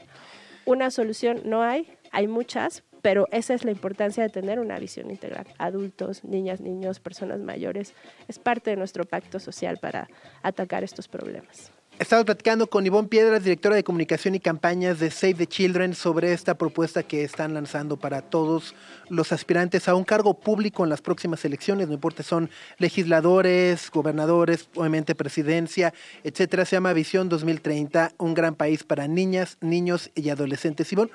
Una 0.65 0.91
solución 0.91 1.43
no 1.45 1.63
hay, 1.63 1.89
hay 2.11 2.27
muchas, 2.27 2.83
pero 3.03 3.29
esa 3.33 3.53
es 3.55 3.65
la 3.65 3.73
importancia 3.73 4.23
de 4.23 4.31
tener 4.31 4.61
una 4.61 4.79
visión 4.79 5.11
integral. 5.11 5.47
Adultos, 5.59 6.25
niñas, 6.25 6.61
niños, 6.61 7.01
personas 7.01 7.41
mayores, 7.41 7.95
es 8.29 8.39
parte 8.39 8.71
de 8.71 8.77
nuestro 8.77 9.05
pacto 9.05 9.41
social 9.41 9.79
para 9.79 10.09
atacar 10.43 10.85
estos 10.85 11.09
problemas. 11.09 11.73
Estamos 11.99 12.25
platicando 12.25 12.67
con 12.67 12.87
Ivonne 12.87 13.07
Piedras, 13.07 13.45
directora 13.45 13.77
de 13.77 13.85
comunicación 13.85 14.35
y 14.35 14.41
campañas 14.41 14.99
de 14.99 15.11
Save 15.11 15.35
the 15.35 15.47
Children, 15.47 15.95
sobre 15.95 16.33
esta 16.33 16.57
propuesta 16.57 17.03
que 17.03 17.23
están 17.23 17.53
lanzando 17.53 17.99
para 17.99 18.23
todos 18.23 18.75
los 19.11 19.31
aspirantes 19.31 19.89
a 19.89 19.95
un 19.95 20.03
cargo 20.03 20.35
público 20.35 20.85
en 20.85 20.91
las 20.91 21.03
próximas 21.03 21.45
elecciones, 21.45 21.89
no 21.89 21.95
importa, 21.95 22.23
son 22.23 22.51
legisladores, 22.79 23.91
gobernadores, 23.91 24.69
obviamente 24.75 25.15
presidencia, 25.15 25.93
etcétera. 26.25 26.65
Se 26.65 26.77
llama 26.77 26.95
Visión 26.95 27.29
2030, 27.29 28.13
un 28.19 28.35
gran 28.35 28.55
país 28.55 28.85
para 28.85 29.07
niñas, 29.07 29.59
niños 29.61 30.11
y 30.15 30.31
adolescentes. 30.31 30.91
Ivonne, 30.93 31.13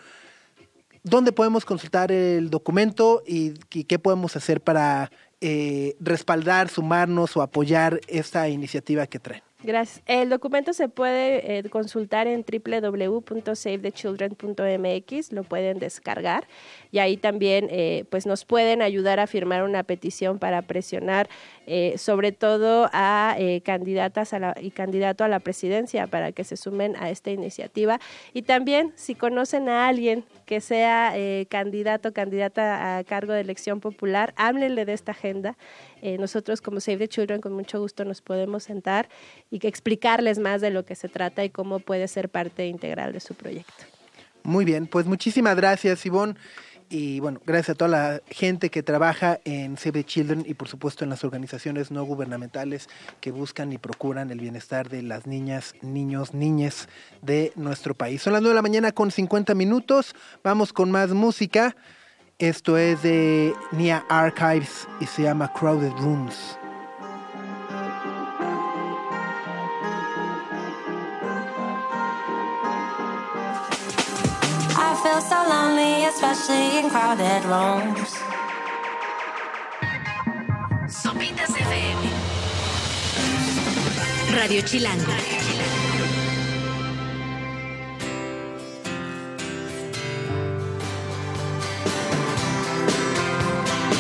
¿dónde 1.04 1.32
podemos 1.32 1.66
consultar 1.66 2.12
el 2.12 2.50
documento 2.50 3.24
y, 3.26 3.54
qué 3.54 4.00
podemos 4.00 4.36
hacer 4.36 4.62
para 4.62 5.12
eh, 5.42 5.96
respaldar, 6.00 6.70
sumarnos 6.70 7.36
o 7.38 7.42
apoyar 7.42 8.00
esta 8.08 8.50
iniciativa 8.50 9.08
que 9.08 9.20
traen? 9.20 9.44
Gracias. 9.64 10.04
El 10.06 10.30
documento 10.30 10.72
se 10.72 10.88
puede 10.88 11.58
eh, 11.58 11.64
consultar 11.72 12.28
en 12.28 12.46
www.savethechildren.mx, 12.46 15.32
lo 15.32 15.44
pueden 15.44 15.80
descargar. 15.80 16.48
Y 16.92 17.00
ahí 17.00 17.18
también 17.18 17.68
eh, 17.72 18.06
pues 18.12 18.28
nos 18.28 18.46
pueden 18.46 18.84
ayudar 18.84 19.20
a 19.20 19.26
firmar 19.26 19.64
una 19.64 19.82
petición 19.82 20.38
para 20.38 20.62
presionar 20.62 21.28
eh, 21.66 21.96
sobre 21.98 22.32
todo 22.32 22.88
a 22.94 23.36
candidatas 23.64 24.34
a 24.34 24.40
la, 24.40 24.56
y 24.62 24.70
candidato 24.70 25.24
a 25.24 25.28
la 25.28 25.40
presidencia 25.40 26.06
para 26.06 26.32
que 26.32 26.44
se 26.44 26.56
sumen 26.56 26.96
a 26.96 27.10
esta 27.10 27.32
iniciativa. 27.32 28.00
Y 28.36 28.44
también 28.44 28.94
si 28.96 29.16
conocen 29.16 29.70
a 29.70 29.88
alguien 29.88 30.24
que 30.46 30.62
sea 30.62 31.16
candidato 31.50 32.14
candidata 32.14 33.00
a 33.00 33.04
cargo 33.04 33.34
de 33.34 33.42
elección 33.42 33.80
popular, 33.80 34.36
háblenle 34.38 34.86
de 34.86 34.94
esta 34.94 35.14
agenda 35.14 35.58
eh, 36.02 36.18
nosotros 36.18 36.62
como 36.62 36.80
Save 36.80 36.98
the 36.98 37.08
Children 37.08 37.42
con 37.42 37.54
mucho 37.54 37.80
gusto 37.80 38.06
nos 38.06 38.22
podemos 38.22 38.64
sentar 38.64 39.10
y 39.52 39.66
explicarles 39.66 40.40
más 40.40 40.62
de 40.62 40.70
lo 40.70 40.86
que 40.86 40.96
se 40.96 41.10
trata 41.10 41.44
y 41.44 41.50
cómo 41.50 41.80
puede 41.80 42.08
ser 42.08 42.30
parte 42.30 42.68
integral 42.68 43.14
de 43.14 43.20
su 43.20 43.34
proyecto. 43.34 43.84
Muy 44.44 44.66
bien, 44.66 44.88
pues 44.88 45.06
muchísimas 45.06 45.56
gracias 45.56 46.06
Ivonne. 46.06 46.36
Y 46.90 47.20
bueno, 47.20 47.42
gracias 47.46 47.72
a 47.72 47.76
toda 47.76 47.90
la 47.90 48.22
gente 48.30 48.70
que 48.70 48.82
trabaja 48.82 49.40
en 49.44 49.76
Save 49.76 49.92
the 49.92 50.04
Children 50.06 50.46
y 50.48 50.54
por 50.54 50.70
supuesto 50.70 51.04
en 51.04 51.10
las 51.10 51.26
organizaciones 51.26 51.92
no 51.92 52.06
gubernamentales 52.06 52.88
que 53.20 53.32
buscan 53.32 53.74
y 53.74 53.78
procuran 53.78 54.32
el 54.32 54.40
bienestar 54.40 54.88
de 54.88 55.02
las 55.02 55.28
niñas, 55.28 55.76
niños, 55.82 56.34
niñas 56.34 56.88
de 57.22 57.52
nuestro 57.56 57.94
país. 57.94 58.22
Son 58.22 58.32
las 58.32 58.42
9 58.42 58.54
de 58.54 58.56
la 58.56 58.62
mañana 58.62 58.92
con 58.94 59.12
50 59.12 59.54
minutos. 59.54 60.16
Vamos 60.44 60.72
con 60.72 60.90
más 60.90 61.10
música. 61.10 61.76
Esto 62.40 62.78
es 62.78 63.02
de 63.02 63.56
Nia 63.72 64.06
Archives 64.10 64.88
y 65.00 65.08
se 65.08 65.24
llama 65.24 65.52
Crowded 65.54 65.92
Rooms. 65.94 66.56
I 74.76 74.96
feel 75.02 75.20
so 75.20 75.50
lonely, 75.50 76.06
especially 76.06 76.78
in 76.78 76.92
crowded 76.92 77.44
rooms. 77.46 78.14
Sopitas 80.88 81.50
FM. 81.50 82.12
Radio 84.36 84.62
Chilango. 84.62 85.37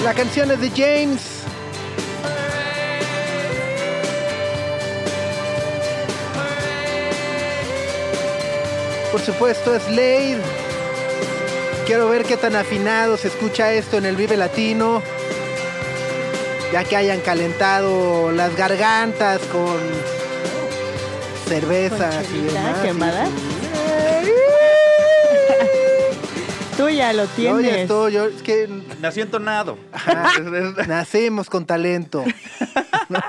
La 0.04 0.14
canción 0.14 0.52
es 0.52 0.62
de 0.62 0.70
James. 0.70 1.22
Por 9.12 9.22
supuesto, 9.22 9.76
es 9.76 9.84
Slade. 9.84 10.38
Quiero 11.86 12.10
ver 12.10 12.24
qué 12.26 12.38
tan 12.38 12.56
afinado 12.56 13.18
se 13.18 13.30
escucha 13.30 13.74
esto 13.74 13.98
en 13.98 14.06
el 14.06 14.16
Vive 14.16 14.38
Latino. 14.38 15.02
Ya 16.72 16.84
que 16.84 16.96
hayan 16.96 17.22
calentado 17.22 18.32
las 18.32 18.56
gargantas 18.56 19.42
con 19.52 19.80
cerveza 21.48 22.10
y 22.34 22.42
demás. 22.42 22.78
quemada. 22.84 23.28
Tú 26.78 26.90
ya 26.90 27.12
lo 27.12 27.26
tienes. 27.26 27.56
Oye, 27.56 27.82
esto, 27.82 28.10
yo, 28.10 28.26
es 28.26 28.44
que 28.44 28.70
Nació 29.02 29.24
entonado. 29.24 29.80
nacimos 30.88 31.50
con 31.50 31.66
talento. 31.66 32.24
¿no? 33.10 33.20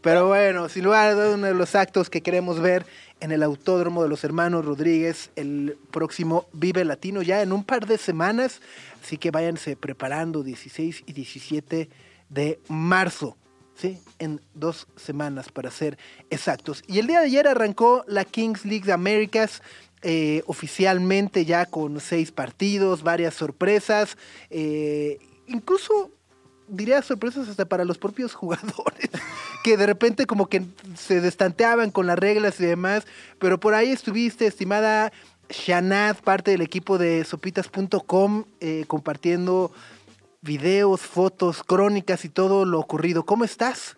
Pero 0.00 0.28
bueno, 0.28 0.68
sin 0.68 0.84
lugar 0.84 1.08
a 1.08 1.12
dudas, 1.14 1.34
uno 1.34 1.46
de 1.48 1.54
los 1.54 1.74
actos 1.74 2.08
que 2.08 2.22
queremos 2.22 2.60
ver 2.60 2.86
en 3.20 3.30
el 3.30 3.42
Autódromo 3.42 4.02
de 4.02 4.08
los 4.08 4.24
Hermanos 4.24 4.64
Rodríguez 4.64 5.30
el 5.36 5.76
próximo 5.90 6.46
Vive 6.52 6.84
Latino 6.84 7.22
ya 7.22 7.42
en 7.42 7.52
un 7.52 7.62
par 7.62 7.86
de 7.86 7.98
semanas. 7.98 8.60
Así 9.02 9.18
que 9.18 9.30
váyanse 9.30 9.76
preparando 9.76 10.42
16 10.42 11.04
y 11.06 11.12
17 11.12 11.90
de 12.30 12.60
marzo. 12.68 13.36
Sí, 13.74 13.98
en 14.18 14.40
dos 14.54 14.86
semanas 14.96 15.50
para 15.50 15.70
ser 15.70 15.98
exactos. 16.30 16.82
Y 16.86 16.98
el 16.98 17.06
día 17.06 17.20
de 17.20 17.26
ayer 17.26 17.48
arrancó 17.48 18.04
la 18.06 18.24
Kings 18.24 18.64
League 18.64 18.84
de 18.84 18.92
Américas, 18.92 19.62
eh, 20.02 20.42
oficialmente 20.46 21.44
ya 21.44 21.66
con 21.66 22.00
seis 22.00 22.32
partidos, 22.32 23.02
varias 23.02 23.34
sorpresas, 23.34 24.16
eh, 24.50 25.18
incluso 25.46 26.10
diría 26.68 27.02
sorpresas 27.02 27.48
hasta 27.48 27.66
para 27.66 27.84
los 27.84 27.98
propios 27.98 28.34
jugadores, 28.34 29.10
que 29.62 29.76
de 29.76 29.86
repente 29.86 30.26
como 30.26 30.48
que 30.48 30.62
se 30.96 31.20
destanteaban 31.20 31.90
con 31.90 32.06
las 32.06 32.18
reglas 32.18 32.58
y 32.60 32.64
demás, 32.64 33.06
pero 33.38 33.60
por 33.60 33.74
ahí 33.74 33.90
estuviste, 33.90 34.46
estimada 34.46 35.12
Shanad, 35.48 36.16
parte 36.16 36.50
del 36.50 36.62
equipo 36.62 36.98
de 36.98 37.24
sopitas.com, 37.24 38.44
eh, 38.60 38.84
compartiendo 38.88 39.70
videos, 40.40 41.02
fotos, 41.02 41.62
crónicas 41.62 42.24
y 42.24 42.28
todo 42.28 42.64
lo 42.64 42.80
ocurrido. 42.80 43.24
¿Cómo 43.24 43.44
estás? 43.44 43.96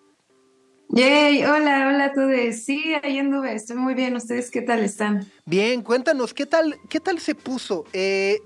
Yay, 0.95 1.43
hola, 1.45 1.89
hola 1.89 2.05
a 2.07 2.13
todos. 2.13 2.55
Sí, 2.65 2.95
ahí 3.03 3.19
anduve, 3.19 3.55
estoy 3.55 3.77
muy 3.77 3.95
bien. 3.95 4.15
¿Ustedes 4.15 4.51
qué 4.51 4.63
tal 4.63 4.81
están? 4.85 5.27
Bien, 5.45 5.83
cuéntanos, 5.83 6.33
¿qué 6.33 6.47
tal, 6.47 6.77
qué 6.89 7.01
tal 7.01 7.19
se 7.19 7.35
puso? 7.35 7.85
Eh, 7.93 8.39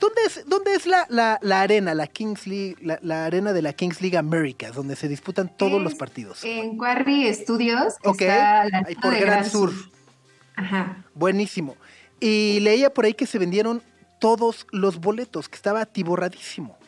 ¿Dónde 0.00 0.20
es, 0.26 0.44
dónde 0.46 0.74
es 0.74 0.86
la, 0.86 1.06
la- 1.10 1.38
la 1.42 1.60
arena, 1.60 1.94
la 1.94 2.06
Kings 2.06 2.46
League, 2.46 2.76
la, 2.80 2.98
la 3.02 3.26
arena 3.26 3.52
de 3.52 3.62
la 3.62 3.72
Kings 3.74 4.00
League 4.00 4.16
Americas, 4.16 4.74
donde 4.74 4.96
se 4.96 5.06
disputan 5.06 5.54
todos 5.56 5.74
Es 5.78 5.82
los 5.82 5.94
partidos? 5.94 6.42
En 6.44 6.76
Quarry 6.78 7.32
Studios. 7.34 7.94
que 8.02 8.08
Ok, 8.08 8.20
está 8.22 8.64
la 8.68 8.84
ahí 8.86 8.94
por 8.96 9.12
de 9.12 9.20
Gran 9.20 9.44
Sur. 9.48 9.70
Ajá. 10.56 11.04
Buenísimo. 11.14 11.76
Y 12.20 12.60
leía 12.60 12.90
por 12.92 13.04
ahí 13.04 13.14
que 13.14 13.26
se 13.26 13.38
vendieron 13.38 13.82
todos 14.18 14.66
los 14.72 14.98
boletos, 14.98 15.48
que 15.48 15.56
estaba 15.56 15.82
atiborradísimo. 15.82 16.78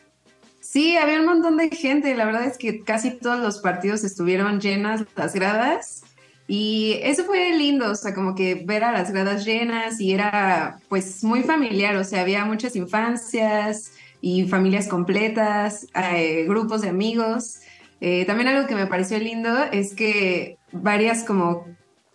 Sí, 0.65 0.97
había 0.97 1.19
un 1.19 1.27
montón 1.27 1.57
de 1.57 1.69
gente. 1.69 2.15
La 2.15 2.25
verdad 2.25 2.45
es 2.45 2.57
que 2.57 2.81
casi 2.81 3.11
todos 3.11 3.39
los 3.39 3.59
partidos 3.59 4.03
estuvieron 4.03 4.59
llenas 4.59 5.05
las 5.15 5.35
gradas. 5.35 6.03
Y 6.47 6.99
eso 7.03 7.23
fue 7.23 7.55
lindo, 7.55 7.91
o 7.91 7.95
sea, 7.95 8.15
como 8.15 8.33
que 8.33 8.55
ver 8.65 8.83
a 8.83 8.91
las 8.91 9.11
gradas 9.11 9.45
llenas 9.45 9.99
y 10.01 10.13
era 10.13 10.79
pues 10.89 11.23
muy 11.23 11.43
familiar, 11.43 11.95
o 11.95 12.03
sea, 12.03 12.21
había 12.21 12.45
muchas 12.45 12.75
infancias 12.75 13.93
y 14.21 14.47
familias 14.47 14.87
completas, 14.87 15.87
eh, 15.95 16.45
grupos 16.47 16.81
de 16.81 16.89
amigos. 16.89 17.61
Eh, 18.01 18.25
también 18.25 18.49
algo 18.49 18.67
que 18.67 18.75
me 18.75 18.85
pareció 18.85 19.17
lindo 19.17 19.51
es 19.71 19.95
que 19.95 20.57
varias 20.71 21.23
como 21.23 21.65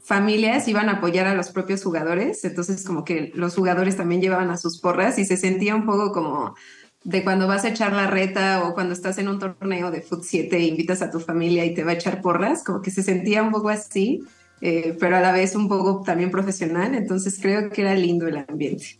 familias 0.01 0.69
iban 0.69 0.89
a 0.89 0.95
apoyar 0.95 1.27
a 1.27 1.35
los 1.35 1.51
propios 1.51 1.83
jugadores, 1.83 2.45
entonces 2.45 2.85
como 2.85 3.05
que 3.05 3.33
los 3.35 3.55
jugadores 3.55 3.97
también 3.97 4.21
llevaban 4.21 4.51
a 4.51 4.57
sus 4.57 4.81
porras 4.81 5.19
y 5.19 5.25
se 5.25 5.37
sentía 5.37 5.75
un 5.75 5.87
poco 5.87 6.13
como 6.13 6.55
de 7.05 7.25
cuando 7.25 7.47
vas 7.47 7.65
a 7.65 7.69
echar 7.69 7.93
la 7.93 8.07
reta 8.07 8.65
o 8.65 8.75
cuando 8.75 8.93
estás 8.93 9.19
en 9.19 9.29
un 9.29 9.39
torneo 9.39 9.91
de 9.91 10.03
Foot 10.03 10.23
7 10.23 10.57
e 10.57 10.67
invitas 10.67 11.03
a 11.03 11.11
tu 11.11 11.19
familia 11.19 11.65
y 11.65 11.75
te 11.75 11.85
va 11.85 11.93
a 11.93 11.95
echar 11.95 12.21
porras, 12.21 12.63
como 12.63 12.83
que 12.83 12.91
se 12.91 13.03
sentía 13.03 13.43
un 13.43 13.51
poco 13.51 13.71
así, 13.71 14.23
eh, 14.61 14.97
pero 15.01 15.17
a 15.17 15.21
la 15.21 15.33
vez 15.33 15.55
un 15.55 15.69
poco 15.69 16.03
también 16.03 16.31
profesional, 16.31 16.95
entonces 16.95 17.39
creo 17.41 17.71
que 17.71 17.83
era 17.83 17.95
lindo 17.95 18.27
el 18.27 18.45
ambiente. 18.47 18.99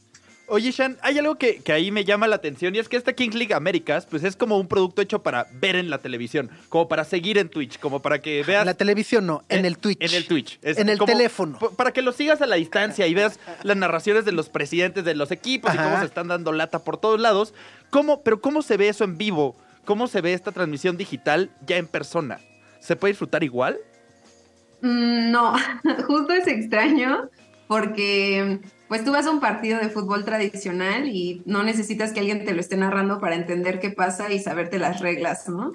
Oye, 0.51 0.73
Shan, 0.73 0.99
hay 1.03 1.17
algo 1.19 1.37
que, 1.37 1.63
que 1.63 1.73
ahí 1.73 1.91
me 1.91 2.05
llama 2.05 2.27
la 2.27 2.37
atención 2.37 2.75
y 2.75 2.79
es 2.79 2.89
que 2.89 2.97
esta 2.97 3.13
Kings 3.13 3.35
League 3.37 3.55
Américas, 3.55 4.05
pues 4.07 4.25
es 4.25 4.35
como 4.37 4.59
un 4.59 4.67
producto 4.67 5.01
hecho 5.01 5.23
para 5.23 5.47
ver 5.53 5.77
en 5.77 5.89
la 5.91 5.99
televisión, 5.99 6.51
como 6.69 6.89
para 6.89 7.05
seguir 7.05 7.39
en 7.39 7.49
Twitch, 7.49 7.79
como 7.79 8.01
para 8.03 8.21
que 8.21 8.43
veas. 8.43 8.63
En 8.63 8.67
la 8.67 8.75
televisión 8.75 9.27
no, 9.27 9.43
en 9.49 9.65
Eh, 9.65 9.69
el 9.69 9.79
Twitch. 9.79 9.99
En 10.03 10.13
el 10.15 10.27
Twitch. 10.27 10.59
Es 10.63 10.79
En 10.79 10.89
el 10.89 10.99
como- 10.99 11.13
teléfono. 11.13 11.59
Para 11.77 11.93
que 11.93 12.03
lo 12.03 12.13
sigas 12.13 12.43
a 12.43 12.47
la 12.47 12.57
distancia 12.57 13.07
y 13.07 13.15
veas 13.15 13.39
las 13.63 13.77
narraciones 13.77 14.25
de 14.25 14.33
los 14.33 14.49
presidentes 14.49 15.05
de 15.05 15.15
los 15.15 15.31
equipos 15.31 15.73
y 15.75 15.77
cómo 15.79 15.99
se 16.01 16.07
están 16.07 16.29
dando 16.29 16.53
lata 16.53 16.81
por 16.81 16.97
todos 16.99 17.21
lados. 17.21 17.55
¿Cómo, 17.91 18.23
pero 18.23 18.41
¿cómo 18.41 18.63
se 18.63 18.77
ve 18.77 18.89
eso 18.89 19.05
en 19.05 19.17
vivo? 19.19 19.57
¿Cómo 19.85 20.09
se 20.09 20.21
ve 20.21 20.33
esta 20.33 20.53
transmisión 20.53 20.97
digital 20.97 21.51
ya 21.67 21.77
en 21.77 21.87
persona? 21.87 22.39
¿Se 22.81 22.97
puede 22.97 23.13
disfrutar 23.13 23.45
igual? 23.45 23.79
Mm, 24.83 25.31
No, 25.31 25.55
justo 26.07 26.33
es 26.33 26.47
extraño 26.47 27.29
porque 27.69 28.59
pues 28.91 29.05
tú 29.05 29.13
vas 29.13 29.25
a 29.27 29.31
un 29.31 29.39
partido 29.39 29.79
de 29.79 29.89
fútbol 29.89 30.25
tradicional 30.25 31.09
y 31.09 31.43
no 31.47 31.63
necesitas 31.63 32.13
que 32.13 32.19
alguien 32.19 32.45
te 32.45 32.53
lo 32.53 32.61
esté 32.61 32.77
narrando 32.77 33.21
para 33.21 33.37
entender 33.37 33.79
qué 33.79 33.91
pasa 33.91 34.33
y 34.33 34.41
saberte 34.41 34.81
las 34.81 34.99
reglas, 34.99 35.49
¿no? 35.49 35.75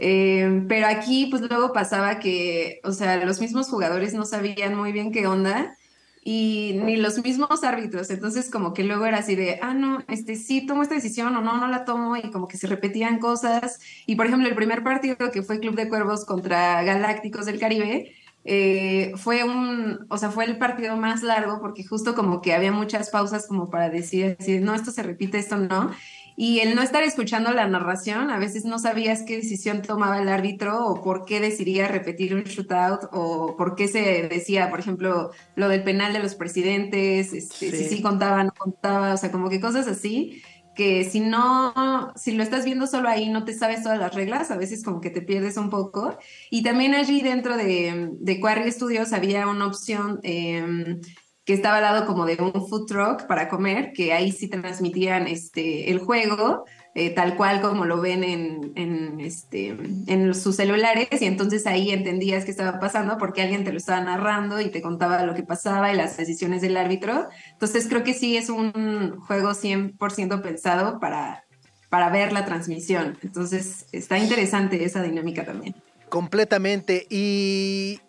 Eh, 0.00 0.64
pero 0.66 0.88
aquí 0.88 1.28
pues 1.30 1.42
luego 1.42 1.72
pasaba 1.72 2.18
que, 2.18 2.80
o 2.82 2.90
sea, 2.90 3.24
los 3.24 3.40
mismos 3.40 3.68
jugadores 3.68 4.14
no 4.14 4.24
sabían 4.24 4.74
muy 4.74 4.90
bien 4.90 5.12
qué 5.12 5.28
onda 5.28 5.76
y 6.24 6.80
ni 6.82 6.96
los 6.96 7.22
mismos 7.22 7.62
árbitros, 7.62 8.10
entonces 8.10 8.50
como 8.50 8.74
que 8.74 8.82
luego 8.82 9.06
era 9.06 9.18
así 9.18 9.36
de, 9.36 9.60
ah, 9.62 9.72
no, 9.72 10.02
este 10.08 10.34
sí 10.34 10.66
tomo 10.66 10.82
esta 10.82 10.96
decisión 10.96 11.36
o 11.36 11.42
no, 11.42 11.58
no 11.58 11.68
la 11.68 11.84
tomo 11.84 12.16
y 12.16 12.32
como 12.32 12.48
que 12.48 12.56
se 12.56 12.66
repetían 12.66 13.20
cosas 13.20 13.78
y 14.06 14.16
por 14.16 14.26
ejemplo 14.26 14.48
el 14.48 14.56
primer 14.56 14.82
partido 14.82 15.30
que 15.30 15.44
fue 15.44 15.60
Club 15.60 15.76
de 15.76 15.88
Cuervos 15.88 16.24
contra 16.24 16.82
Galácticos 16.82 17.46
del 17.46 17.60
Caribe, 17.60 18.12
eh, 18.46 19.12
fue 19.16 19.44
un, 19.44 20.06
o 20.08 20.18
sea, 20.18 20.30
fue 20.30 20.44
el 20.44 20.58
partido 20.58 20.96
más 20.96 21.22
largo 21.22 21.60
porque 21.60 21.84
justo 21.84 22.14
como 22.14 22.40
que 22.40 22.54
había 22.54 22.72
muchas 22.72 23.10
pausas 23.10 23.46
como 23.46 23.70
para 23.70 23.90
decir, 23.90 24.36
así, 24.38 24.60
no, 24.60 24.74
esto 24.74 24.90
se 24.92 25.02
repite, 25.02 25.38
esto 25.38 25.56
no. 25.58 25.90
Y 26.38 26.60
el 26.60 26.74
no 26.74 26.82
estar 26.82 27.02
escuchando 27.02 27.50
la 27.52 27.66
narración, 27.66 28.30
a 28.30 28.38
veces 28.38 28.66
no 28.66 28.78
sabías 28.78 29.22
qué 29.26 29.36
decisión 29.36 29.80
tomaba 29.80 30.20
el 30.20 30.28
árbitro 30.28 30.84
o 30.86 31.00
por 31.02 31.24
qué 31.24 31.40
decidía 31.40 31.88
repetir 31.88 32.34
un 32.34 32.42
shootout 32.44 33.08
o 33.12 33.56
por 33.56 33.74
qué 33.74 33.88
se 33.88 34.28
decía, 34.28 34.68
por 34.68 34.78
ejemplo, 34.78 35.30
lo 35.54 35.68
del 35.68 35.82
penal 35.82 36.12
de 36.12 36.18
los 36.18 36.34
presidentes, 36.34 37.32
este, 37.32 37.70
Sí. 37.70 37.84
si 37.84 37.84
sí 37.96 38.02
contaba, 38.02 38.44
no 38.44 38.52
contaba, 38.56 39.14
o 39.14 39.16
sea, 39.16 39.30
como 39.32 39.48
que 39.48 39.60
cosas 39.60 39.86
así 39.88 40.42
que 40.76 41.04
si 41.04 41.20
no, 41.20 42.12
si 42.14 42.32
lo 42.32 42.42
estás 42.42 42.64
viendo 42.64 42.86
solo 42.86 43.08
ahí, 43.08 43.28
no 43.30 43.44
te 43.44 43.54
sabes 43.54 43.82
todas 43.82 43.98
las 43.98 44.14
reglas, 44.14 44.50
a 44.50 44.56
veces 44.56 44.84
como 44.84 45.00
que 45.00 45.10
te 45.10 45.22
pierdes 45.22 45.56
un 45.56 45.70
poco. 45.70 46.16
Y 46.50 46.62
también 46.62 46.94
allí 46.94 47.22
dentro 47.22 47.56
de, 47.56 48.10
de 48.12 48.40
Quarry 48.40 48.70
Studios 48.70 49.12
había 49.12 49.48
una 49.48 49.66
opción 49.66 50.20
eh, 50.22 50.98
que 51.46 51.54
estaba 51.54 51.76
al 51.76 51.82
lado 51.82 52.06
como 52.06 52.26
de 52.26 52.36
un 52.40 52.68
food 52.68 52.86
truck 52.86 53.26
para 53.26 53.48
comer, 53.48 53.92
que 53.92 54.12
ahí 54.12 54.32
sí 54.32 54.48
transmitían 54.48 55.28
este, 55.28 55.90
el 55.90 56.00
juego, 56.00 56.64
eh, 56.98 57.10
tal 57.10 57.36
cual 57.36 57.60
como 57.60 57.84
lo 57.84 58.00
ven 58.00 58.24
en, 58.24 58.72
en, 58.74 59.20
este, 59.20 59.76
en 60.06 60.34
sus 60.34 60.56
celulares, 60.56 61.08
y 61.20 61.26
entonces 61.26 61.66
ahí 61.66 61.90
entendías 61.90 62.46
qué 62.46 62.50
estaba 62.50 62.80
pasando 62.80 63.18
porque 63.18 63.42
alguien 63.42 63.64
te 63.64 63.70
lo 63.70 63.76
estaba 63.76 64.00
narrando 64.00 64.62
y 64.62 64.70
te 64.70 64.80
contaba 64.80 65.22
lo 65.22 65.34
que 65.34 65.42
pasaba 65.42 65.92
y 65.92 65.96
las 65.96 66.16
decisiones 66.16 66.62
del 66.62 66.74
árbitro. 66.74 67.28
Entonces 67.52 67.86
creo 67.86 68.02
que 68.02 68.14
sí 68.14 68.38
es 68.38 68.48
un 68.48 69.20
juego 69.26 69.50
100% 69.50 70.40
pensado 70.40 70.98
para, 70.98 71.44
para 71.90 72.08
ver 72.08 72.32
la 72.32 72.46
transmisión. 72.46 73.18
Entonces 73.22 73.84
está 73.92 74.16
interesante 74.16 74.82
esa 74.82 75.02
dinámica 75.02 75.44
también. 75.44 75.74
Completamente. 76.08 77.06
Y 77.10 78.00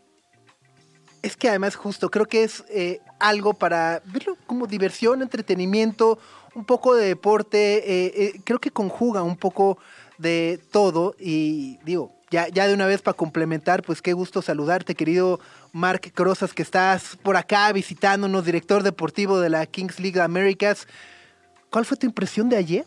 es 1.22 1.36
que 1.36 1.50
además 1.50 1.76
justo 1.76 2.10
creo 2.10 2.26
que 2.26 2.44
es 2.44 2.64
eh, 2.70 3.02
algo 3.20 3.54
para 3.54 4.02
verlo 4.06 4.38
como 4.46 4.66
diversión, 4.66 5.22
entretenimiento, 5.22 6.20
un 6.58 6.66
poco 6.66 6.95
de 6.95 7.05
deporte. 7.05 7.78
eh, 7.78 8.14
eh, 8.16 8.41
creo 8.43 8.60
que 8.60 8.72
conjuga 8.72 9.24
un 9.24 9.38
poco 9.38 9.78
de 10.18 10.60
todo. 10.72 11.16
Y 11.20 11.78
digo, 11.86 12.12
ya, 12.32 12.47
ya 12.49 12.68
de 12.68 12.74
una 12.74 12.88
vez 12.88 13.01
para 13.01 13.16
complementar, 13.16 13.84
pues 13.84 14.01
qué 14.01 14.14
gusto 14.14 14.41
saludarte, 14.41 14.95
querido 14.95 15.39
Mark 15.72 16.12
Crozas, 16.14 16.53
que 16.53 16.64
estás 16.64 17.16
por 17.24 17.38
acá 17.38 17.72
visitándonos, 17.72 18.43
director 18.43 18.84
deportivo 18.84 19.39
de 19.39 19.49
la 19.49 19.66
Kings 19.66 19.99
League 19.99 20.20
Americas. 20.20 20.88
¿Cuál 21.70 21.86
fue 21.86 21.97
tu 21.97 22.08
impresión 22.08 22.49
de 22.49 22.58
ayer? 22.58 22.86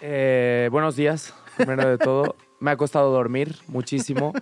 Eh, 0.00 0.68
buenos 0.70 0.96
días, 0.96 1.32
primero 1.56 1.88
de 1.88 1.98
todo. 1.98 2.36
Me 2.60 2.70
ha 2.70 2.76
costado 2.76 3.10
dormir 3.10 3.56
muchísimo. 3.68 4.32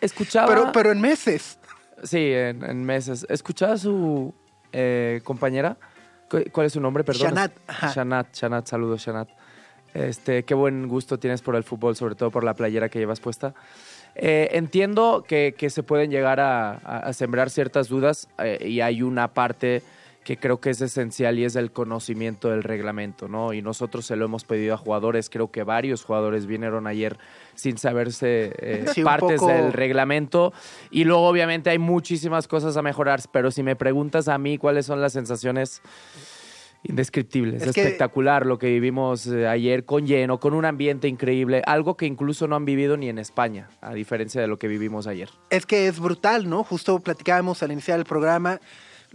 Escuchaba. 0.00 0.48
Pero, 0.48 0.72
pero 0.72 0.92
en 0.92 1.00
meses. 1.00 1.58
Sí, 2.02 2.30
en, 2.32 2.62
en 2.62 2.84
meses. 2.84 3.26
Escuchaba 3.30 3.72
a 3.72 3.78
su 3.78 4.34
eh, 4.72 5.22
compañera. 5.24 5.78
¿Cu- 6.30 6.44
¿Cuál 6.52 6.66
es 6.66 6.72
su 6.72 6.80
nombre? 6.80 7.04
Perdón. 7.04 7.28
Shanat, 7.28 7.52
ajá. 7.66 7.92
Shanat, 7.94 8.34
Shanat, 8.34 8.66
saludos, 8.66 9.00
Shanat. 9.04 9.28
Este, 9.94 10.44
qué 10.44 10.54
buen 10.54 10.88
gusto 10.88 11.18
tienes 11.18 11.40
por 11.40 11.56
el 11.56 11.64
fútbol, 11.64 11.96
sobre 11.96 12.14
todo 12.14 12.30
por 12.30 12.44
la 12.44 12.54
playera 12.54 12.88
que 12.88 12.98
llevas 12.98 13.20
puesta. 13.20 13.54
Eh, 14.14 14.48
entiendo 14.52 15.24
que, 15.26 15.54
que 15.56 15.70
se 15.70 15.82
pueden 15.82 16.10
llegar 16.10 16.40
a, 16.40 16.72
a- 16.72 16.98
a 17.08 17.12
sembrar 17.12 17.50
ciertas 17.50 17.88
dudas 17.88 18.28
eh, 18.38 18.58
y 18.68 18.80
hay 18.80 19.02
una 19.02 19.28
parte 19.28 19.82
que 20.26 20.36
creo 20.38 20.58
que 20.60 20.70
es 20.70 20.80
esencial 20.80 21.38
y 21.38 21.44
es 21.44 21.54
el 21.54 21.70
conocimiento 21.70 22.50
del 22.50 22.64
reglamento, 22.64 23.28
¿no? 23.28 23.52
Y 23.52 23.62
nosotros 23.62 24.04
se 24.06 24.16
lo 24.16 24.24
hemos 24.24 24.44
pedido 24.44 24.74
a 24.74 24.76
jugadores, 24.76 25.30
creo 25.30 25.52
que 25.52 25.62
varios 25.62 26.02
jugadores 26.02 26.46
vinieron 26.46 26.88
ayer 26.88 27.16
sin 27.54 27.78
saberse 27.78 28.52
eh, 28.58 28.86
Sí, 28.92 29.04
partes 29.04 29.38
poco- 29.38 29.52
del 29.52 29.72
reglamento 29.72 30.52
y 30.90 31.04
luego 31.04 31.28
obviamente 31.28 31.70
hay 31.70 31.78
muchísimas 31.78 32.48
cosas 32.48 32.76
a 32.76 32.82
mejorar, 32.82 33.20
pero 33.30 33.52
si 33.52 33.62
me 33.62 33.76
preguntas 33.76 34.26
a 34.26 34.36
mí 34.36 34.58
cuáles 34.58 34.84
son 34.86 35.00
las 35.00 35.12
sensaciones 35.12 35.80
indescriptibles, 36.82 37.62
Es 37.62 37.72
que- 37.72 37.82
espectacular 37.82 38.46
lo 38.46 38.58
que 38.58 38.66
vivimos 38.68 39.26
eh, 39.26 39.46
ayer 39.48 39.84
con 39.84 40.06
lleno, 40.06 40.38
con 40.38 40.54
un 40.54 40.64
ambiente 40.64 41.08
increíble, 41.08 41.62
algo 41.66 41.96
que 41.96 42.06
incluso 42.06 42.46
no 42.46 42.54
han 42.56 42.64
vivido 42.64 42.96
ni 42.96 43.08
en 43.08 43.18
España, 43.18 43.68
a 43.80 43.92
diferencia 43.94 44.40
de 44.40 44.46
lo 44.46 44.58
que 44.58 44.68
vivimos 44.68 45.06
ayer. 45.06 45.28
Es 45.50 45.66
que 45.66 45.88
es 45.88 45.98
brutal, 45.98 46.48
¿no? 46.48 46.62
Justo 46.64 46.98
platicábamos 47.00 47.62
al 47.62 47.72
iniciar 47.72 47.98
el 47.98 48.04
programa, 48.04 48.60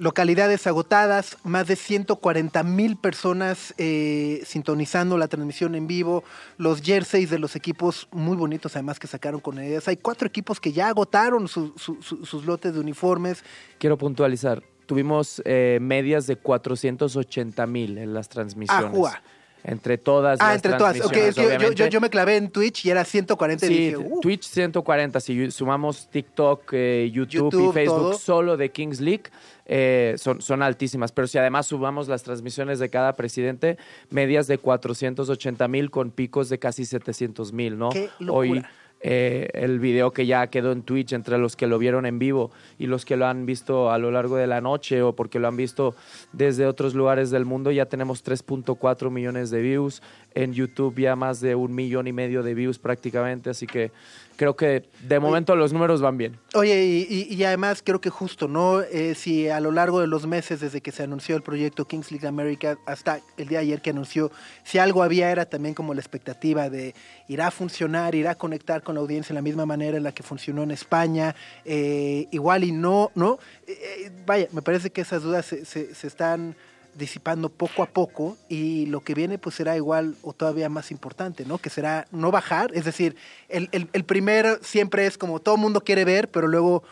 localidades 0.01 0.65
agotadas, 0.65 1.37
más 1.43 1.67
de 1.67 1.75
140 1.75 2.63
mil 2.63 2.95
personas 2.97 3.75
eh, 3.77 4.41
sintonizando 4.47 5.15
la 5.15 5.27
transmisión 5.27 5.75
en 5.75 5.85
vivo, 5.85 6.23
los 6.57 6.81
jerseys 6.81 7.29
de 7.29 7.37
los 7.37 7.55
equipos 7.55 8.07
muy 8.11 8.35
bonitos 8.35 8.75
además 8.75 8.97
que 8.97 9.05
sacaron 9.05 9.39
con 9.39 9.59
ellas. 9.59 9.87
Hay 9.87 9.97
cuatro 9.97 10.27
equipos 10.27 10.59
que 10.59 10.71
ya 10.71 10.87
agotaron 10.87 11.47
su- 11.47 11.73
su- 11.77 12.01
su- 12.01 12.25
sus 12.25 12.45
lotes 12.45 12.73
de 12.73 12.79
uniformes. 12.79 13.43
Quiero 13.77 13.95
puntualizar, 13.95 14.63
tuvimos 14.87 15.39
eh, 15.45 15.77
medias 15.79 16.25
de 16.25 16.35
480 16.35 17.67
mil 17.67 17.99
en 17.99 18.15
las 18.15 18.27
transmisiones. 18.27 18.85
Ajua. 18.85 19.21
Entre 19.63 19.97
todas 19.97 20.39
Ah, 20.41 20.47
las 20.47 20.55
entre 20.57 20.73
todas. 20.73 20.95
Ok, 21.01 21.11
transmisiones, 21.11 21.37
es 21.37 21.69
que 21.75 21.75
yo- 21.75 21.87
yo, 21.87 22.01
me 22.01 22.09
clavé 22.09 22.37
en 22.37 22.49
Twitch 22.49 22.85
y 22.85 22.89
era 22.89 23.03
140 23.05 23.65
y 23.65 23.69
Sí, 23.69 23.75
dije, 23.75 23.97
uh, 23.97 24.19
Twitch 24.21 24.43
140, 24.45 25.19
si 25.19 25.51
sumamos 25.51 26.09
TikTok, 26.09 26.69
eh, 26.73 27.09
YouTube, 27.13 27.51
YouTube, 27.51 27.69
y 27.69 27.73
Facebook 27.73 27.97
todo. 28.11 28.13
solo 28.13 28.57
de 28.57 28.71
Kings 28.71 28.99
League, 28.99 29.23
eh, 29.65 30.15
son, 30.17 30.41
son 30.41 30.63
altísimas. 30.63 31.11
Pero 31.11 31.27
si 31.27 31.37
además 31.37 31.67
sumamos 31.67 32.07
las 32.07 32.23
transmisiones 32.23 32.79
de 32.79 32.89
cada 32.89 33.13
presidente, 33.13 33.77
medias 34.09 34.47
de 34.47 34.57
480 34.57 35.67
mil 35.67 35.91
con 35.91 36.11
picos 36.11 36.49
de 36.49 36.59
casi 36.59 36.85
700 36.85 37.53
mil, 37.53 37.77
¿no? 37.77 37.89
¡Qué 37.89 38.09
locura! 38.19 38.33
Hoy 38.37 38.63
eh, 39.03 39.49
el 39.53 39.79
video 39.79 40.11
que 40.11 40.25
ya 40.25 40.47
quedó 40.47 40.71
en 40.71 40.83
Twitch 40.83 41.13
entre 41.13 41.37
los 41.37 41.55
que 41.55 41.67
lo 41.67 41.79
vieron 41.79 42.05
en 42.05 42.19
vivo 42.19 42.51
y 42.77 42.87
los 42.87 43.03
que 43.03 43.15
lo 43.15 43.25
han 43.25 43.45
visto 43.45 43.91
a 43.91 43.97
lo 43.97 44.11
largo 44.11 44.35
de 44.35 44.47
la 44.47 44.61
noche 44.61 45.01
o 45.01 45.15
porque 45.15 45.39
lo 45.39 45.47
han 45.47 45.57
visto 45.57 45.95
desde 46.33 46.67
otros 46.67 46.93
lugares 46.93 47.31
del 47.31 47.45
mundo, 47.45 47.71
ya 47.71 47.87
tenemos 47.87 48.23
3.4 48.23 49.09
millones 49.09 49.49
de 49.49 49.61
views. 49.61 50.01
En 50.33 50.53
YouTube 50.53 50.97
ya 50.99 51.15
más 51.15 51.41
de 51.41 51.55
un 51.55 51.75
millón 51.75 52.07
y 52.07 52.13
medio 52.13 52.41
de 52.43 52.53
views 52.53 52.79
prácticamente, 52.79 53.49
así 53.49 53.67
que 53.67 53.91
creo 54.37 54.55
que 54.55 54.85
de 55.07 55.19
momento 55.19 55.55
los 55.55 55.71
números 55.73 56.01
van 56.01 56.17
bien. 56.17 56.37
Oye, 56.55 56.83
y, 56.85 57.27
y- 57.29 57.33
y 57.35 57.43
además 57.43 57.81
creo 57.83 57.99
que 58.01 58.09
justo, 58.09 58.47
¿no? 58.47 58.81
Eh, 58.81 59.13
si 59.13 59.49
a 59.49 59.59
lo 59.59 59.71
largo 59.71 59.99
de 59.99 60.07
los 60.07 60.25
meses 60.25 60.61
desde 60.61 60.81
que 60.81 60.91
se 60.91 61.03
anunció 61.03 61.35
el 61.35 61.41
proyecto 61.43 61.85
Kings 61.85 62.11
League 62.11 62.25
America 62.27 62.77
hasta 62.85 63.19
el 63.37 63.49
día 63.49 63.59
de 63.59 63.65
ayer 63.65 63.81
que 63.81 63.89
anunció, 63.91 64.31
si 64.63 64.79
algo 64.79 65.03
había 65.03 65.29
era 65.31 65.45
también 65.45 65.75
como 65.75 65.93
la 65.93 65.99
expectativa 65.99 66.69
de 66.69 66.95
irá 67.27 67.47
a 67.47 67.51
funcionar, 67.51 68.15
irá 68.15 68.31
a 68.31 68.35
conectar 68.35 68.83
con 68.83 68.95
la 68.95 69.01
audiencia 69.01 69.33
en 69.33 69.35
la 69.35 69.41
misma 69.41 69.65
manera 69.65 69.97
en 69.97 70.03
la 70.03 70.13
que 70.13 70.23
funcionó 70.23 70.63
en 70.63 70.71
España, 70.71 71.35
eh, 71.65 72.27
igual 72.31 72.63
y 72.63 72.71
no, 72.71 73.11
¿no? 73.15 73.37
Eh, 73.67 73.77
eh, 74.05 74.11
vaya, 74.25 74.47
me 74.53 74.61
parece 74.61 74.89
que 74.91 75.01
esas 75.01 75.21
dudas 75.23 75.45
se, 75.45 75.65
se- 75.65 75.93
se 75.93 76.07
están 76.07 76.55
disipando 76.95 77.49
poco 77.49 77.83
a 77.83 77.87
poco 77.87 78.37
y 78.49 78.85
lo 78.87 78.99
que 79.01 79.13
viene 79.13 79.37
pues 79.37 79.55
será 79.55 79.75
igual 79.75 80.15
o 80.23 80.33
todavía 80.33 80.69
más 80.69 80.91
importante, 80.91 81.45
¿no? 81.45 81.57
Que 81.57 81.69
será 81.69 82.05
no 82.11 82.31
bajar, 82.31 82.71
es 82.73 82.85
decir, 82.85 83.15
el, 83.49 83.69
el, 83.71 83.87
el 83.93 84.03
primer 84.03 84.59
siempre 84.61 85.05
es 85.05 85.17
como 85.17 85.39
todo 85.39 85.57
mundo 85.57 85.81
quiere 85.83 86.03
ver, 86.05 86.29
pero 86.29 86.47
luego 86.47 86.83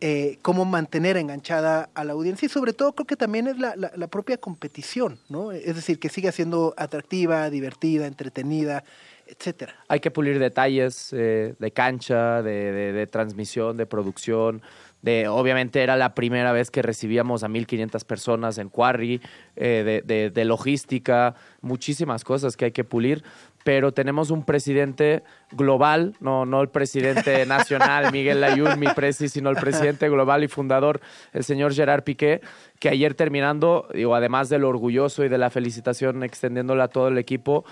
eh, 0.00 0.38
cómo 0.42 0.64
mantener 0.64 1.16
enganchada 1.16 1.88
a 1.94 2.04
la 2.04 2.12
audiencia 2.12 2.46
y 2.46 2.48
sobre 2.48 2.72
todo 2.72 2.92
creo 2.92 3.06
que 3.06 3.16
también 3.16 3.46
es 3.46 3.58
la, 3.58 3.74
la- 3.76 4.08
propia 4.08 4.36
competición, 4.36 5.18
¿no? 5.28 5.52
Es 5.52 5.76
decir, 5.76 5.98
que 6.00 6.08
siga 6.08 6.32
siendo 6.32 6.74
atractiva, 6.76 7.48
divertida, 7.50 8.06
entretenida, 8.06 8.82
etcétera. 9.28 9.74
Hay 9.88 10.00
que 10.00 10.10
pulir 10.10 10.38
detalles 10.40 11.10
eh, 11.12 11.54
de 11.58 11.70
cancha, 11.70 12.42
de- 12.42 12.92
de 12.92 13.06
transmisión, 13.06 13.76
de 13.76 13.86
producción. 13.86 14.60
De, 15.02 15.26
obviamente 15.28 15.82
era 15.82 15.96
la 15.96 16.14
primera 16.14 16.52
vez 16.52 16.70
que 16.70 16.80
recibíamos 16.80 17.42
a 17.42 17.48
1.500 17.48 18.04
personas 18.04 18.58
en 18.58 18.68
Quarry, 18.68 19.20
eh, 19.56 19.82
de, 19.84 20.02
de- 20.02 20.30
de 20.30 20.44
logística, 20.44 21.34
muchísimas 21.60 22.22
cosas 22.24 22.56
que 22.56 22.66
hay 22.66 22.72
que 22.72 22.84
pulir. 22.84 23.22
Pero 23.64 23.92
tenemos 23.92 24.30
un 24.30 24.44
presidente 24.44 25.22
global, 25.52 26.14
no, 26.18 26.44
no 26.46 26.60
el 26.62 26.68
presidente 26.68 27.46
nacional, 27.46 28.10
Miguel 28.10 28.40
Layún, 28.40 28.78
mi 28.80 28.88
presi, 28.88 29.28
sino 29.28 29.50
el 29.50 29.56
presidente 29.56 30.08
global 30.08 30.42
y 30.42 30.48
fundador, 30.48 31.00
el 31.32 31.44
señor 31.44 31.72
Gerard 31.72 32.02
Piqué, 32.02 32.40
que 32.80 32.88
ayer 32.88 33.14
terminando, 33.14 33.86
digo, 33.94 34.16
además 34.16 34.48
del 34.48 34.64
orgulloso 34.64 35.24
y 35.24 35.28
de 35.28 35.38
la 35.38 35.50
felicitación 35.50 36.24
extendiéndola 36.24 36.84
a 36.84 36.88
todo 36.88 37.06
el 37.06 37.18
equipo, 37.18 37.64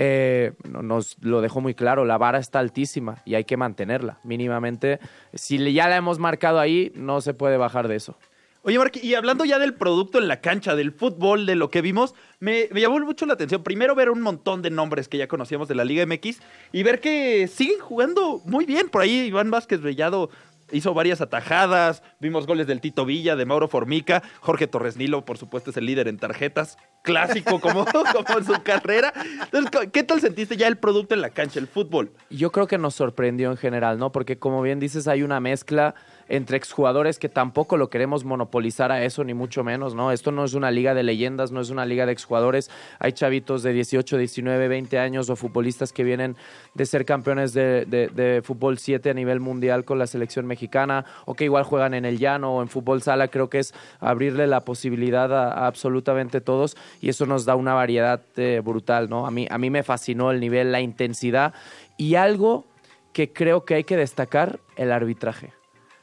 eh, 0.00 0.52
no- 0.70 0.82
nos 0.82 1.16
lo 1.22 1.40
dejó 1.40 1.60
muy 1.60 1.74
claro, 1.74 2.04
la 2.04 2.18
vara 2.18 2.38
está 2.38 2.60
altísima 2.60 3.20
y 3.24 3.34
hay 3.34 3.42
que 3.44 3.56
mantenerla 3.56 4.18
mínimamente. 4.22 5.00
Si 5.34 5.58
ya 5.72 5.88
la 5.88 5.96
hemos 5.96 6.20
marcado 6.20 6.60
ahí, 6.60 6.92
no 6.94 7.20
se 7.20 7.34
puede 7.34 7.56
bajar 7.56 7.88
de 7.88 7.96
eso. 7.96 8.16
Oye, 8.62 8.78
Mark, 8.78 8.92
y 9.02 9.14
hablando 9.14 9.44
ya 9.44 9.58
del 9.58 9.74
producto 9.74 10.18
en 10.18 10.28
la 10.28 10.40
cancha, 10.40 10.76
del 10.76 10.92
fútbol, 10.92 11.46
de 11.46 11.56
lo 11.56 11.68
que 11.70 11.80
vimos, 11.82 12.14
me, 12.38 12.68
me 12.72 12.80
llamó 12.80 12.98
mucho 13.00 13.26
la 13.26 13.32
atención. 13.34 13.62
Primero 13.64 13.94
ver 13.96 14.10
un 14.10 14.20
montón 14.20 14.62
de 14.62 14.70
nombres 14.70 15.08
que 15.08 15.16
ya 15.18 15.26
conocíamos 15.26 15.66
de 15.68 15.74
la 15.74 15.84
Liga 15.84 16.04
MX 16.06 16.40
y 16.72 16.82
ver 16.84 17.00
que 17.00 17.48
siguen 17.48 17.80
jugando 17.80 18.40
muy 18.44 18.66
bien. 18.66 18.88
Por 18.90 19.02
ahí 19.02 19.20
Iván 19.26 19.50
Vázquez 19.50 19.80
Bellado 19.80 20.30
hizo 20.70 20.92
varias 20.92 21.22
atajadas, 21.22 22.02
vimos 22.20 22.46
goles 22.46 22.66
del 22.66 22.82
Tito 22.82 23.06
Villa, 23.06 23.36
de 23.36 23.46
Mauro 23.46 23.68
Formica, 23.68 24.22
Jorge 24.40 24.66
Torres 24.66 24.98
Nilo, 24.98 25.24
por 25.24 25.38
supuesto, 25.38 25.70
es 25.70 25.76
el 25.78 25.86
líder 25.86 26.08
en 26.08 26.18
tarjetas, 26.18 26.76
clásico 27.02 27.60
como, 27.60 27.84
como 28.26 28.38
en 28.38 28.44
su 28.44 28.62
carrera. 28.62 29.12
Entonces, 29.50 29.90
¿qué 29.92 30.02
tal 30.02 30.20
sentiste 30.20 30.56
ya 30.56 30.68
el 30.68 30.76
producto 30.76 31.14
en 31.14 31.20
la 31.20 31.30
cancha, 31.30 31.58
el 31.58 31.66
fútbol? 31.66 32.12
Yo 32.30 32.52
creo 32.52 32.66
que 32.66 32.78
nos 32.78 32.94
sorprendió 32.94 33.50
en 33.50 33.56
general, 33.56 33.98
¿no? 33.98 34.12
Porque 34.12 34.38
como 34.38 34.62
bien 34.62 34.80
dices, 34.80 35.08
hay 35.08 35.22
una 35.22 35.40
mezcla 35.40 35.94
entre 36.28 36.56
exjugadores 36.56 37.18
que 37.18 37.28
tampoco 37.28 37.76
lo 37.76 37.88
queremos 37.88 38.24
monopolizar 38.24 38.92
a 38.92 39.02
eso, 39.02 39.24
ni 39.24 39.34
mucho 39.34 39.64
menos, 39.64 39.94
¿no? 39.94 40.12
Esto 40.12 40.30
no 40.30 40.44
es 40.44 40.54
una 40.54 40.70
liga 40.70 40.94
de 40.94 41.02
leyendas, 41.02 41.52
no 41.52 41.60
es 41.60 41.70
una 41.70 41.86
liga 41.86 42.06
de 42.06 42.12
exjugadores. 42.12 42.70
Hay 42.98 43.12
chavitos 43.12 43.62
de 43.62 43.72
18, 43.72 44.18
19, 44.18 44.68
20 44.68 44.98
años 44.98 45.30
o 45.30 45.36
futbolistas 45.36 45.92
que 45.92 46.04
vienen 46.04 46.36
de 46.74 46.86
ser 46.86 47.04
campeones 47.04 47.54
de, 47.54 48.42
fútbol 48.44 48.78
7 48.78 49.10
a 49.10 49.14
nivel 49.14 49.40
mundial 49.40 49.84
con 49.84 49.98
la 49.98 50.06
selección 50.06 50.46
mexicana 50.46 51.04
o 51.24 51.34
que 51.34 51.44
igual 51.44 51.64
juegan 51.64 51.94
en 51.94 52.04
el 52.04 52.18
llano 52.18 52.56
o 52.56 52.62
en 52.62 52.68
fútbol 52.68 53.02
sala. 53.02 53.28
Creo 53.28 53.48
que 53.48 53.60
es 53.60 53.74
abrirle 54.00 54.46
la 54.46 54.64
posibilidad 54.64 55.32
a 55.32 55.66
absolutamente 55.66 56.40
todos 56.40 56.76
y 57.00 57.08
eso 57.08 57.26
nos 57.26 57.44
da 57.44 57.54
una 57.54 57.74
variedad 57.74 58.22
eh, 58.36 58.60
brutal, 58.64 59.08
¿no? 59.08 59.26
A 59.26 59.30
mí, 59.30 59.46
a 59.50 59.58
mí 59.58 59.70
me 59.70 59.82
fascinó 59.82 60.30
el 60.30 60.40
nivel, 60.40 60.72
la 60.72 60.80
intensidad 60.80 61.54
y 61.96 62.14
algo 62.14 62.66
que 63.12 63.32
creo 63.32 63.64
que 63.64 63.74
hay 63.74 63.84
que 63.84 63.96
destacar, 63.96 64.60
el 64.76 64.92
arbitraje. 64.92 65.52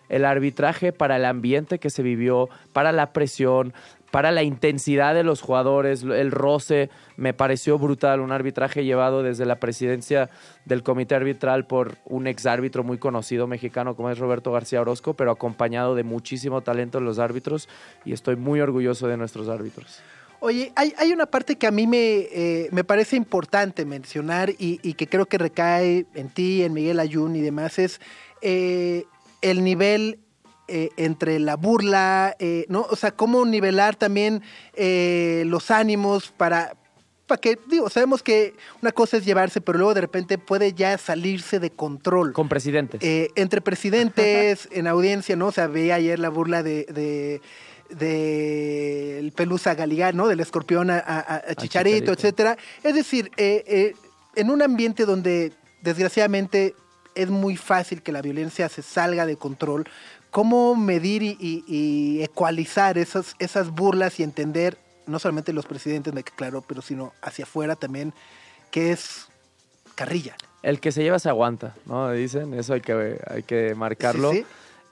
El 0.09 0.25
arbitraje 0.25 0.91
para 0.91 1.15
el 1.15 1.25
ambiente 1.25 1.79
que 1.79 1.89
se 1.89 2.03
vivió, 2.03 2.49
para 2.73 2.91
la 2.91 3.11
presión, 3.11 3.73
para 4.11 4.31
la 4.31 4.43
intensidad 4.43 5.13
de 5.13 5.23
los 5.23 5.41
jugadores, 5.41 6.03
el 6.03 6.31
roce, 6.31 6.89
me 7.17 7.33
pareció 7.33 7.77
brutal. 7.77 8.21
Un 8.21 8.31
arbitraje 8.31 8.85
llevado 8.85 9.23
desde 9.23 9.45
la 9.45 9.59
presidencia 9.59 10.29
del 10.63 10.83
comité 10.83 11.15
arbitral 11.15 11.67
por 11.67 11.95
un 12.05 12.27
exárbitro 12.27 12.83
muy 12.83 12.97
conocido 12.97 13.45
mexicano 13.47 13.95
como 13.95 14.09
es 14.09 14.19
Roberto 14.19 14.51
García 14.51 14.79
Orozco, 14.79 15.15
pero 15.15 15.31
acompañado 15.31 15.95
de 15.95 16.03
muchísimo 16.03 16.61
talento 16.61 16.99
en 16.99 17.05
los 17.05 17.19
árbitros 17.19 17.67
y 18.05 18.13
estoy 18.13 18.35
muy 18.37 18.61
orgulloso 18.61 19.07
de 19.07 19.17
nuestros 19.17 19.49
árbitros. 19.49 20.01
Oye, 20.45 20.71
hay, 20.75 20.93
hay 20.99 21.11
una 21.11 21.25
parte 21.25 21.55
que 21.55 21.65
a 21.65 21.71
mí 21.71 21.87
me, 21.87 22.27
eh, 22.31 22.69
me 22.71 22.83
parece 22.83 23.15
importante 23.15 23.83
mencionar 23.83 24.51
y, 24.51 24.79
y 24.83 24.93
que 24.93 25.07
creo 25.07 25.25
que 25.25 25.39
recae 25.39 26.05
en 26.13 26.29
ti, 26.29 26.61
en 26.61 26.71
Miguel 26.71 26.99
Ayun 26.99 27.35
y 27.35 27.41
demás, 27.41 27.79
es 27.79 27.99
eh, 28.41 29.05
el 29.41 29.63
nivel 29.63 30.19
eh, 30.67 30.89
entre 30.97 31.39
la 31.39 31.55
burla, 31.55 32.35
¿no? 32.69 32.85
O 32.91 32.95
sea, 32.95 33.09
cómo 33.09 33.43
nivelar 33.43 33.95
también 33.95 34.43
los 34.77 35.71
ánimos 35.71 36.29
para, 36.29 36.73
para 37.27 37.41
que, 37.41 37.57
digo, 37.67 37.89
sabemos 37.89 38.21
que 38.21 38.53
una 38.81 38.91
cosa 38.91 39.17
es 39.17 39.25
llevarse, 39.25 39.59
pero 39.59 39.79
luego 39.79 39.93
de 39.93 40.01
repente 40.01 40.37
puede 40.37 40.73
ya 40.73 40.97
salirse 40.97 41.59
de 41.59 41.71
control. 41.71 42.33
Con 42.33 42.49
presidentes. 42.49 43.01
Eh, 43.03 43.29
entre 43.35 43.61
presidentes, 43.61 44.67
en 44.71 44.87
audiencia, 44.87 45.35
¿no? 45.35 45.47
O 45.47 45.51
sea, 45.51 45.67
veía 45.67 45.95
ayer 45.95 46.19
la 46.19 46.29
burla 46.29 46.63
de... 46.63 46.85
de 46.85 47.41
del 47.89 49.31
Pelusa 49.31 49.75
Galigán, 49.75 50.15
¿no? 50.15 50.27
Del 50.27 50.39
escorpión 50.39 50.89
a, 50.89 50.97
a- 50.99 51.35
a 51.47 51.55
Chicharito, 51.55 52.11
etcétera. 52.13 52.57
Es 52.83 52.95
decir, 52.95 53.31
eh, 53.37 53.63
eh, 53.67 53.95
en 54.35 54.49
un 54.49 54.61
ambiente 54.61 55.05
donde 55.05 55.53
desgraciadamente 55.81 56.75
es 57.15 57.29
muy 57.29 57.55
fácil 57.57 58.01
que 58.01 58.11
la 58.11 58.21
violencia 58.21 58.67
se 58.69 58.81
salga 58.81 59.25
de 59.25 59.37
control, 59.37 59.85
¿cómo 60.31 60.75
medir 60.75 61.23
y, 61.23 61.37
y- 61.39 61.63
y 61.67 62.23
ecualizar 62.23 62.97
esas, 62.97 63.35
esas 63.39 63.69
burlas 63.69 64.19
y 64.19 64.23
entender, 64.23 64.77
no 65.07 65.19
solamente 65.19 65.53
los 65.53 65.65
presidentes, 65.65 66.13
me 66.13 66.23
claro, 66.23 66.61
pero 66.67 66.81
sino 66.81 67.13
hacia 67.21 67.45
afuera 67.45 67.75
también, 67.75 68.13
que 68.71 68.91
es 68.91 69.27
carrilla? 69.95 70.35
El 70.63 70.79
que 70.79 70.91
se 70.91 71.03
lleva 71.03 71.19
se 71.19 71.29
aguanta, 71.29 71.75
¿no? 71.85 72.11
Dicen, 72.11 72.53
eso 72.55 72.73
hay 72.73 72.81
que, 72.81 73.19
hay 73.27 73.43
que 73.43 73.75
marcarlo. 73.75 74.31
Sí, 74.31 74.39
sí. 74.39 74.45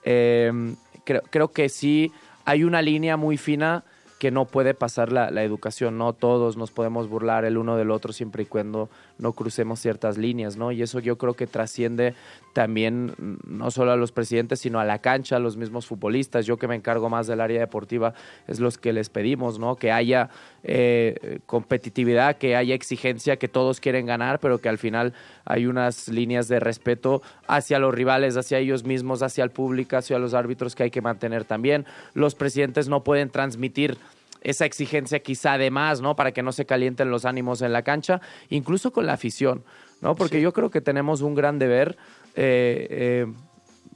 Eh, 0.04 0.74
creo, 1.04 1.22
creo 1.30 1.48
que 1.52 1.68
sí 1.68 2.12
hay 2.44 2.64
una 2.64 2.82
línea 2.82 3.16
muy 3.16 3.36
fina 3.36 3.84
que 4.18 4.30
no 4.30 4.46
puede 4.46 4.74
pasar 4.74 5.12
la, 5.12 5.30
la 5.30 5.42
educación, 5.42 5.98
¿no? 5.98 6.12
Todos 6.12 6.56
nos 6.56 6.70
podemos 6.70 7.08
burlar 7.08 7.44
el 7.44 7.58
uno 7.58 7.76
del 7.76 7.90
otro 7.90 8.12
siempre 8.12 8.44
y 8.44 8.46
cuando 8.46 8.88
no 9.18 9.32
crucemos 9.32 9.80
ciertas 9.80 10.18
líneas, 10.18 10.56
¿no? 10.56 10.72
Y 10.72 10.82
eso 10.82 10.98
yo 10.98 11.16
creo 11.18 11.34
que 11.34 11.46
trasciende 11.46 12.14
también 12.52 13.14
mm, 13.16 13.34
no 13.46 13.70
solo 13.70 13.92
a 13.92 13.96
los 13.96 14.12
presidentes, 14.12 14.60
sino 14.60 14.80
a 14.80 14.84
la 14.84 14.98
cancha, 14.98 15.36
a 15.36 15.38
los 15.38 15.56
mismos 15.56 15.86
futbolistas. 15.86 16.46
Yo 16.46 16.56
que 16.56 16.68
me 16.68 16.74
encargo 16.74 17.08
más 17.08 17.26
del 17.26 17.40
área 17.40 17.60
deportiva, 17.60 18.14
es 18.46 18.60
los 18.60 18.78
que 18.78 18.92
les 18.92 19.08
pedimos, 19.08 19.58
¿no? 19.58 19.76
Que 19.76 19.92
haya 19.92 20.30
eh, 20.62 21.40
competitividad, 21.46 22.36
que 22.36 22.56
haya 22.56 22.74
exigencia, 22.74 23.36
que 23.36 23.48
todos 23.48 23.80
quieren 23.80 24.06
ganar, 24.06 24.40
pero 24.40 24.58
que 24.58 24.68
al 24.68 24.78
final 24.78 25.12
hay 25.44 25.66
unas 25.66 26.08
líneas 26.08 26.48
de 26.48 26.60
respeto 26.60 27.22
hacia 27.46 27.78
los 27.78 27.94
rivales, 27.94 28.36
hacia 28.36 28.58
ellos 28.58 28.84
mismos, 28.84 29.22
hacia 29.22 29.44
el 29.44 29.50
público, 29.50 29.96
hacia 29.96 30.18
los 30.18 30.34
árbitros 30.34 30.74
que 30.74 30.84
hay 30.84 30.90
que 30.90 31.02
mantener 31.02 31.44
también. 31.44 31.86
Los 32.14 32.34
presidentes 32.34 32.88
no 32.88 33.04
pueden 33.04 33.30
transmitir 33.30 33.98
esa 34.44 34.64
exigencia 34.66 35.18
quizá 35.20 35.58
de 35.58 35.70
más, 35.70 36.00
¿no? 36.00 36.14
Para 36.14 36.30
que 36.32 36.42
no 36.42 36.52
se 36.52 36.64
calienten 36.66 37.10
los 37.10 37.24
ánimos 37.24 37.60
en 37.62 37.72
la 37.72 37.82
cancha, 37.82 38.20
incluso 38.50 38.92
con 38.92 39.06
la 39.06 39.14
afición, 39.14 39.64
¿no? 40.00 40.14
Porque 40.14 40.40
yo 40.40 40.52
creo 40.52 40.70
que 40.70 40.80
tenemos 40.80 41.20
un 41.22 41.34
gran 41.34 41.58
deber. 41.58 41.96
eh, 42.36 42.86
eh, 42.90 43.26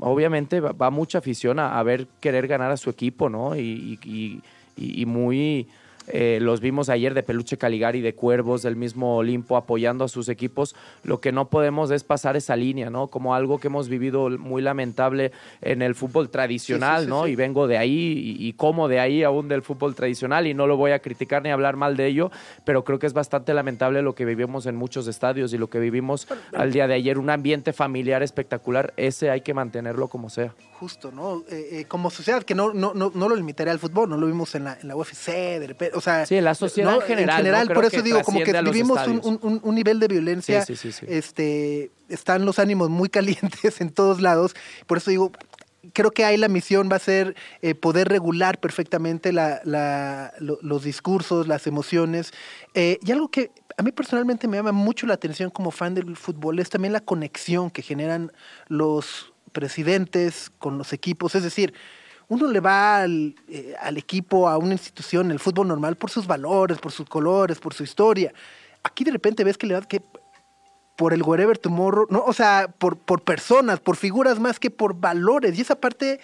obviamente 0.01 0.61
va, 0.61 0.73
va 0.73 0.91
mucha 0.91 1.19
afición 1.19 1.59
a, 1.59 1.79
a 1.79 1.83
ver 1.83 2.07
querer 2.21 2.47
ganar 2.47 2.71
a 2.71 2.77
su 2.77 2.89
equipo, 2.91 3.29
¿no? 3.29 3.57
Y, 3.57 3.99
y- 4.05 4.43
y- 4.77 5.03
y 5.03 5.07
muy 5.07 5.69
eh, 6.11 6.39
los 6.41 6.61
vimos 6.61 6.89
ayer 6.89 7.15
de 7.15 7.23
Peluche 7.23 7.57
Caligari, 7.59 8.01
de 8.01 8.15
Cuervos, 8.15 8.63
del 8.63 8.77
mismo 8.77 9.17
Olimpo, 9.17 9.57
apoyando 9.57 10.05
a 10.05 10.09
sus 10.09 10.29
equipos. 10.29 10.75
Lo 11.03 11.21
que 11.21 11.33
no 11.33 11.49
podemos 11.51 11.91
es 11.91 12.05
pasar 12.05 12.37
esa 12.37 12.57
línea, 12.57 12.91
¿no? 12.91 13.09
Como 13.09 13.35
algo 13.35 13.59
que 13.59 13.69
hemos 13.69 13.89
vivido 13.89 14.31
muy 14.31 14.63
lamentable 14.63 15.33
en 15.61 15.83
el 15.83 15.95
fútbol 15.95 16.31
tradicional, 16.31 17.01
Sí, 17.01 17.05
sí, 17.05 17.07
sí, 17.07 17.11
¿no? 17.11 17.25
sí. 17.25 17.31
Y 17.33 17.37
vengo 17.37 17.67
de 17.67 17.79
ahí 17.79 18.37
y, 18.39 18.49
y 18.49 18.53
como 18.55 18.89
de 18.89 19.01
ahí 19.01 19.23
aún 19.23 19.49
del 19.49 19.63
fútbol 19.63 19.95
tradicional 19.95 20.47
y 20.47 20.55
no 20.55 20.67
lo 20.67 20.77
voy 20.77 20.93
a 20.93 20.99
criticar 21.01 21.43
ni 21.43 21.51
hablar 21.51 21.77
mal 21.77 21.97
de 21.97 22.07
ello, 22.07 22.31
pero 22.65 22.85
creo 22.85 22.99
que 22.99 23.07
es 23.07 23.13
bastante 23.13 23.55
lamentable 23.55 24.03
lo 24.03 24.15
que 24.15 24.25
vivimos 24.25 24.67
en 24.67 24.77
muchos 24.77 25.07
estadios 25.07 25.53
y 25.53 25.59
lo 25.59 25.69
que 25.69 25.79
vivimos 25.79 26.29
al 26.55 26.73
día 26.73 26.87
de 26.87 26.95
ayer, 26.95 27.19
un 27.19 27.31
ambiente 27.31 27.73
familiar 27.73 28.23
espectacular, 28.23 28.93
ese 28.97 29.31
hay 29.31 29.41
que 29.41 29.55
mantenerlo 29.55 30.09
como 30.09 30.31
sea. 30.31 30.55
Justo, 30.79 31.11
¿no? 31.11 31.43
Eh, 31.51 31.81
eh, 31.81 31.85
como 31.87 32.09
sociedad, 32.11 32.45
que 32.45 32.55
no, 32.55 32.73
no, 32.73 32.95
no, 32.95 33.11
no 33.15 33.29
lo 33.29 33.35
limitaría 33.35 33.73
al 33.73 33.81
fútbol, 33.81 34.09
no 34.09 34.17
lo 34.17 34.27
vimos 34.27 34.55
en 34.55 34.65
la, 34.65 34.79
en 34.81 34.87
la 34.89 34.95
UFC, 34.97 35.27
de 35.59 35.67
repente, 35.67 35.98
o 35.99 36.01
sea... 36.01 36.25
Sí, 36.27 36.37
en 36.37 36.45
la 36.45 36.55
sociedad 36.55 36.95
en 36.95 37.01
general, 37.03 37.69
por 37.73 37.85
eso 37.85 38.01
digo, 38.03 38.23
como 38.23 38.41
que 38.43 38.53
vivimos 38.63 38.97
un, 39.07 39.17
estadios. 39.17 39.43
un- 39.43 39.61
un 39.63 39.75
nivel 39.75 40.01
de 40.01 40.09
violencia, 40.09 40.65
Sí, 40.65 40.75
sí, 40.77 40.93
sí, 40.93 41.01
sí. 41.01 41.07
este, 41.09 41.91
están 42.09 42.45
los 42.47 42.59
ánimos 42.59 42.89
muy 42.91 43.09
calientes 43.11 43.81
en 43.81 43.91
todos 43.91 44.21
lados, 44.21 44.55
por 44.87 44.99
eso 44.99 45.11
digo, 45.11 45.33
creo 45.93 46.11
que 46.11 46.25
ahí 46.25 46.37
la 46.37 46.49
misión 46.49 46.89
va 46.91 46.97
a 46.97 47.01
ser 47.01 47.35
eh, 47.63 47.75
poder 47.75 48.09
regular 48.09 48.59
perfectamente 48.61 49.33
la- 49.33 49.61
la- 49.65 50.33
lo- 50.39 50.59
los 50.63 50.83
discursos, 50.85 51.47
las 51.49 51.67
emociones. 51.67 52.33
Eh, 52.75 52.99
y 53.03 53.13
algo 53.13 53.31
que 53.31 53.51
a 53.77 53.83
mí 53.83 53.93
personalmente 53.93 54.49
me 54.49 54.57
llama 54.57 54.73
mucho 54.73 55.07
la 55.07 55.15
atención 55.15 55.51
como 55.51 55.71
fan 55.71 55.95
del 55.95 56.17
fútbol 56.17 56.59
es 56.59 56.69
también 56.69 56.93
la 56.93 57.01
conexión 57.01 57.71
que 57.71 57.83
generan 57.83 58.33
los 58.67 59.33
presidentes 59.53 60.51
con 60.59 60.79
los 60.79 60.93
equipos. 60.93 61.35
Es 61.35 61.43
decir, 61.45 61.73
uno 62.29 62.47
le 62.47 62.61
va 62.61 63.03
al, 63.03 63.35
eh, 63.49 63.75
al 63.81 63.97
equipo, 63.97 64.49
a 64.49 64.59
una 64.59 64.73
institución, 64.73 65.31
el 65.31 65.41
fútbol 65.41 65.69
normal, 65.69 65.97
por 65.97 66.11
sus 66.11 66.27
valores, 66.27 66.79
por 66.79 66.93
sus 66.93 67.09
colores, 67.09 67.59
por 67.59 67.73
su 67.75 67.83
historia. 67.83 68.33
Aquí 68.83 69.03
de 69.05 69.13
repente 69.13 69.45
ves 69.45 69.57
que 69.57 69.67
le 69.67 69.75
va 69.75 69.81
que 69.83 70.03
por 70.97 71.15
el 71.15 71.23
wherever 71.23 71.57
tomorrow, 71.57 72.07
no, 72.11 72.25
o 72.27 72.33
sea, 72.33 72.75
por, 72.77 72.99
personas, 73.23 73.81
por 73.81 73.97
figuras 73.97 74.41
más 74.41 74.59
que 74.59 74.71
por 74.71 74.95
valores. 74.95 75.57
Y 75.57 75.63
esa 75.63 75.77
parte 75.77 76.21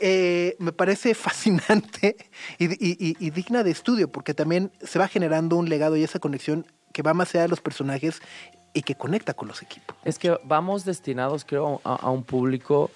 eh, 0.00 0.54
me 0.58 0.70
parece 0.70 1.14
fascinante 1.14 2.16
y, 2.58 3.30
digna 3.30 3.64
de 3.64 3.70
estudio, 3.70 4.12
porque 4.12 4.34
también 4.34 4.70
se 4.82 4.98
va 4.98 5.08
generando 5.08 5.56
un 5.56 5.68
legado 5.68 5.96
y 5.96 6.04
esa 6.04 6.18
conexión 6.18 6.66
que 6.92 7.02
va 7.02 7.14
más 7.14 7.34
allá 7.34 7.42
de 7.42 7.48
los 7.48 7.60
personajes 7.60 8.20
y 8.74 8.82
que 8.82 8.94
conecta 8.94 9.34
con 9.34 9.48
los 9.48 9.62
equipos. 9.62 9.96
Es 10.04 10.18
que 10.18 10.38
vamos 10.44 10.84
destinados, 10.84 11.44
creo, 11.44 11.80
a 11.84 12.10
un 12.10 12.22
público 12.22 12.90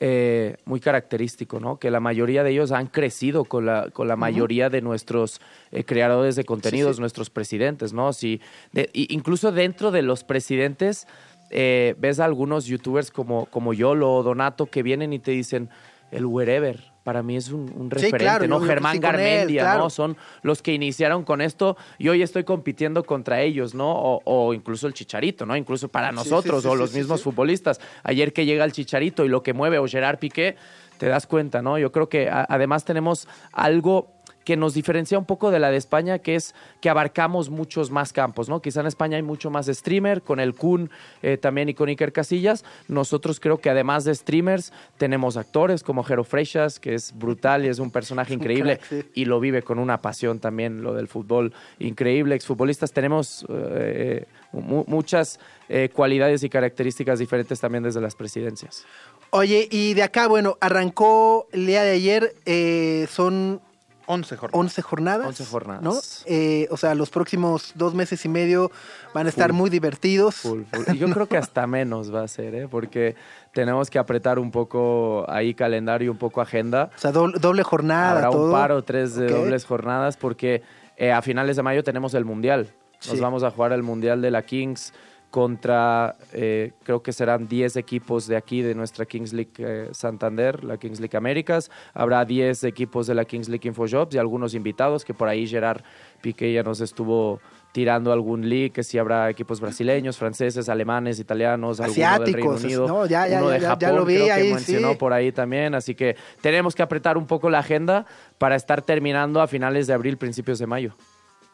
eh, 0.00 0.56
muy 0.64 0.80
característico, 0.80 1.60
¿no? 1.60 1.78
Que 1.78 1.90
la 1.90 2.00
mayoría 2.00 2.42
de 2.44 2.50
ellos 2.50 2.70
han 2.72 2.86
crecido 2.86 3.44
con 3.44 3.66
la, 3.66 3.90
con 3.90 4.06
la 4.08 4.16
mayoría 4.16 4.70
de 4.70 4.80
nuestros 4.80 5.40
eh, 5.72 5.84
creadores 5.84 6.36
de 6.36 6.44
contenidos, 6.44 6.96
sí. 6.96 7.00
nuestros 7.00 7.30
presidentes, 7.30 7.92
¿no? 7.92 8.12
Si, 8.12 8.40
de- 8.72 8.90
incluso 8.92 9.50
dentro 9.52 9.90
de 9.90 10.02
los 10.02 10.24
presidentes, 10.24 11.06
eh, 11.50 11.94
ves 11.98 12.20
a 12.20 12.24
algunos 12.26 12.66
youtubers 12.66 13.10
como, 13.10 13.46
como 13.46 13.72
Yolo 13.74 14.12
o 14.14 14.22
Donato 14.22 14.66
que 14.66 14.82
vienen 14.82 15.12
y 15.12 15.18
te 15.18 15.32
dicen 15.32 15.68
el 16.10 16.26
wherever. 16.26 16.87
Para 17.08 17.22
mí 17.22 17.36
es 17.36 17.48
un, 17.48 17.62
un 17.74 17.88
Sí, 17.88 17.94
referente, 17.94 18.18
claro, 18.18 18.46
¿no? 18.48 18.60
Germán 18.60 18.96
él, 18.96 19.00
Garmendia, 19.00 19.62
claro. 19.62 19.84
¿no? 19.84 19.88
Son 19.88 20.14
los 20.42 20.60
que 20.60 20.74
iniciaron 20.74 21.24
con 21.24 21.40
esto 21.40 21.78
y 21.96 22.10
hoy 22.10 22.20
estoy 22.20 22.44
compitiendo 22.44 23.02
contra 23.02 23.40
ellos, 23.40 23.74
¿no? 23.74 23.90
O, 23.90 24.20
o 24.26 24.52
incluso 24.52 24.86
el 24.86 24.92
Chicharito, 24.92 25.46
¿no? 25.46 25.56
Incluso 25.56 25.88
para 25.88 26.12
nosotros 26.12 26.56
sí, 26.64 26.68
sí, 26.68 26.74
o 26.74 26.76
los 26.76 26.92
mismos 26.92 27.22
futbolistas. 27.22 27.80
Ayer 28.02 28.34
que 28.34 28.44
llega 28.44 28.62
el 28.66 28.72
Chicharito 28.72 29.24
y 29.24 29.30
lo 29.30 29.42
que 29.42 29.54
mueve 29.54 29.78
o 29.78 29.86
Gerard 29.86 30.18
Piqué, 30.18 30.56
te 30.98 31.06
das 31.08 31.26
cuenta, 31.26 31.62
¿no? 31.62 31.78
Yo 31.78 31.92
creo 31.92 32.10
que 32.10 32.28
a- 32.28 32.44
además 32.46 32.84
tenemos 32.84 33.26
algo 33.52 34.17
que 34.48 34.56
nos 34.56 34.72
diferencia 34.72 35.18
un 35.18 35.26
poco 35.26 35.50
de 35.50 35.58
la 35.58 35.70
de 35.70 35.76
España, 35.76 36.20
que 36.20 36.34
es 36.34 36.54
que 36.80 36.88
abarcamos 36.88 37.50
muchos 37.50 37.90
más 37.90 38.14
campos, 38.14 38.48
¿no? 38.48 38.62
Quizá 38.62 38.80
en 38.80 38.86
España 38.86 39.18
hay 39.18 39.22
mucho 39.22 39.50
más 39.50 39.66
streamer, 39.66 40.22
con 40.22 40.40
el 40.40 40.54
Kun 40.54 40.88
eh, 41.22 41.36
también 41.36 41.68
y 41.68 41.74
con 41.74 41.90
Iker 41.90 42.14
Casillas. 42.14 42.64
Nosotros 42.88 43.40
creo 43.40 43.58
que 43.58 43.68
además 43.68 44.04
de 44.04 44.14
streamers, 44.14 44.72
tenemos 44.96 45.36
actores 45.36 45.82
como 45.82 46.02
Jero 46.02 46.24
Freixas, 46.24 46.80
que 46.80 46.94
es 46.94 47.12
brutal 47.14 47.66
y 47.66 47.68
es 47.68 47.78
un 47.78 47.90
personaje 47.90 48.32
increíble 48.38 48.80
y 49.12 49.26
lo 49.26 49.38
vive 49.38 49.60
con 49.60 49.78
una 49.78 50.00
pasión 50.00 50.38
también, 50.38 50.80
lo 50.82 50.94
del 50.94 51.08
fútbol 51.08 51.52
increíble. 51.78 52.34
Exfutbolistas 52.34 52.90
tenemos 52.92 53.44
eh, 53.50 54.24
mu- 54.52 54.84
muchas 54.86 55.40
eh, 55.68 55.90
cualidades 55.92 56.42
y 56.42 56.48
características 56.48 57.18
diferentes 57.18 57.60
también 57.60 57.84
desde 57.84 58.00
las 58.00 58.14
presidencias. 58.14 58.86
Oye, 59.28 59.68
y 59.70 59.92
de 59.92 60.04
acá, 60.04 60.26
bueno, 60.26 60.56
arrancó 60.62 61.48
el 61.52 61.66
día 61.66 61.82
de 61.82 61.90
ayer, 61.90 62.34
eh, 62.46 63.06
son 63.10 63.60
11 64.08 64.36
jornadas. 64.36 64.58
11 64.60 64.82
jornadas. 64.82 65.26
11 65.28 65.44
jornadas. 65.44 65.82
¿no? 65.82 65.94
Eh, 66.26 66.66
o 66.70 66.76
sea, 66.76 66.94
los 66.94 67.10
próximos 67.10 67.72
dos 67.74 67.94
meses 67.94 68.24
y 68.24 68.28
medio 68.28 68.70
van 69.14 69.26
a 69.26 69.28
estar 69.28 69.50
Full. 69.50 69.56
muy 69.56 69.70
divertidos. 69.70 70.34
Full, 70.36 70.62
full. 70.72 70.94
Y 70.94 70.98
yo 70.98 71.08
creo 71.10 71.26
que 71.28 71.36
hasta 71.36 71.66
menos 71.66 72.12
va 72.12 72.22
a 72.22 72.28
ser, 72.28 72.54
¿eh? 72.54 72.68
porque 72.68 73.14
tenemos 73.52 73.90
que 73.90 73.98
apretar 73.98 74.38
un 74.38 74.50
poco 74.50 75.24
ahí 75.30 75.54
calendario, 75.54 76.10
un 76.10 76.18
poco 76.18 76.40
agenda. 76.40 76.90
O 76.96 76.98
sea, 76.98 77.12
doble, 77.12 77.38
doble 77.38 77.62
jornada. 77.62 78.12
Habrá 78.12 78.30
todo. 78.30 78.46
un 78.46 78.52
par 78.52 78.72
o 78.72 78.82
tres 78.82 79.14
de 79.14 79.28
dobles 79.28 79.64
jornadas 79.64 80.16
porque 80.16 80.62
eh, 80.96 81.12
a 81.12 81.22
finales 81.22 81.56
de 81.56 81.62
mayo 81.62 81.84
tenemos 81.84 82.14
el 82.14 82.24
Mundial. 82.24 82.72
Nos 83.06 83.14
Sí. 83.16 83.20
vamos 83.20 83.42
a 83.44 83.50
jugar 83.52 83.72
el 83.72 83.82
Mundial 83.84 84.20
de 84.22 84.30
la 84.32 84.42
Kings 84.42 84.92
contra, 85.30 86.16
eh, 86.32 86.72
creo 86.84 87.02
que 87.02 87.12
serán 87.12 87.48
10 87.48 87.76
equipos 87.76 88.26
de 88.26 88.36
aquí, 88.36 88.62
de 88.62 88.74
nuestra 88.74 89.04
Kings 89.04 89.32
League 89.32 89.52
eh, 89.58 89.88
Santander, 89.92 90.64
la 90.64 90.78
Kings 90.78 91.00
League 91.00 91.16
Américas. 91.16 91.70
Habrá 91.92 92.24
10 92.24 92.64
equipos 92.64 93.06
de 93.06 93.14
la 93.14 93.24
Kings 93.24 93.48
League 93.48 93.68
Infojobs 93.68 94.14
y 94.14 94.18
algunos 94.18 94.54
invitados 94.54 95.04
que 95.04 95.14
por 95.14 95.28
ahí 95.28 95.46
Gerard 95.46 95.82
Piqué 96.22 96.52
ya 96.52 96.62
nos 96.62 96.80
estuvo 96.80 97.40
tirando 97.72 98.12
algún 98.12 98.48
league, 98.48 98.70
que 98.70 98.82
sí 98.82 98.98
habrá 98.98 99.28
equipos 99.28 99.60
brasileños, 99.60 100.16
franceses, 100.16 100.68
alemanes, 100.68 101.20
italianos, 101.20 101.80
alguno 101.80 101.94
del 101.94 102.34
Reino 102.34 102.52
Asiáticos, 102.52 102.64
Unido, 102.64 102.88
no, 102.88 103.06
ya, 103.06 103.28
ya, 103.28 103.38
uno 103.38 103.50
de 103.50 103.60
ya, 103.60 103.68
Japón, 103.68 103.80
ya 103.80 103.92
lo 103.92 104.04
vi 104.04 104.14
creo 104.14 104.26
que 104.26 104.32
ahí, 104.32 104.52
mencionó 104.52 104.90
sí. 104.92 104.96
por 104.96 105.12
ahí 105.12 105.32
también, 105.32 105.74
así 105.74 105.94
que 105.94 106.16
tenemos 106.40 106.74
que 106.74 106.82
apretar 106.82 107.18
un 107.18 107.26
poco 107.26 107.50
la 107.50 107.58
agenda 107.58 108.06
para 108.38 108.56
estar 108.56 108.82
terminando 108.82 109.40
a 109.42 109.46
finales 109.46 109.86
de 109.86 109.92
abril, 109.92 110.16
principios 110.16 110.58
de 110.58 110.66
mayo. 110.66 110.94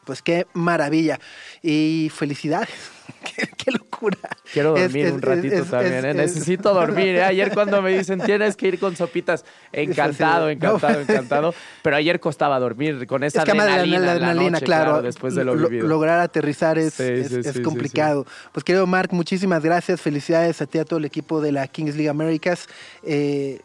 Pues 0.05 0.21
qué 0.21 0.47
maravilla. 0.53 1.19
Y 1.61 2.11
felicidades. 2.13 2.69
qué, 3.35 3.47
qué 3.57 3.71
locura. 3.71 4.17
Quiero 4.53 4.71
dormir 4.77 5.05
es- 5.07 5.13
un 5.13 5.21
ratito 5.21 5.55
es- 5.55 5.69
también, 5.69 6.05
¿eh? 6.05 6.09
es- 6.11 6.15
necesito 6.15 6.73
dormir. 6.73 7.15
¿eh? 7.15 7.23
Ayer 7.23 7.51
cuando 7.53 7.81
me 7.81 7.97
dicen 7.97 8.19
tienes 8.21 8.55
que 8.55 8.67
ir 8.67 8.79
con 8.79 8.95
sopitas, 8.95 9.45
encantado, 9.71 10.49
encantado, 10.51 11.01
encantado. 11.01 11.53
Pero 11.81 11.95
ayer 11.95 12.19
costaba 12.19 12.59
dormir 12.59 13.05
con 13.07 13.23
esa 13.23 13.43
la- 13.45 13.51
adrenalina, 13.63 13.91
la 13.91 13.95
en 13.97 14.05
la 14.05 14.11
adrenalina, 14.13 14.49
noche, 14.51 14.65
claro, 14.65 15.01
después 15.01 15.35
de 15.35 15.43
lo, 15.43 15.55
vivido. 15.55 15.87
lograr 15.87 16.19
aterrizar 16.19 16.77
es, 16.77 16.93
Sí, 16.93 17.23
sí, 17.25 17.43
sí, 17.43 17.61
complicado. 17.61 18.25
Pues 18.51 18.63
querido 18.63 18.85
Mark, 18.87 19.09
muchísimas 19.11 19.63
gracias, 19.63 19.99
felicidades 20.01 20.61
a 20.61 20.65
ti, 20.67 20.77
a 20.77 20.85
todo 20.85 20.99
el 20.99 21.05
equipo 21.05 21.41
de 21.41 21.51
la 21.51 21.67
Kings 21.67 21.95
League 21.95 22.09
Américas. 22.09 22.67
Eh, 23.03 23.59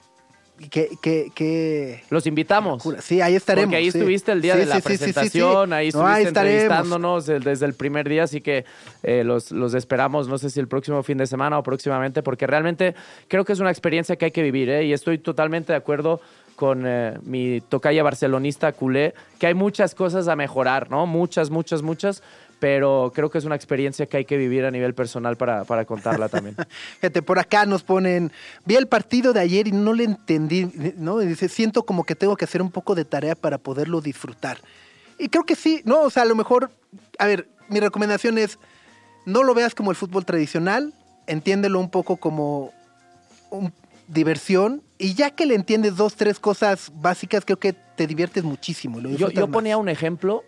que, 0.68 0.90
que, 1.00 1.30
que 1.34 2.02
Los 2.10 2.26
invitamos. 2.26 2.82
Sí, 3.00 3.20
ahí 3.20 3.34
estaremos. 3.34 3.66
Porque 3.68 3.76
ahí 3.76 3.90
sí. 3.90 3.98
estuviste 3.98 4.32
el 4.32 4.42
día 4.42 4.54
Sí, 4.54 4.60
de 4.60 4.66
la 4.66 4.74
sí, 4.76 4.80
sí. 4.82 4.86
presentación, 4.86 5.72
ahí 5.72 5.90
No, 5.92 6.00
estuviste 6.00 6.28
estaremos. 6.28 6.62
entrevistándonos 6.62 7.28
el- 7.28 7.42
desde 7.42 7.66
el 7.66 7.74
primer 7.74 8.08
día, 8.08 8.24
así 8.24 8.40
que 8.40 8.64
eh, 9.02 9.24
los, 9.24 9.52
los 9.52 9.74
esperamos, 9.74 10.28
no 10.28 10.36
sé 10.38 10.50
si 10.50 10.60
el 10.60 10.68
próximo 10.68 11.02
fin 11.02 11.18
de 11.18 11.26
semana 11.26 11.58
o 11.58 11.62
próximamente, 11.62 12.22
porque 12.22 12.46
realmente 12.46 12.94
creo 13.28 13.44
que 13.44 13.52
es 13.54 13.60
una 13.60 13.70
experiencia 13.70 14.16
que 14.16 14.26
hay 14.26 14.30
que 14.32 14.42
vivir, 14.42 14.68
¿eh? 14.70 14.84
y 14.84 14.92
estoy 14.92 15.18
totalmente 15.18 15.72
de 15.72 15.78
acuerdo 15.78 16.20
con 16.56 16.84
eh, 16.86 17.14
mi 17.22 17.62
tocaya 17.62 18.02
barcelonista 18.02 18.72
culé, 18.72 19.14
que 19.38 19.46
hay 19.46 19.54
muchas 19.54 19.94
cosas 19.94 20.28
a 20.28 20.36
mejorar, 20.36 20.90
¿no? 20.90 21.06
Muchas, 21.06 21.48
muchas, 21.48 21.80
muchas, 21.80 22.22
pero 22.60 23.10
creo 23.14 23.30
que 23.30 23.38
es 23.38 23.44
una 23.44 23.56
experiencia 23.56 24.06
que 24.06 24.18
hay 24.18 24.24
que 24.24 24.36
vivir 24.36 24.64
a 24.64 24.70
nivel 24.70 24.94
personal 24.94 25.36
para, 25.36 25.64
para 25.64 25.84
contarla 25.86 26.28
también. 26.28 26.54
Fíjate, 27.00 27.22
por 27.22 27.38
acá 27.38 27.66
nos 27.66 27.82
ponen, 27.82 28.30
vi 28.66 28.76
el 28.76 28.86
partido 28.86 29.32
de 29.32 29.40
ayer 29.40 29.66
y 29.66 29.72
no 29.72 29.94
le 29.94 30.04
entendí, 30.04 30.70
¿no? 30.96 31.20
Y 31.22 31.26
dice, 31.26 31.48
siento 31.48 31.82
como 31.84 32.04
que 32.04 32.14
tengo 32.14 32.36
que 32.36 32.44
hacer 32.44 32.62
un 32.62 32.70
poco 32.70 32.94
de 32.94 33.04
tarea 33.04 33.34
para 33.34 33.58
poderlo 33.58 34.00
disfrutar. 34.00 34.58
Y 35.18 35.28
creo 35.28 35.44
que 35.44 35.56
sí, 35.56 35.80
¿no? 35.84 36.02
O 36.02 36.10
sea, 36.10 36.22
a 36.22 36.26
lo 36.26 36.34
mejor, 36.36 36.70
a 37.18 37.26
ver, 37.26 37.48
mi 37.68 37.80
recomendación 37.80 38.38
es, 38.38 38.58
no 39.26 39.42
lo 39.42 39.54
veas 39.54 39.74
como 39.74 39.90
el 39.90 39.96
fútbol 39.96 40.24
tradicional, 40.24 40.92
entiéndelo 41.26 41.80
un 41.80 41.90
poco 41.90 42.16
como 42.18 42.72
un- 43.50 43.72
diversión, 44.08 44.82
y 44.98 45.14
ya 45.14 45.30
que 45.30 45.46
le 45.46 45.54
entiendes 45.54 45.94
dos, 45.96 46.16
tres 46.16 46.38
cosas 46.40 46.90
básicas, 46.96 47.44
creo 47.44 47.58
que 47.58 47.72
te 47.72 48.06
diviertes 48.08 48.42
muchísimo. 48.42 49.00
lo 49.00 49.08
Yo, 49.10 49.30
yo 49.30 49.46
ponía 49.48 49.76
un 49.78 49.88
ejemplo 49.88 50.42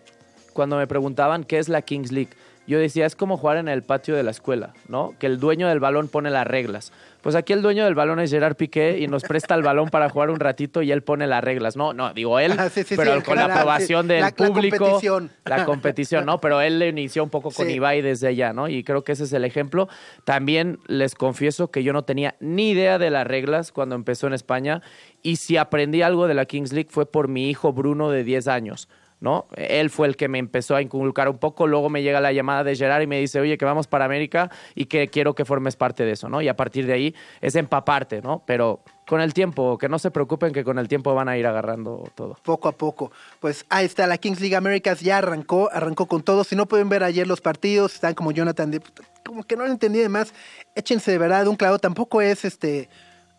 cuando 0.53 0.77
me 0.77 0.87
preguntaban 0.87 1.43
qué 1.43 1.59
es 1.59 1.69
la 1.69 1.81
Kings 1.81 2.11
League. 2.11 2.29
Yo 2.65 2.79
decía, 2.79 3.05
es 3.05 3.17
como 3.17 3.35
jugar 3.35 3.57
en 3.57 3.67
el 3.67 3.83
patio 3.83 4.15
de 4.15 4.23
la 4.23 4.31
escuela, 4.31 4.71
¿no? 4.87 5.15
Que 5.19 5.27
el 5.27 5.37
dueño 5.37 5.67
del 5.67 5.81
balón 5.81 6.07
pone 6.07 6.29
las 6.29 6.47
reglas. 6.47 6.93
Pues 7.21 7.35
aquí 7.35 7.51
el 7.51 7.61
dueño 7.61 7.83
del 7.83 7.93
balón 7.93 8.21
es 8.21 8.31
Gerard 8.31 8.55
Piqué 8.55 8.99
y 8.99 9.07
nos 9.07 9.23
presta 9.23 9.53
el 9.55 9.63
balón 9.63 9.89
para 9.89 10.07
jugar 10.09 10.29
un 10.29 10.39
ratito 10.39 10.81
y 10.81 10.89
él 10.93 11.03
pone 11.03 11.27
las 11.27 11.43
reglas. 11.43 11.75
No, 11.75 11.91
no, 11.91 12.13
digo 12.13 12.39
él, 12.39 12.53
Ah, 12.57 12.69
sí, 12.69 12.83
sí, 12.83 12.95
pero 12.95 13.17
sí, 13.17 13.21
con 13.23 13.35
la 13.35 13.45
aprobación 13.45 14.07
del 14.07 14.21
La- 14.21 14.27
la 14.27 14.47
público. 14.47 14.77
competición. 14.77 15.29
La 15.43 15.65
competición, 15.65 16.25
¿no? 16.25 16.39
Pero 16.39 16.61
él 16.61 16.79
le 16.79 16.87
inició 16.87 17.25
un 17.25 17.29
poco 17.29 17.51
con. 17.51 17.69
Ibai 17.69 18.01
desde 18.01 18.29
allá, 18.29 18.53
¿no? 18.53 18.69
Y 18.69 18.85
creo 18.85 19.03
que 19.03 19.11
ese 19.11 19.25
es 19.25 19.33
el 19.33 19.43
ejemplo. 19.43 19.89
También 20.23 20.79
les 20.87 21.15
confieso 21.15 21.69
que 21.69 21.83
yo 21.83 21.91
no 21.91 22.03
tenía 22.05 22.35
ni 22.39 22.69
idea 22.71 22.97
de 22.97 23.09
las 23.09 23.27
reglas 23.27 23.73
cuando 23.73 23.95
empezó 23.95 24.27
en 24.27 24.33
España 24.33 24.81
y 25.21 25.35
si 25.35 25.57
aprendí 25.57 26.01
algo 26.01 26.27
de 26.29 26.33
la 26.33 26.45
Kings 26.45 26.71
League 26.71 26.89
fue 26.91 27.05
por 27.11 27.27
mi 27.27 27.49
hijo 27.49 27.73
Bruno 27.73 28.09
de 28.09 28.23
10 28.23 28.47
años. 28.47 28.87
¿No? 29.23 29.47
Él 29.55 29.89
fue 29.89 30.07
el 30.07 30.17
que 30.17 30.27
me 30.27 30.37
empezó 30.37 30.75
a 30.75 30.81
inculcar 30.81 31.29
un 31.29 31.37
poco, 31.37 31.65
luego 31.65 31.89
me 31.89 32.03
llega 32.03 32.19
la 32.19 32.33
llamada 32.33 32.65
de 32.65 32.75
Gerard 32.75 33.01
y 33.03 33.07
me 33.07 33.19
dice, 33.19 33.39
oye, 33.39 33.57
que 33.57 33.63
vamos 33.63 33.87
para 33.87 34.03
América 34.03 34.51
y 34.75 34.85
que 34.85 35.07
quiero 35.07 35.33
que 35.33 35.45
formes 35.45 35.77
parte 35.77 36.03
de 36.03 36.11
eso, 36.11 36.27
¿no? 36.27 36.41
Y 36.41 36.49
a 36.49 36.57
partir 36.57 36.85
de 36.85 36.93
ahí 36.93 37.15
es 37.39 37.55
empaparte, 37.55 38.21
¿no? 38.21 38.43
Pero 38.45 38.81
con 39.07 39.21
el 39.21 39.33
tiempo, 39.33 39.77
que 39.77 39.87
no 39.87 39.97
se 39.97 40.11
preocupen 40.11 40.51
que 40.51 40.65
con 40.65 40.77
el 40.77 40.89
tiempo 40.89 41.15
van 41.15 41.29
a 41.29 41.37
ir 41.37 41.47
agarrando 41.47 42.03
todo. 42.15 42.37
poco 42.43 42.67
a 42.67 42.73
poco. 42.73 43.13
Pues 43.39 43.65
ahí 43.69 43.85
está, 43.85 44.07
la 44.07 44.17
Kings 44.17 44.41
League 44.41 44.57
Americas 44.57 44.99
ya 44.99 45.19
arrancó, 45.19 45.69
arrancó 45.71 46.05
con 46.05 46.21
todo. 46.21 46.43
Si 46.43 46.57
no 46.57 46.65
pueden 46.65 46.89
ver 46.89 47.03
ayer 47.03 47.25
los 47.25 47.39
partidos, 47.39 47.93
están 47.93 48.15
como 48.15 48.33
Jonathan, 48.33 48.71
de, 48.71 48.81
como 49.23 49.43
que 49.43 49.55
no 49.55 49.65
lo 49.65 49.71
entendí 49.71 49.99
de 49.99 50.09
más. 50.09 50.33
Échense 50.75 51.11
de 51.11 51.17
verdad 51.17 51.47
un 51.47 51.55
clavo. 51.55 51.79
Tampoco 51.79 52.21
es 52.21 52.43
este. 52.43 52.89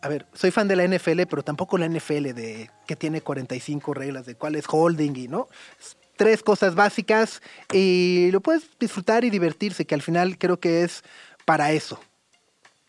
A 0.05 0.09
ver, 0.09 0.27
soy 0.35 0.51
fan 0.51 0.69
de 0.69 0.77
la 0.77 0.87
NFL, 0.87 1.23
pero 1.31 1.43
tampoco 1.43 1.79
la 1.79 1.89
NFL 1.89 2.35
de 2.35 2.71
que 2.87 2.95
tiene 2.95 3.23
45 3.23 3.95
reglas 3.95 4.27
de 4.27 4.35
cuál 4.35 4.55
es 4.55 4.67
holding 4.69 5.17
y 5.17 5.29
no. 5.29 5.49
Es 5.81 5.97
Tres 6.17 6.43
cosas 6.43 6.75
básicas 6.75 7.41
y 7.73 8.29
lo 8.31 8.43
puedes 8.43 8.69
disfrutar 8.79 9.25
y 9.25 9.31
divertirse, 9.31 9.87
que 9.87 9.95
al 9.95 10.03
final 10.03 10.37
creo 10.37 10.61
que 10.61 10.85
es 10.85 11.03
para 11.47 11.73
eso. 11.73 11.99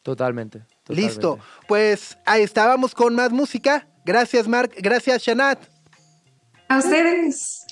Totalmente. 0.03 0.59
totalmente. 0.84 0.93
Listo. 0.93 1.39
Pues 1.70 2.18
ahí 2.26 2.43
está, 2.43 2.68
vamos 2.68 2.93
con 2.93 3.16
más 3.16 3.32
música. 3.32 3.88
Gracias, 4.03 4.45
Mark. 4.45 4.74
Gracias, 4.78 5.24
Shanat. 5.24 5.63
A 6.68 6.78
ustedes. 6.80 7.66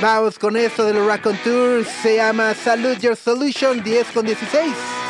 Vamos 0.00 0.38
con 0.38 0.56
esto 0.56 0.82
de 0.82 0.94
los 0.94 1.06
Raccoon 1.06 1.36
Tours. 1.44 1.86
Se 2.02 2.16
llama 2.16 2.54
Salute 2.54 3.00
Your 3.00 3.16
Solution 3.16 3.84
10 3.84 4.06
con 4.12 4.24
16. 4.24 5.05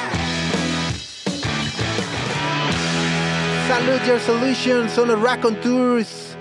Salute 3.69 4.07
Your 4.07 4.21
Solution 4.21 4.89
son 4.89 5.09
los 5.09 5.21
Raccoon 5.21 5.61
Tours. 5.61 6.37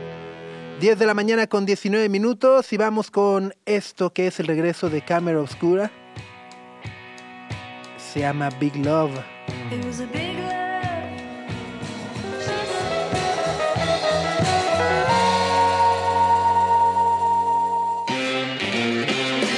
10 0.79 0.99
de 0.99 1.05
la 1.07 1.15
mañana 1.15 1.47
con 1.47 1.65
19 1.65 2.07
minutos. 2.07 2.71
Y 2.71 2.77
vamos 2.77 3.09
con 3.09 3.51
esto 3.65 4.13
que 4.13 4.27
es 4.27 4.39
el 4.39 4.45
regreso 4.45 4.91
de 4.91 5.01
Cámara 5.01 5.41
Oscura. 5.41 5.91
Se 7.97 8.19
llama 8.19 8.49
Big 8.59 8.75
Love. 8.75 9.09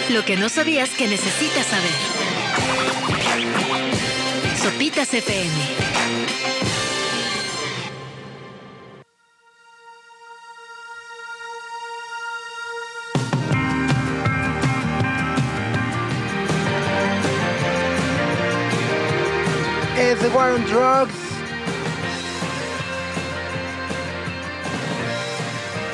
Lo 0.10 0.24
que 0.24 0.38
no 0.38 0.48
sabías 0.48 0.90
que 0.92 1.08
necesitas 1.10 1.66
saber. 1.66 1.92
Sopitas 4.56 5.14
FM. 5.14 5.88
War 20.38 20.54
on 20.54 20.64
Drugs. 20.66 21.16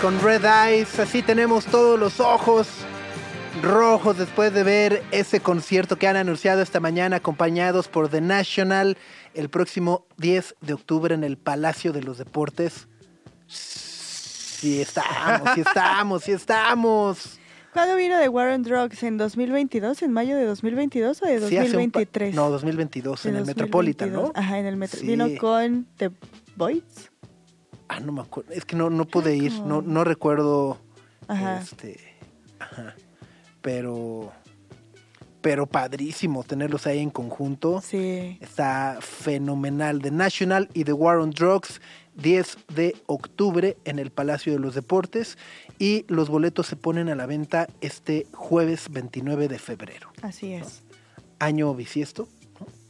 Con 0.01 0.21
Red 0.21 0.43
Eyes, 0.43 0.99
así 0.99 1.21
tenemos 1.21 1.63
todos 1.63 1.97
los 1.97 2.19
ojos 2.19 2.67
rojos 3.61 4.17
después 4.17 4.53
de 4.53 4.63
ver 4.63 5.01
ese 5.11 5.39
concierto 5.39 5.95
que 5.95 6.09
han 6.09 6.17
anunciado 6.17 6.61
esta 6.61 6.81
mañana, 6.81 7.15
acompañados 7.17 7.87
por 7.87 8.09
The 8.09 8.19
National, 8.19 8.97
el 9.33 9.47
próximo 9.47 10.05
10 10.17 10.55
de 10.59 10.73
octubre 10.73 11.15
en 11.15 11.23
el 11.23 11.37
Palacio 11.37 11.93
de 11.93 12.03
los 12.03 12.17
Deportes. 12.17 12.89
Sí 13.47 14.81
estamos, 14.81 15.51
sí 15.55 15.61
estamos, 15.61 16.23
sí 16.23 16.31
estamos. 16.33 17.39
¿Cuándo 17.73 17.95
vino 17.95 18.17
de 18.19 18.29
War 18.29 18.49
on 18.49 18.61
Drugs? 18.63 19.01
¿En 19.03 19.17
2022? 19.17 20.01
¿En 20.03 20.11
mayo 20.11 20.35
de 20.35 20.45
2022 20.45 21.21
o 21.21 21.25
de 21.25 21.39
Sí, 21.49 21.57
hace 21.57 21.75
un 21.77 21.89
pa- 21.91 21.99
2023? 22.01 22.35
no, 22.35 22.49
2022, 22.51 23.23
De 23.23 23.29
en 23.29 23.35
el 23.35 23.41
2022. 23.45 23.47
Metropolitan, 23.47 24.13
¿no? 24.13 24.31
Ajá, 24.35 24.59
en 24.59 24.65
el 24.67 24.77
Metro. 24.77 24.99
Sí. 24.99 25.07
Vino 25.07 25.27
con 25.39 25.87
The 25.97 26.11
Voids. 26.55 27.11
Ah, 27.87 27.99
no 27.99 28.11
me 28.11 28.21
acuerdo. 28.21 28.51
Es 28.53 28.65
que 28.65 28.75
no, 28.75 28.89
no 28.89 29.05
pude 29.05 29.35
ir, 29.35 29.51
no, 29.61 29.81
no 29.81 30.03
recuerdo. 30.03 30.77
Ajá. 31.27 31.59
Este, 31.59 31.99
ajá. 32.59 32.95
Pero, 33.61 34.31
pero 35.41 35.65
padrísimo 35.67 36.43
tenerlos 36.43 36.85
ahí 36.87 36.99
en 36.99 37.09
conjunto. 37.09 37.81
Sí. 37.81 38.37
Está 38.39 38.97
fenomenal. 39.01 40.01
The 40.01 40.11
National 40.11 40.69
y 40.73 40.83
The 40.83 40.93
War 40.93 41.17
on 41.17 41.31
Drugs, 41.31 41.81
10 42.15 42.57
de 42.75 42.95
octubre 43.07 43.77
en 43.85 43.99
el 43.99 44.11
Palacio 44.11 44.53
de 44.53 44.59
los 44.59 44.75
Deportes. 44.75 45.37
Y 45.83 46.05
los 46.07 46.29
boletos 46.29 46.65
se 46.67 46.77
ponen 46.77 47.09
a 47.09 47.15
la 47.15 47.25
venta 47.25 47.67
este 47.81 48.25
jueves 48.31 48.87
29 48.89 49.49
de 49.49 49.59
febrero. 49.59 50.13
Así 50.21 50.53
es. 50.53 50.81
Año 51.39 51.75
bisiesto, 51.75 52.29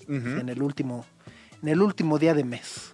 ¿no? 0.07 0.15
En, 0.39 0.47
el 0.47 0.61
último, 0.61 1.03
en 1.63 1.69
el 1.69 1.81
último 1.81 2.19
día 2.19 2.35
de 2.35 2.43
mes. 2.43 2.93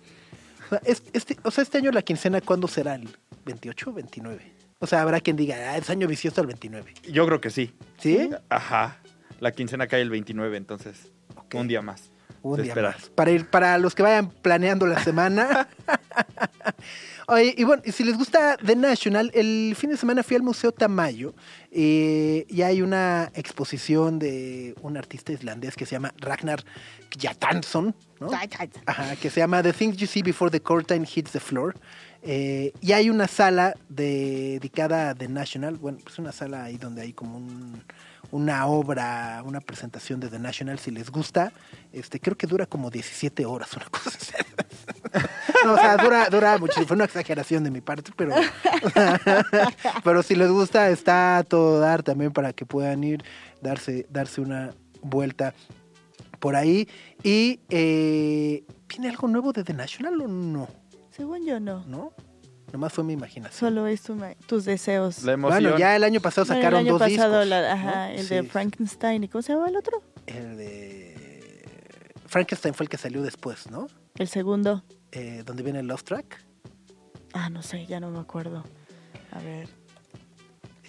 O 0.67 0.69
sea, 0.69 0.81
es- 0.85 1.03
este, 1.11 1.35
o 1.43 1.51
sea, 1.51 1.63
este 1.63 1.79
año 1.79 1.91
la 1.91 2.01
quincena, 2.01 2.39
¿cuándo 2.39 2.69
será? 2.69 2.95
¿El 2.95 3.09
28 3.45 3.89
o 3.89 3.93
29? 3.93 4.53
O 4.79 4.87
sea, 4.87 5.01
habrá 5.01 5.19
quien 5.19 5.35
diga, 5.35 5.57
ah, 5.57 5.77
es 5.77 5.89
año 5.89 6.07
bisiesto 6.07 6.39
el 6.39 6.47
29. 6.47 6.93
Yo 7.11 7.25
creo 7.25 7.41
que 7.41 7.49
sí. 7.49 7.73
¿Sí? 7.97 8.29
Ajá. 8.47 8.99
La 9.41 9.51
quincena 9.51 9.87
cae 9.87 10.01
el 10.01 10.09
29, 10.09 10.55
entonces 10.55 11.11
un 11.53 11.67
día 11.67 11.81
más. 11.81 12.09
Un 12.41 12.61
día 12.61 12.73
más. 12.73 13.09
Para 13.09 13.31
ir, 13.31 13.49
para 13.49 13.77
los 13.77 13.95
que 13.95 14.03
vayan 14.03 14.29
planeando 14.29 14.87
la 14.87 15.03
semana. 15.03 15.67
Oye, 17.29 17.53
y 17.57 17.63
bueno, 17.63 17.81
y 17.85 17.91
si 17.91 18.03
les 18.03 18.17
gusta 18.17 18.57
The 18.57 18.75
National, 18.75 19.29
el 19.33 19.75
fin 19.77 19.91
de 19.91 19.97
semana 19.97 20.23
fui 20.23 20.35
al 20.35 20.41
Museo 20.41 20.71
Tamayo 20.71 21.33
eh, 21.71 22.45
y 22.49 22.61
hay 22.63 22.81
una 22.81 23.31
exposición 23.35 24.17
de 24.19 24.73
un 24.81 24.97
artista 24.97 25.31
islandés 25.31 25.75
que 25.75 25.85
se 25.85 25.91
llama 25.91 26.13
Ragnar 26.17 26.63
Kjartansson, 27.11 27.93
¿no? 28.19 28.27
Ajá, 28.85 29.15
que 29.15 29.29
se 29.29 29.39
llama 29.41 29.61
The 29.61 29.73
Things 29.73 29.97
You 29.97 30.07
See 30.07 30.21
Before 30.23 30.49
the 30.49 30.59
Curtain 30.61 31.05
Hits 31.13 31.31
the 31.31 31.39
Floor. 31.39 31.75
Eh, 32.23 32.73
y 32.81 32.91
hay 32.93 33.09
una 33.09 33.27
sala 33.27 33.75
dedicada 33.87 35.11
a 35.11 35.15
The 35.15 35.27
National, 35.29 35.75
bueno, 35.77 35.99
pues 36.03 36.17
una 36.19 36.31
sala 36.31 36.63
ahí 36.65 36.77
donde 36.77 37.01
hay 37.03 37.13
como 37.13 37.37
un- 37.37 37.83
una 38.31 38.65
obra, 38.67 39.41
una 39.45 39.59
presentación 39.61 40.19
de 40.19 40.29
The 40.29 40.37
National, 40.39 40.77
si 40.79 40.91
les 40.91 41.09
gusta, 41.09 41.51
este 41.93 42.19
creo 42.19 42.35
que 42.37 42.45
dura 42.45 42.65
como 42.65 42.89
17 42.91 43.45
horas, 43.45 43.73
una 43.73 43.85
cosa 43.85 44.09
así. 44.09 44.33
No, 45.65 45.73
o 45.73 45.77
sea, 45.77 45.97
dura, 45.97 46.29
dura 46.29 46.57
mucho, 46.57 46.85
fue 46.85 46.95
una 46.95 47.05
exageración 47.05 47.63
de 47.63 47.71
mi 47.71 47.81
parte, 47.81 48.11
pero, 48.15 48.33
pero 50.03 50.23
si 50.23 50.35
les 50.35 50.49
gusta, 50.49 50.89
está 50.89 51.43
todo 51.47 51.79
dar 51.79 52.03
también 52.03 52.31
para 52.31 52.53
que 52.53 52.65
puedan 52.65 53.03
ir, 53.03 53.23
darse, 53.61 54.05
darse 54.09 54.41
una 54.41 54.73
vuelta 55.01 55.53
por 56.39 56.55
ahí. 56.55 56.87
Y 57.23 57.59
eh, 57.69 58.63
¿viene 58.87 59.09
algo 59.09 59.27
nuevo 59.27 59.51
de 59.51 59.63
The 59.63 59.73
National 59.73 60.21
o 60.21 60.27
no? 60.27 60.67
Según 61.11 61.45
yo, 61.45 61.59
no. 61.59 61.83
¿No? 61.85 62.13
Nomás 62.71 62.93
fue 62.93 63.03
mi 63.03 63.13
imaginación. 63.13 63.59
Solo 63.71 63.87
es 63.87 64.03
tu 64.03 64.13
ma- 64.15 64.35
tus 64.45 64.63
deseos. 64.65 65.23
La 65.23 65.33
emoción. 65.33 65.63
Bueno, 65.63 65.77
ya 65.79 65.95
el 65.95 66.03
año 66.03 66.19
pasado 66.21 66.45
Bueno, 66.45 66.61
sacaron 66.61 66.79
el 66.81 66.85
año 66.87 66.97
dos 66.99 67.01
pasado, 67.09 67.33
discos. 67.41 67.47
la- 67.47 67.61
¿no? 67.61 67.67
ajá, 67.89 68.11
el 68.13 68.27
de 68.29 68.43
Frankenstein. 68.43 69.23
¿Y 69.23 69.27
cómo 69.27 69.41
se 69.41 69.53
llama 69.53 69.69
el 69.69 69.75
otro? 69.75 70.03
El 70.27 70.55
de 70.57 71.65
Frankenstein 72.27 72.75
fue 72.75 72.83
el 72.83 72.89
que 72.89 72.97
salió 72.97 73.23
después, 73.23 73.71
¿no? 73.71 73.87
El 74.15 74.27
segundo. 74.27 74.83
Eh, 75.11 75.43
donde 75.45 75.63
viene 75.63 75.79
el 75.79 75.87
Love 75.87 76.03
Track. 76.03 76.43
Ah, 77.33 77.49
no 77.49 77.61
sé, 77.61 77.85
ya 77.85 77.99
no 77.99 78.11
me 78.11 78.19
acuerdo. 78.19 78.63
A 79.31 79.39
ver. 79.39 79.67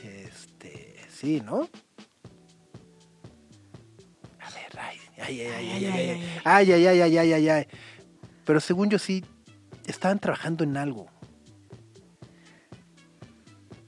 Este, 0.03 0.97
sí, 1.11 1.41
¿no? 1.45 1.69
A 4.41 4.51
ver, 4.51 4.79
ay, 4.79 4.97
ay, 5.21 5.41
ay, 5.41 5.47
ay, 5.47 5.85
ay, 5.87 5.87
ay, 5.87 5.93
ay, 6.45 6.73
ay, 6.73 6.73
ay, 6.73 6.87
ay, 6.87 7.01
ay, 7.03 7.19
ay, 7.19 7.33
ay, 7.33 7.49
ay. 7.49 7.67
Pero 8.45 8.61
según 8.61 8.89
yo 8.91 8.99
sí, 8.99 9.25
estaban 9.87 10.19
trabajando 10.19 10.65
en 10.65 10.77
algo. 10.77 11.07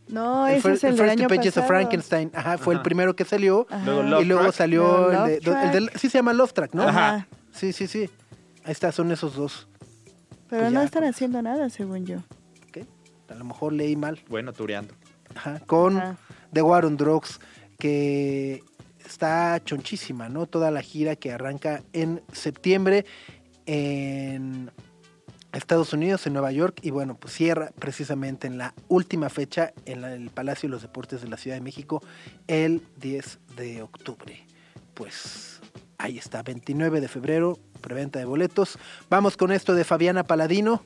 No, 0.09 0.47
el 0.47 0.57
ese 0.57 0.68
fir- 0.68 0.72
es 0.74 0.85
el, 0.85 0.91
el 0.91 0.97
del 0.97 1.07
First 1.09 1.20
año 1.20 1.28
Pages 1.28 1.47
of 1.49 1.55
pasado. 1.55 1.68
Frankenstein, 1.68 2.30
ajá, 2.35 2.59
fue 2.59 2.74
el 2.74 2.78
Ajá. 2.78 2.83
primero 2.85 3.16
que 3.16 3.24
salió. 3.24 3.66
Luego 3.85 4.20
y 4.20 4.24
luego 4.26 4.43
Track. 4.43 4.55
salió 4.55 4.83
Luego 5.09 5.24
el 5.26 5.41
de, 5.43 5.64
el 5.66 5.72
del- 5.72 5.91
sí 5.99 6.11
se 6.11 6.18
llama 6.18 6.35
Love 6.35 6.53
Track, 6.53 6.74
¿no? 6.74 6.83
Ajá. 6.87 7.26
Sí, 7.53 7.72
sí, 7.72 7.87
sí. 7.87 8.11
Ahí 8.64 8.72
está, 8.72 8.93
son 8.93 9.11
esos 9.11 9.35
dos. 9.35 9.68
Pero 10.53 10.64
Pues 10.64 10.72
no 10.74 10.80
ya, 10.80 10.84
están 10.84 11.03
pues. 11.05 11.14
haciendo 11.16 11.40
nada, 11.40 11.70
según 11.70 12.05
yo. 12.05 12.18
A 13.30 13.34
lo 13.34 13.44
mejor 13.46 13.72
leí 13.72 13.96
mal. 13.96 14.20
Bueno, 14.28 14.53
tureando. 14.53 14.92
Ajá, 15.34 15.61
con 15.61 15.96
Ajá. 15.96 16.16
The 16.53 16.61
War 16.61 16.84
on 16.84 16.98
Drugs, 16.98 17.40
que 17.78 18.62
está 19.07 19.59
chonchísima, 19.64 20.28
¿no? 20.28 20.44
Toda 20.46 20.70
la 20.70 20.82
gira 20.82 21.16
que 21.16 21.32
arranca 21.32 21.82
en 21.94 22.20
septiembre 22.34 23.07
en 23.64 24.70
Estados 25.55 25.94
Unidos, 25.94 26.26
en 26.26 26.34
Nueva 26.34 26.53
York, 26.53 26.80
y 26.82 26.90
bueno, 26.90 27.14
pues 27.14 27.32
cierra 27.32 27.70
precisamente 27.78 28.46
en 28.46 28.59
la 28.59 28.74
última 28.88 29.30
fecha 29.30 29.72
en 29.86 30.03
la- 30.03 30.12
el 30.14 30.28
Palacio 30.28 30.68
de 30.68 30.72
los 30.72 30.82
Deportes 30.82 31.22
de 31.22 31.28
la 31.28 31.38
Ciudad 31.38 31.57
de 31.57 31.62
México, 31.62 32.03
el 32.48 32.82
10 32.98 33.38
de 33.57 33.80
octubre. 33.80 34.44
Pues 34.92 35.51
ahí 35.99 36.18
está, 36.18 36.43
29 36.43 37.01
de 37.01 37.09
febrero, 37.09 37.59
preventa 37.80 38.18
de 38.18 38.24
boletos. 38.24 38.78
Vamos 39.11 39.36
con 39.36 39.53
esto 39.53 39.74
de 39.74 39.84
Fabiana 39.84 40.24
Paladino. 40.24 40.82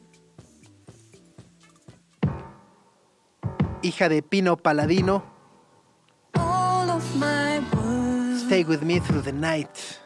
hija 3.87 4.09
de 4.09 4.23
Pino 4.23 4.57
Paladino. 4.57 5.25
All 6.35 6.91
of 6.91 7.05
my 7.17 7.61
words, 7.75 8.43
Stay 8.45 8.65
with 8.65 8.83
me 8.83 9.01
through 9.01 9.23
the 9.23 9.33
night. 9.33 10.01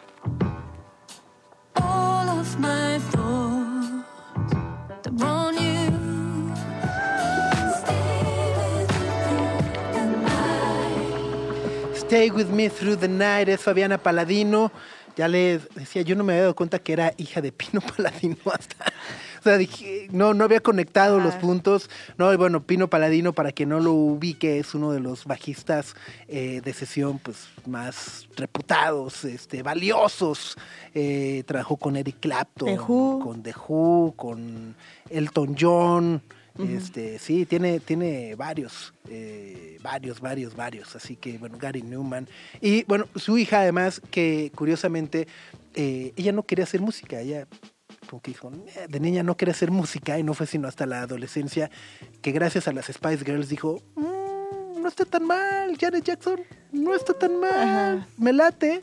Stay 12.11 12.29
with 12.33 12.49
me 12.49 12.69
through 12.69 12.97
the 12.97 13.07
night 13.07 13.49
es 13.49 13.61
Fabiana 13.61 13.97
Paladino. 13.97 14.73
Ya 15.17 15.29
les 15.29 15.69
decía, 15.77 16.03
yo 16.03 16.17
no 16.17 16.25
me 16.25 16.33
había 16.33 16.43
dado 16.43 16.57
cuenta 16.57 16.81
que 16.81 16.93
era 16.93 17.15
hija 17.19 17.41
de 17.41 17.53
Pino 17.53 17.81
Paladino 17.97 18.37
hasta. 18.53 18.93
O 19.39 19.43
sea, 19.45 19.57
dije, 19.57 20.09
no, 20.11 20.35
no 20.35 20.43
había 20.43 20.59
conectado 20.59 21.21
los 21.21 21.37
puntos. 21.37 21.89
No, 22.19 22.33
y 22.33 22.37
bueno, 22.37 22.65
Pino 22.65 22.91
Paladino, 22.91 23.33
para 23.33 23.53
quien 23.53 23.69
no 23.69 23.79
lo 23.79 23.93
ubique, 23.93 24.59
es 24.59 24.75
uno 24.75 24.91
de 24.91 24.99
los 24.99 25.25
bajistas 25.25 25.95
eh, 26.27 26.61
de 26.65 26.73
sesión 26.73 27.21
pues, 27.21 27.47
más 27.65 28.27
reputados, 28.35 29.25
este, 29.25 29.63
valiosos. 29.63 30.57
Eh, 30.95 31.45
trabajó 31.47 31.77
con 31.77 31.95
Eric 31.95 32.17
Clapton, 32.19 32.71
The 32.71 32.77
con 32.77 33.43
The 33.45 33.55
Who, 33.69 34.15
con 34.17 34.75
Elton 35.11 35.55
John. 35.57 36.23
Este, 36.59 37.19
sí, 37.19 37.47
tiene, 37.47 37.81
tiene 37.81 38.35
varios, 38.35 38.93
eh, 39.09 39.79
varios, 39.83 40.21
varios, 40.21 40.55
varios. 40.55 40.95
Así 40.97 41.17
que, 41.17 41.39
bueno, 41.39 41.57
Gary 41.59 41.83
Newman. 41.83 42.29
Y 42.61 42.85
bueno, 42.85 43.07
su 43.17 43.39
hija, 43.39 43.61
además, 43.61 44.03
que 44.11 44.53
curiosamente, 44.55 45.27
eh, 45.75 46.13
ella 46.17 46.33
no 46.33 46.43
quería 46.43 46.65
hacer 46.65 46.81
música. 46.81 47.21
Ella, 47.21 47.47
como 48.09 48.21
que 48.21 48.33
dijo, 48.33 48.51
de 48.89 49.01
niña 49.01 49.23
no 49.23 49.37
quería 49.37 49.55
hacer 49.55 49.71
música. 49.71 50.19
Y 50.19 50.23
no 50.23 50.35
fue 50.35 50.47
sino 50.47 50.69
hasta 50.69 50.85
la 50.87 51.03
adolescencia 51.03 51.71
que, 52.21 52.33
gracias 52.33 52.69
a 52.69 52.73
las 52.73 52.87
Spice 52.87 53.25
Girls, 53.25 53.49
dijo, 53.49 53.83
"Mm, 53.95 54.83
no 54.83 54.89
está 54.89 55.05
tan 55.05 55.25
mal, 55.27 55.77
Janet 55.79 56.05
Jackson, 56.05 56.41
no 56.73 56.95
está 56.95 57.15
tan 57.15 57.39
mal, 57.41 57.53
Ajá. 57.99 58.07
me 58.19 58.33
late. 58.33 58.83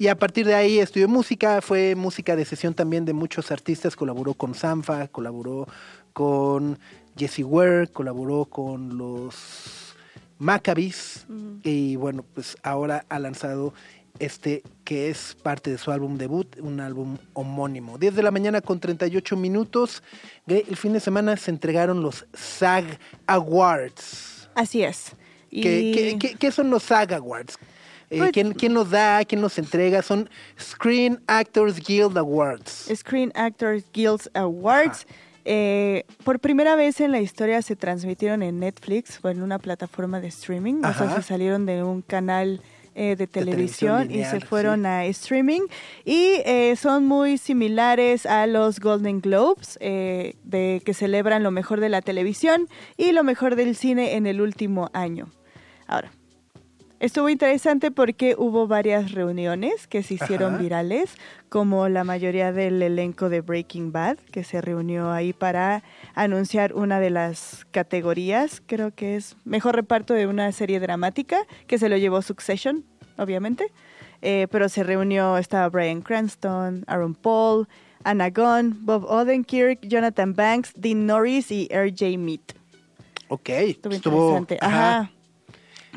Y 0.00 0.06
a 0.06 0.16
partir 0.16 0.46
de 0.46 0.54
ahí 0.54 0.78
estudió 0.78 1.08
música, 1.08 1.60
fue 1.60 1.96
música 1.96 2.36
de 2.36 2.44
sesión 2.44 2.72
también 2.72 3.04
de 3.04 3.12
muchos 3.12 3.50
artistas, 3.50 3.96
colaboró 3.96 4.34
con 4.34 4.54
Sanfa, 4.54 5.08
colaboró 5.08 5.66
con 6.12 6.78
Jesse 7.18 7.40
Ware, 7.44 7.88
colaboró 7.88 8.44
con 8.44 8.96
los 8.96 9.34
Maccabees 10.38 11.26
y 11.64 11.96
bueno, 11.96 12.24
pues 12.34 12.56
ahora 12.62 13.04
ha 13.08 13.18
lanzado 13.18 13.74
este 14.20 14.62
que 14.84 15.10
es 15.10 15.36
parte 15.42 15.70
de 15.70 15.78
su 15.78 15.90
álbum 15.90 16.16
debut, 16.16 16.56
un 16.60 16.80
álbum 16.80 17.18
homónimo. 17.34 17.98
10 17.98 18.14
de 18.16 18.22
la 18.22 18.30
mañana 18.30 18.60
con 18.60 18.80
38 18.80 19.36
minutos. 19.36 20.02
El 20.46 20.76
fin 20.76 20.92
de 20.92 21.00
semana 21.00 21.36
se 21.36 21.50
entregaron 21.50 22.02
los 22.02 22.26
SAG 22.34 22.84
Awards. 23.26 24.48
Así 24.54 24.82
es. 24.82 25.12
Y 25.50 25.62
¿Qué, 25.62 25.92
qué- 25.94 26.18
qué- 26.18 26.34
qué 26.36 26.52
son 26.52 26.70
los 26.70 26.82
SAG 26.84 27.14
Awards? 27.14 27.56
Eh, 28.10 28.18
Pues- 28.18 28.32
¿quién, 28.32 28.54
quién 28.54 28.74
los 28.74 28.90
da? 28.90 29.24
¿Quién 29.24 29.40
los 29.42 29.58
entrega? 29.58 30.02
Son 30.02 30.28
Screen 30.58 31.20
Actors 31.26 31.78
Guild 31.84 32.16
Awards. 32.16 32.88
Screen 32.94 33.30
Actors 33.34 33.84
Guild 33.92 34.30
Awards. 34.34 35.06
Eh, 35.50 36.04
por 36.24 36.40
primera 36.40 36.76
vez 36.76 37.00
en 37.00 37.10
la 37.10 37.20
historia 37.20 37.62
se 37.62 37.74
transmitieron 37.74 38.42
en 38.42 38.60
Netflix 38.60 39.18
o 39.22 39.30
en 39.30 39.42
una 39.42 39.58
plataforma 39.58 40.20
de 40.20 40.28
streaming. 40.28 40.84
O 40.84 40.92
sea, 40.92 41.16
se 41.16 41.22
salieron 41.22 41.64
de 41.64 41.82
un 41.82 42.02
canal 42.02 42.60
eh, 43.00 43.14
de 43.14 43.28
televisión 43.28 44.08
televisión 44.08 44.10
y 44.10 44.24
se 44.24 44.44
fueron 44.44 44.84
a 44.84 45.04
streaming. 45.04 45.60
Y 46.04 46.42
eh, 46.44 46.74
son 46.76 47.06
muy 47.06 47.38
similares 47.38 48.26
a 48.26 48.48
los 48.48 48.80
Golden 48.80 49.20
Globes, 49.20 49.78
eh, 49.80 50.34
de, 50.42 50.82
que 50.84 50.94
celebran 50.94 51.44
lo 51.44 51.52
mejor 51.52 51.78
de 51.78 51.90
la 51.90 52.02
televisión 52.02 52.68
y 52.96 53.12
lo 53.12 53.22
mejor 53.22 53.54
del 53.54 53.76
cine 53.76 54.16
en 54.16 54.26
el 54.26 54.40
último 54.40 54.90
año. 54.94 55.28
Ahora, 55.86 56.10
Estuvo 57.00 57.28
interesante 57.28 57.92
porque 57.92 58.34
hubo 58.36 58.66
varias 58.66 59.12
reuniones 59.12 59.86
que 59.86 60.02
se 60.02 60.14
hicieron 60.14 60.54
Ajá. 60.54 60.62
virales, 60.62 61.14
como 61.48 61.88
la 61.88 62.02
mayoría 62.02 62.50
del 62.52 62.82
elenco 62.82 63.28
de 63.28 63.40
Breaking 63.40 63.92
Bad, 63.92 64.16
que 64.32 64.42
se 64.42 64.60
reunió 64.60 65.12
ahí 65.12 65.32
para 65.32 65.84
anunciar 66.14 66.74
una 66.74 66.98
de 66.98 67.10
las 67.10 67.66
categorías, 67.70 68.60
creo 68.66 68.92
que 68.92 69.14
es 69.14 69.36
mejor 69.44 69.76
reparto 69.76 70.12
de 70.12 70.26
una 70.26 70.50
serie 70.50 70.80
dramática, 70.80 71.38
que 71.68 71.78
se 71.78 71.88
lo 71.88 71.96
llevó 71.96 72.20
Succession, 72.20 72.84
obviamente. 73.16 73.70
Eh, 74.20 74.48
pero 74.50 74.68
se 74.68 74.82
reunió, 74.82 75.38
estaba 75.38 75.68
Brian 75.68 76.02
Cranston, 76.02 76.82
Aaron 76.88 77.14
Paul, 77.14 77.68
Anna 78.02 78.30
Gunn, 78.30 78.76
Bob 78.84 79.04
Odenkirk, 79.04 79.82
Jonathan 79.82 80.34
Banks, 80.34 80.72
Dean 80.74 81.06
Norris 81.06 81.52
y 81.52 81.68
R.J. 81.70 82.18
Mead. 82.18 82.40
Ok. 83.28 83.48
Estuvo, 83.50 83.94
estuvo- 83.94 84.38
interesante. 84.38 84.58
Ajá. 84.60 85.12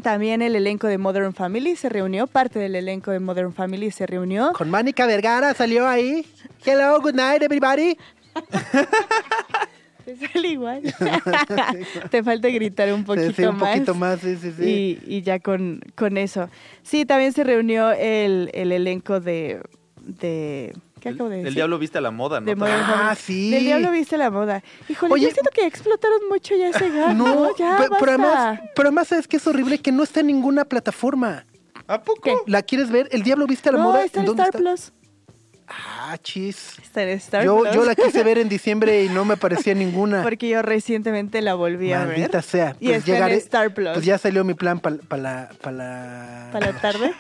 También 0.03 0.41
el 0.41 0.55
elenco 0.55 0.87
de 0.87 0.97
Modern 0.97 1.33
Family 1.33 1.75
se 1.75 1.89
reunió, 1.89 2.25
parte 2.27 2.57
del 2.59 2.75
elenco 2.75 3.11
de 3.11 3.19
Modern 3.19 3.53
Family 3.53 3.91
se 3.91 4.07
reunió. 4.07 4.51
Con 4.53 4.69
Mónica 4.71 5.05
Vergara 5.05 5.53
salió 5.53 5.87
ahí. 5.87 6.25
Hello, 6.65 6.99
good 7.01 7.13
night, 7.13 7.41
everybody. 7.43 7.97
Te 10.05 10.15
sale 10.15 10.47
igual. 10.47 10.81
Te 12.09 12.23
falta 12.23 12.47
gritar 12.49 12.91
un 12.91 13.03
poquito 13.03 13.27
Sí, 13.27 13.33
sí, 13.37 13.43
un 13.43 13.57
más. 13.57 13.69
poquito 13.73 13.93
más, 13.95 14.19
sí, 14.19 14.35
sí, 14.35 14.51
sí. 14.57 14.99
Y, 15.07 15.17
y 15.17 15.21
ya 15.21 15.39
con, 15.39 15.81
con 15.95 16.17
eso. 16.17 16.49
Sí, 16.81 17.05
también 17.05 17.33
se 17.33 17.43
reunió 17.43 17.91
el, 17.91 18.49
el 18.53 18.71
elenco 18.71 19.19
de, 19.19 19.61
de... 20.01 20.73
¿Qué 21.01 21.09
acabo 21.09 21.29
de 21.29 21.35
decir? 21.37 21.47
El 21.49 21.55
diablo 21.55 21.77
viste 21.79 21.97
a 21.97 22.01
la 22.01 22.11
moda, 22.11 22.39
¿no? 22.39 22.45
De 22.45 22.55
Modern 22.55 22.79
Ah, 22.85 23.15
sí. 23.19 23.49
Del 23.51 23.63
diablo 23.65 23.91
viste 23.91 24.17
la 24.17 24.29
moda. 24.29 24.63
Híjole, 24.87 25.13
Oye, 25.13 25.23
yo 25.25 25.31
siento 25.31 25.49
que 25.53 25.65
explotaron 25.65 26.19
mucho 26.29 26.55
ya 26.55 26.69
ese 26.69 26.89
gag, 26.95 27.15
¿no? 27.17 27.25
No, 27.35 27.55
Ya, 27.57 27.77
pe- 27.77 27.87
pero, 27.99 28.11
basta. 28.17 28.49
además, 28.49 28.59
pero 28.75 28.87
además, 28.89 29.07
¿sabes 29.09 29.27
qué 29.27 29.37
es 29.37 29.47
horrible? 29.47 29.79
Que 29.79 29.91
no 29.91 30.03
está 30.03 30.21
en 30.21 30.27
ninguna 30.27 30.63
plataforma. 30.65 31.45
¿A 31.87 32.01
poco? 32.01 32.21
¿Qué? 32.21 32.35
¿La 32.45 32.61
quieres 32.61 32.89
ver? 32.91 33.09
¿El 33.11 33.23
diablo 33.23 33.47
viste 33.47 33.69
a 33.69 33.71
la 33.73 33.79
no, 33.79 33.85
moda? 33.85 34.03
está 34.05 34.19
en 34.21 34.27
dónde 34.27 34.43
Star 34.43 34.61
Plus. 34.61 34.93
Ah, 35.73 36.17
chis. 36.21 36.77
Está 36.95 37.43
Yo, 37.43 37.63
la 37.63 37.95
quise 37.95 38.23
ver 38.23 38.37
en 38.37 38.49
diciembre 38.49 39.03
y 39.05 39.09
no 39.09 39.23
me 39.23 39.37
parecía 39.37 39.73
ninguna. 39.73 40.21
Porque 40.21 40.49
yo 40.49 40.61
recientemente 40.61 41.41
la 41.41 41.53
volví 41.55 41.93
a 41.93 41.99
ver. 41.99 42.17
Maldita 42.19 42.41
sea. 42.41 42.75
Y 42.79 42.91
está 42.91 43.29
en 43.29 43.37
Star 43.37 43.73
Plus. 43.73 43.93
Pues 43.93 44.05
ya 44.05 44.17
salió 44.17 44.43
mi 44.43 44.53
plan 44.53 44.79
para 44.79 44.97
la, 45.17 45.49
pa 45.61 45.71
la... 45.71 46.49
Para 46.51 46.71
la 46.71 46.81
tarde. 46.81 47.13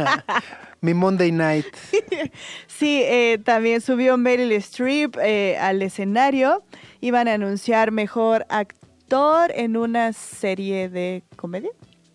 mi 0.80 0.94
Monday 0.94 1.32
night. 1.32 1.66
Sí, 2.66 3.02
eh, 3.04 3.38
también 3.44 3.82
subió 3.82 4.16
Meryl 4.16 4.52
Streep 4.52 5.18
eh, 5.22 5.58
al 5.58 5.82
escenario. 5.82 6.62
Iban 7.02 7.28
a 7.28 7.34
anunciar 7.34 7.90
mejor 7.90 8.46
actor 8.48 9.52
en 9.54 9.76
una 9.76 10.14
serie 10.14 10.88
de 10.88 11.22
comedia. 11.36 11.68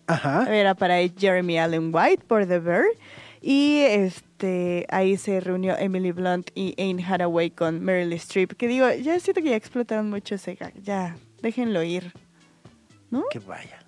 Ajá. 0.08 0.46
Era 0.52 0.74
para 0.74 0.96
Jeremy 1.16 1.58
Allen 1.58 1.94
White 1.94 2.24
por 2.26 2.46
The 2.46 2.58
Bear. 2.58 2.84
Y 3.48 3.78
este 3.82 4.86
ahí 4.90 5.16
se 5.16 5.38
reunió 5.38 5.76
Emily 5.78 6.10
Blunt 6.10 6.50
y 6.56 6.74
Anne 6.82 7.00
Hathaway 7.04 7.50
con 7.52 7.80
Meryl 7.80 8.12
Streep. 8.14 8.54
Que 8.56 8.66
digo, 8.66 8.90
ya 8.92 9.20
siento 9.20 9.40
que 9.40 9.50
ya 9.50 9.56
explotaron 9.56 10.10
mucho 10.10 10.34
ese 10.34 10.56
gag. 10.56 10.72
Ya, 10.82 11.16
déjenlo 11.42 11.84
ir. 11.84 12.12
¿No? 13.08 13.22
Que 13.30 13.38
vaya. 13.38 13.78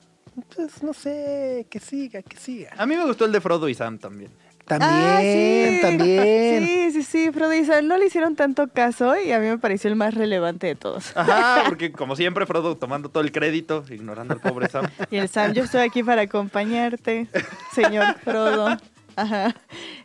Pues 0.55 0.81
no 0.85 0.93
sé, 0.93 1.67
que 1.69 1.81
siga, 1.81 2.23
que 2.23 2.37
siga. 2.37 2.71
A 2.79 2.87
mí 2.87 2.97
me 2.97 3.05
gustó 3.05 3.25
el 3.25 3.33
de 3.33 3.41
Frodo 3.41 3.69
y 3.69 3.75
Sam 3.75 3.99
también. 3.99 4.31
También, 4.65 4.93
Ah, 4.95 5.19
sí. 5.23 5.79
también. 5.83 6.65
Sí, 6.65 6.91
sí, 6.93 7.03
sí. 7.03 7.31
Frodo 7.33 7.53
y 7.53 7.65
Sam 7.65 7.89
no 7.89 7.97
le 7.99 8.07
hicieron 8.07 8.37
tanto 8.37 8.69
caso 8.69 9.19
y 9.19 9.33
a 9.33 9.41
mí 9.41 9.49
me 9.49 9.59
pareció 9.59 9.91
el 9.91 9.97
más 9.97 10.15
relevante 10.15 10.69
de 10.69 10.77
todos. 10.77 11.17
Ajá, 11.17 11.65
porque 11.67 11.91
como 11.91 12.15
siempre 12.15 12.47
Frodo 12.47 12.77
tomando 12.77 13.09
todo 13.09 13.25
el 13.25 13.33
crédito, 13.33 13.83
ignorando 13.91 14.35
al 14.35 14.41
pobre 14.41 14.69
Sam. 14.69 14.87
Y 15.11 15.17
el 15.17 15.29
Sam, 15.29 15.53
yo 15.53 15.65
estoy 15.65 15.81
aquí 15.81 16.05
para 16.05 16.23
acompañarte, 16.23 17.27
señor 17.75 18.15
Frodo. 18.23 18.77
Ajá. 19.19 19.55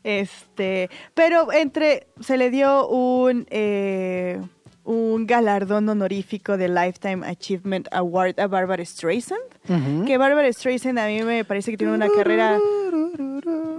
Este, 0.04 0.90
pero 1.14 1.52
entre, 1.54 2.08
se 2.20 2.38
le 2.38 2.50
dio 2.50 2.88
un, 2.88 3.46
eh, 3.50 4.42
un 4.84 5.26
galardón 5.26 5.88
honorífico 5.88 6.58
de 6.58 6.68
Lifetime 6.68 7.26
Achievement 7.28 7.88
Award 7.92 8.40
a 8.40 8.48
Barbara 8.48 8.84
Streisand. 8.84 10.06
Que 10.06 10.18
Barbara 10.18 10.52
Streisand 10.52 11.00
a 11.00 11.08
mí 11.08 11.22
me 11.22 11.46
parece 11.46 11.72
que 11.72 11.78
tiene 11.78 11.94
una 11.94 12.10
carrera 12.10 12.60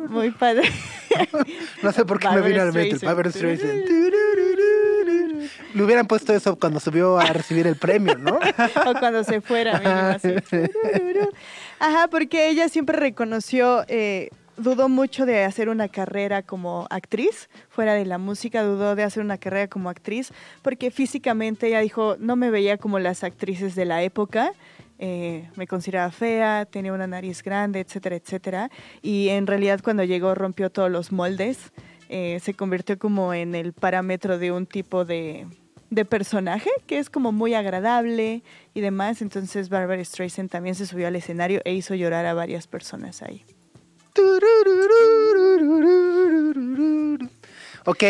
muy 0.09 0.31
padre. 0.31 0.63
No 1.81 1.93
sé 1.93 2.05
por 2.05 2.19
qué 2.19 2.29
me 2.29 2.41
vino 2.41 2.61
al 2.61 2.73
mente. 2.73 3.07
Barbara 3.07 3.31
Streisand. 3.31 3.85
Le 5.75 5.83
hubieran 5.83 6.07
puesto 6.07 6.33
eso 6.33 6.57
cuando 6.59 6.81
subió 6.81 7.19
a 7.19 7.27
recibir 7.27 7.67
el 7.67 7.77
premio, 7.77 8.17
¿no? 8.17 8.39
o 8.87 8.99
cuando 8.99 9.25
se 9.25 9.41
fuera. 9.41 9.79
mínimo, 9.79 10.01
así. 10.01 10.35
Ajá, 11.79 12.09
porque 12.09 12.49
ella 12.49 12.69
siempre 12.69 12.97
reconoció, 12.97 13.85
eh, 13.89 14.31
dudó 14.57 14.89
mucho 14.89 15.27
de 15.27 15.45
hacer 15.45 15.69
una 15.69 15.89
carrera 15.89 16.43
como 16.43 16.87
actriz, 16.91 17.49
fuera 17.69 17.95
de 17.95 18.05
la 18.05 18.19
música, 18.19 18.63
dudó 18.63 18.95
de 18.95 19.03
hacer 19.03 19.23
una 19.23 19.39
carrera 19.39 19.69
como 19.69 19.91
actriz, 19.91 20.33
porque 20.63 20.91
físicamente 20.91 21.69
ella 21.69 21.81
dijo, 21.81 22.17
no 22.19 22.37
me 22.37 22.51
veía 22.51 22.79
como 22.79 22.99
las 22.99 23.25
actrices 23.25 23.75
de 23.75 23.85
la 23.85 24.03
época. 24.03 24.53
eh, 24.99 25.51
me 25.57 25.67
consideraba 25.67 26.11
fea, 26.11 26.67
tenía 26.67 26.93
una 26.93 27.07
nariz 27.07 27.43
grande, 27.43 27.81
etcétera, 27.81 28.17
etcétera. 28.17 28.71
Y 29.03 29.29
en 29.29 29.47
realidad 29.47 29.81
cuando 29.83 30.05
llegó 30.05 30.35
rompió 30.35 30.71
todos 30.71 30.91
los 30.91 31.13
moldes, 31.13 31.73
eh, 32.09 32.39
se 32.41 32.55
convirtió 32.55 32.99
como 32.99 33.35
en 33.35 33.55
el 33.55 33.73
parámetro 33.73 34.39
de 34.39 34.53
un 34.53 34.67
tipo 34.67 35.05
de, 35.05 35.47
de 35.91 36.05
personaje, 36.05 36.71
que 36.87 36.99
es 36.99 37.11
como 37.11 37.33
muy 37.33 37.55
agradable 37.55 38.43
y 38.73 38.81
demás. 38.81 39.21
Entonces 39.21 39.69
Barbara 39.69 40.05
Streisand 40.05 40.51
también 40.51 40.75
se 40.75 40.87
subió 40.87 41.09
al 41.09 41.17
escenario 41.17 41.61
e 41.65 41.75
hizo 41.75 41.95
llorar 41.95 42.27
a 42.27 42.35
varias 42.35 42.67
personas 42.67 43.23
ahí. 43.23 43.45
Ok. 47.87 48.03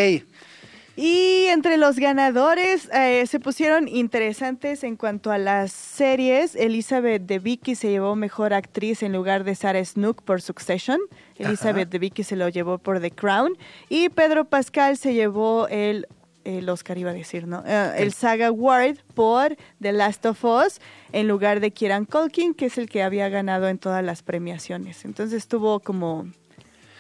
Y 0.97 1.47
entre 1.47 1.77
los 1.77 1.99
ganadores 1.99 2.89
eh, 2.93 3.27
se 3.27 3.41
pusieron 3.41 3.89
interesantes 3.89 4.85
en 4.85 4.95
cuanto 4.95 5.33
a 5.33 5.39
las 5.39 5.73
series. 5.73 6.55
Elizabeth 6.55 7.23
de 7.23 7.41
Vicky 7.41 7.75
se 7.75 7.91
llevó 7.91 8.15
mejor 8.15 8.55
actriz 8.55 9.03
en 9.03 9.13
lugar 9.13 9.43
de 9.43 9.57
Sarah 9.57 9.85
Snook 9.85 10.23
por 10.23 10.41
Succession. 10.41 11.01
Elizabeth 11.37 11.89
de 11.89 11.99
Vicky 11.99 12.23
se 12.23 12.37
lo 12.37 12.49
llevó 12.49 12.79
por 12.79 13.01
The 13.01 13.11
Crown. 13.11 13.59
Y 13.89 14.09
Pedro 14.11 14.45
Pascal 14.45 14.97
se 14.97 15.15
llevó 15.15 15.67
el, 15.67 16.07
el 16.45 16.69
Oscar, 16.69 16.99
iba 16.99 17.11
a 17.11 17.15
decir, 17.15 17.47
¿no? 17.47 17.63
Eh, 17.67 17.95
el 17.97 18.13
Saga 18.13 18.49
Award 18.49 18.99
por 19.15 19.57
The 19.81 19.93
Last 19.93 20.25
of 20.27 20.45
Us 20.45 20.81
en 21.13 21.29
lugar 21.29 21.61
de 21.61 21.71
Kieran 21.71 22.05
Culkin, 22.05 22.55
que 22.55 22.67
es 22.67 22.79
el 22.79 22.89
que 22.89 23.03
había 23.03 23.29
ganado 23.29 23.69
en 23.69 23.79
todas 23.79 24.05
las 24.05 24.23
premiaciones. 24.23 25.05
Entonces 25.05 25.39
estuvo 25.39 25.81
como 25.81 26.27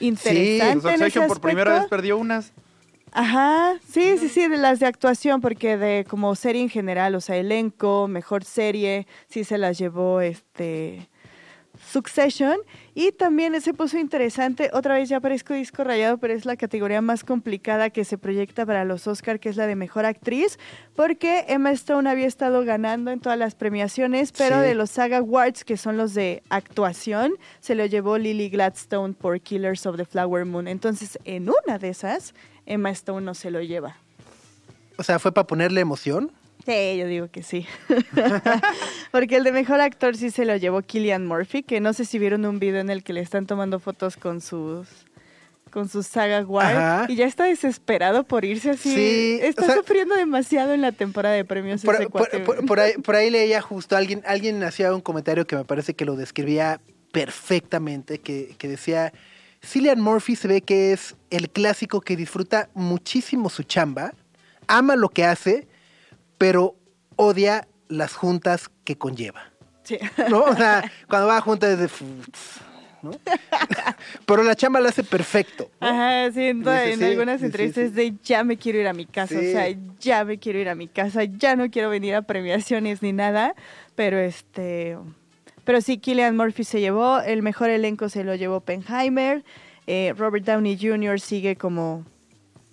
interesante. 0.00 0.70
en 0.72 0.78
ese 0.78 0.88
Succession 0.88 1.26
por 1.28 1.40
primera 1.40 1.80
vez 1.80 1.88
perdió 1.88 2.18
unas. 2.18 2.52
Ajá, 3.12 3.78
sí, 3.88 4.18
sí, 4.18 4.28
sí, 4.28 4.48
de 4.48 4.56
las 4.56 4.80
de 4.80 4.86
actuación, 4.86 5.40
porque 5.40 5.76
de 5.76 6.04
como 6.08 6.34
serie 6.34 6.62
en 6.62 6.68
general, 6.68 7.14
o 7.14 7.20
sea, 7.20 7.36
elenco, 7.36 8.08
mejor 8.08 8.42
serie, 8.44 9.06
sí 9.28 9.44
se 9.44 9.56
las 9.56 9.78
llevó 9.78 10.20
este 10.20 11.08
Succession. 11.92 12.58
Y 12.96 13.10
también 13.10 13.60
se 13.60 13.74
puso 13.74 13.98
interesante, 13.98 14.70
otra 14.72 14.94
vez 14.94 15.08
ya 15.08 15.18
parezco 15.18 15.52
disco 15.52 15.82
rayado, 15.82 16.18
pero 16.18 16.32
es 16.32 16.44
la 16.44 16.56
categoría 16.56 17.00
más 17.00 17.24
complicada 17.24 17.90
que 17.90 18.04
se 18.04 18.18
proyecta 18.18 18.64
para 18.64 18.84
los 18.84 19.08
Oscar, 19.08 19.40
que 19.40 19.48
es 19.48 19.56
la 19.56 19.66
de 19.66 19.74
mejor 19.74 20.04
actriz, 20.04 20.60
porque 20.94 21.44
Emma 21.48 21.72
Stone 21.72 22.08
había 22.08 22.28
estado 22.28 22.64
ganando 22.64 23.10
en 23.10 23.18
todas 23.18 23.36
las 23.36 23.56
premiaciones, 23.56 24.30
pero 24.30 24.60
Sí. 24.60 24.68
de 24.68 24.74
los 24.76 24.90
Saga 24.90 25.16
Awards, 25.18 25.64
que 25.64 25.76
son 25.76 25.96
los 25.96 26.14
de 26.14 26.44
actuación, 26.50 27.32
se 27.60 27.74
lo 27.74 27.84
llevó 27.84 28.16
Lily 28.16 28.48
Gladstone 28.48 29.14
por 29.14 29.40
Killers 29.40 29.86
of 29.86 29.96
the 29.96 30.04
Flower 30.04 30.44
Moon. 30.44 30.68
Entonces, 30.68 31.18
en 31.24 31.50
una 31.50 31.78
de 31.80 31.88
esas, 31.88 32.32
Emma 32.64 32.90
Stone 32.90 33.26
no 33.26 33.34
se 33.34 33.50
lo 33.50 33.60
lleva. 33.60 33.96
O 34.96 35.02
sea, 35.02 35.18
fue 35.18 35.32
para 35.32 35.48
ponerle 35.48 35.80
emoción. 35.80 36.30
Sí, 36.66 36.96
yo 36.96 37.06
digo 37.06 37.28
que 37.30 37.42
sí. 37.42 37.66
Porque 39.10 39.36
el 39.36 39.44
de 39.44 39.52
mejor 39.52 39.80
actor 39.80 40.16
sí 40.16 40.30
se 40.30 40.44
lo 40.44 40.56
llevó 40.56 40.80
Killian 40.82 41.26
Murphy, 41.26 41.62
que 41.62 41.80
no 41.80 41.92
sé 41.92 42.04
si 42.04 42.18
vieron 42.18 42.44
un 42.46 42.58
video 42.58 42.80
en 42.80 42.90
el 42.90 43.02
que 43.02 43.12
le 43.12 43.20
están 43.20 43.46
tomando 43.46 43.78
fotos 43.80 44.16
con 44.16 44.40
sus 44.40 44.88
con 45.70 45.88
sus 45.88 46.06
saga 46.06 46.38
Ajá. 46.60 47.06
y 47.08 47.16
ya 47.16 47.26
está 47.26 47.44
desesperado 47.44 48.22
por 48.22 48.44
irse 48.44 48.70
así. 48.70 48.94
Sí, 48.94 49.38
está 49.42 49.62
o 49.62 49.66
sea- 49.66 49.74
sufriendo 49.74 50.14
demasiado 50.14 50.72
en 50.72 50.80
la 50.80 50.92
temporada 50.92 51.34
de 51.34 51.44
premios 51.44 51.82
Por, 51.82 51.96
ese 51.96 52.04
por- 52.04 52.12
cuate, 52.12 52.38
por- 52.40 52.56
güey. 52.56 52.66
por 52.68 52.78
ahí, 52.78 52.92
por 52.92 53.16
ahí 53.16 53.28
leía 53.28 53.60
justo, 53.60 53.96
alguien, 53.96 54.22
alguien 54.24 54.62
hacía 54.62 54.94
un 54.94 55.00
comentario 55.00 55.48
que 55.48 55.56
me 55.56 55.64
parece 55.64 55.94
que 55.94 56.04
lo 56.04 56.14
describía 56.14 56.80
perfectamente, 57.10 58.20
que, 58.20 58.54
que 58.56 58.68
decía, 58.68 59.12
Cillian 59.64 60.00
Murphy 60.00 60.36
se 60.36 60.46
ve 60.46 60.60
que 60.60 60.92
es 60.92 61.16
el 61.30 61.50
clásico 61.50 62.00
que 62.00 62.14
disfruta 62.16 62.68
muchísimo 62.74 63.50
su 63.50 63.64
chamba, 63.64 64.12
ama 64.68 64.94
lo 64.94 65.08
que 65.08 65.24
hace, 65.24 65.66
pero 66.44 66.76
odia 67.16 67.66
las 67.88 68.12
juntas 68.12 68.70
que 68.84 68.98
conlleva. 68.98 69.50
Sí. 69.82 69.96
¿No? 70.28 70.42
O 70.42 70.54
sea, 70.54 70.84
cuando 71.08 71.26
va 71.26 71.38
a 71.38 71.40
juntas 71.40 71.70
es 71.70 71.78
de... 71.78 71.88
¿no? 73.00 73.12
pero 74.26 74.42
la 74.42 74.54
chamba 74.54 74.78
la 74.80 74.90
hace 74.90 75.04
perfecto. 75.04 75.70
¿no? 75.80 75.86
Ajá, 75.86 76.30
sí, 76.32 76.42
en, 76.42 76.62
sí, 76.62 77.04
algunas 77.04 77.40
sí, 77.40 77.46
entrevistas 77.46 77.88
sí. 77.88 77.94
de 77.94 78.14
ya 78.22 78.44
me 78.44 78.58
quiero 78.58 78.78
ir 78.78 78.88
a 78.88 78.92
mi 78.92 79.06
casa, 79.06 79.36
o 79.38 79.40
sea, 79.40 79.74
ya 79.98 80.22
me 80.26 80.38
quiero 80.38 80.58
ir 80.58 80.68
a 80.68 80.74
mi 80.74 80.86
casa, 80.86 81.24
ya 81.24 81.56
no 81.56 81.70
quiero 81.70 81.88
venir 81.88 82.14
a 82.14 82.20
premiaciones 82.20 83.00
ni 83.00 83.14
nada, 83.14 83.54
pero 83.94 84.18
este, 84.18 84.98
pero 85.64 85.80
sí, 85.80 85.96
Killian 85.96 86.36
Murphy 86.36 86.64
se 86.64 86.80
llevó, 86.80 87.20
el 87.20 87.40
mejor 87.42 87.70
elenco 87.70 88.10
se 88.10 88.22
lo 88.22 88.34
llevó 88.34 88.60
Penheimer, 88.60 89.44
eh, 89.86 90.12
Robert 90.14 90.44
Downey 90.44 90.76
Jr. 90.78 91.20
sigue 91.20 91.56
como 91.56 92.04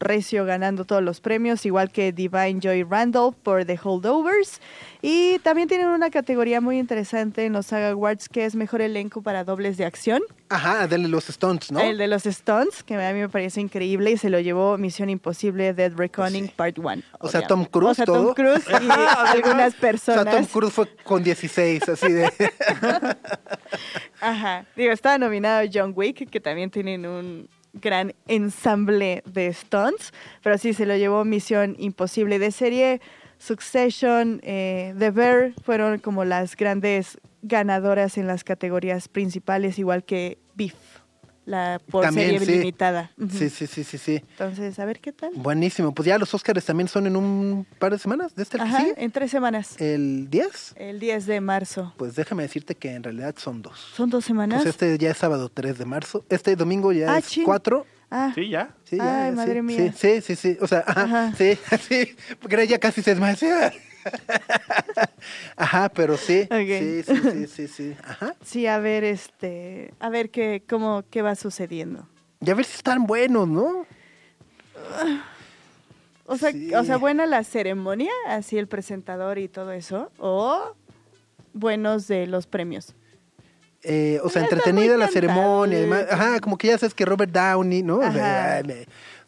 recio 0.02 0.44
ganando 0.46 0.84
todos 0.84 1.02
los 1.02 1.22
premios, 1.22 1.66
igual 1.66 1.92
que 1.92 2.12
Divine 2.12 2.60
Joy 2.60 2.84
Randolph 2.84 3.36
por 3.42 3.64
The 3.64 3.80
Holdovers. 3.82 4.60
Y 5.02 5.40
también 5.40 5.68
tienen 5.68 5.88
una 5.88 6.10
categoría 6.12 6.60
muy 6.62 6.78
interesante 6.78 7.46
en 7.46 7.54
los 7.54 7.68
Saga 7.68 7.90
Awards 7.92 8.28
que 8.30 8.46
es 8.46 8.56
mejor 8.56 8.82
elenco 8.82 9.22
para 9.22 9.44
dobles 9.44 9.78
de 9.78 9.86
acción. 9.86 10.22
Ajá, 10.50 10.86
de 10.88 10.98
los 10.98 11.26
stunts, 11.26 11.72
¿no? 11.72 11.80
El 11.80 11.98
de 11.98 12.08
los 12.08 12.26
Stones, 12.26 12.84
que 12.84 12.96
a 12.96 13.14
mí 13.14 13.20
me 13.22 13.30
parece 13.30 13.62
increíble 13.62 14.12
y 14.12 14.18
se 14.18 14.30
lo 14.30 14.40
llevó 14.42 14.78
Misión 14.78 15.10
Imposible 15.10 15.74
Dead 15.74 15.94
Reckoning 15.96 16.48
Sí. 16.48 16.54
Part 16.56 16.78
1. 16.78 17.02
O 17.20 17.30
sea, 17.30 17.48
Tom 17.48 17.64
Cruise, 17.66 17.92
O 17.92 17.94
sea, 17.96 18.06
Tom 18.06 18.16
todo. 18.16 18.36
Cruise 18.36 18.66
y 18.68 18.90
algunas 19.28 19.74
O 19.74 19.78
personas. 19.78 20.24
sea, 20.24 20.32
Tom 20.34 20.46
Cruise 20.46 20.74
fue 20.74 20.88
con 21.04 21.24
16, 21.24 21.88
así 21.90 22.12
de... 22.12 22.30
Ajá. 24.20 24.66
Digo, 24.76 24.92
estaba 24.92 25.18
nominado 25.18 25.68
John 25.74 25.94
Wick, 25.96 26.30
que 26.30 26.40
también 26.40 26.70
tienen 26.70 27.06
un 27.06 27.48
gran 27.74 28.14
ensamble 28.28 29.24
de 29.26 29.54
stunts, 29.54 30.14
pero 30.44 30.58
sí 30.58 30.74
se 30.74 30.86
lo 30.86 30.96
llevó 30.96 31.26
Misión 31.26 31.76
Imposible 31.80 32.40
de 32.40 32.52
serie. 32.52 33.02
Succession, 33.38 34.40
eh, 34.44 34.94
The 35.00 35.12
Bear 35.12 35.54
fueron 35.64 36.00
como 36.00 36.26
las 36.26 36.56
grandes 36.56 37.20
ganadoras 37.42 38.18
en 38.18 38.28
las 38.28 38.44
categorías 38.44 39.08
principales, 39.08 39.80
igual 39.80 40.04
que 40.04 40.38
Beef, 40.56 40.76
la 41.46 41.82
por 41.90 42.04
También, 42.04 42.30
serie 42.32 42.46
sí. 42.46 42.52
limitada. 42.60 43.12
Sí, 43.32 43.50
sí, 43.50 43.68
sí, 43.68 43.84
sí, 43.84 43.98
sí. 43.98 44.16
Entonces, 44.32 44.78
a 44.80 44.86
ver 44.86 45.00
qué 45.00 45.12
tal. 45.12 45.32
Buenísimo. 45.36 45.94
Pues 45.94 46.06
ya 46.08 46.18
los 46.18 46.34
Oscars 46.34 46.64
también 46.66 46.88
son 46.88 47.08
en 47.08 47.16
un 47.16 47.66
par 47.80 47.92
de 47.92 48.00
semanas. 48.00 48.36
¿De 48.36 48.44
este 48.44 48.58
el 48.58 48.64
que 48.64 48.70
Ajá, 48.70 48.80
sigue? 48.80 48.94
en 48.98 49.12
tres 49.12 49.32
semanas. 49.32 49.76
¿El 49.82 50.30
10? 50.30 50.74
El 50.78 51.00
10 51.00 51.26
de 51.26 51.42
marzo. 51.42 51.94
Pues 51.98 52.16
déjame 52.16 52.44
decirte 52.44 52.76
que 52.76 52.94
en 52.94 53.04
realidad 53.04 53.36
son 53.38 53.62
dos. 53.62 53.80
¿Son 53.96 54.10
dos 54.10 54.24
semanas? 54.24 54.62
Pues 54.62 54.70
este 54.76 54.98
ya 54.98 55.12
es 55.12 55.18
sábado 55.18 55.50
3 55.50 55.78
de 55.80 55.86
marzo. 55.86 56.26
Este 56.30 56.56
domingo 56.56 56.92
ya 56.92 57.14
Ah, 57.14 57.18
es 57.18 57.28
chin. 57.28 57.44
4. 57.44 57.86
Ah, 58.14 58.32
Sí, 58.36 58.50
ya. 58.50 58.76
Sí, 58.84 58.98
ya, 58.98 59.24
Ay, 59.26 59.30
ya, 59.32 59.36
madre 59.38 59.54
sí, 59.56 59.62
mía. 59.62 59.94
Sí, 59.98 60.22
sí, 60.22 60.22
sí, 60.22 60.36
sí. 60.36 60.58
O 60.62 60.68
sea, 60.68 60.84
ajá, 60.86 61.02
Ajá. 61.04 61.34
sí, 61.38 61.58
sí. 61.90 62.16
Porque 62.42 62.68
ya 62.68 62.78
casi 62.78 63.02
se 63.02 63.12
desmayó. 63.12 63.48
Ajá, 65.56 65.90
pero 65.90 66.18
sí. 66.18 66.48
Sí, 66.52 67.04
sí, 67.04 67.16
sí, 67.16 67.48
sí, 67.48 67.68
sí. 67.68 67.96
Ajá. 68.04 68.36
sí, 68.44 68.68
a 68.68 68.80
ver, 68.80 69.04
este, 69.04 69.94
a 70.00 70.10
ver 70.10 70.30
qué, 70.30 70.64
cómo, 70.68 71.04
qué 71.10 71.22
va 71.22 71.36
sucediendo. 71.36 72.08
Y 72.40 72.50
a 72.50 72.56
ver 72.56 72.66
si 72.66 72.76
están 72.76 73.06
buenos, 73.06 73.48
¿no? 73.48 73.86
O 76.26 76.38
sea, 76.38 76.52
Sí. 76.52 76.74
o 76.74 76.84
sea, 76.84 76.98
buena 76.98 77.26
la 77.26 77.44
ceremonia, 77.44 78.12
así 78.28 78.58
el 78.58 78.68
presentador 78.68 79.38
y 79.38 79.48
todo 79.48 79.72
eso, 79.72 80.12
o 80.18 80.76
buenos 81.54 82.08
de 82.08 82.28
los 82.28 82.48
premios. 82.48 82.96
Eh, 83.84 84.20
o 84.24 84.30
sea, 84.30 84.44
está 84.44 84.56
entretenida 84.56 84.96
la 84.96 85.08
ceremonia. 85.08 85.80
Además, 85.80 86.06
ajá, 86.10 86.40
como 86.40 86.58
que 86.58 86.68
ya 86.68 86.78
sabes 86.78 86.94
que 86.94 87.04
Robert 87.04 87.32
Downey, 87.32 87.82
¿no? 87.82 88.00
Ajá. 88.02 88.10
o 88.10 88.14
sea, 88.14 88.64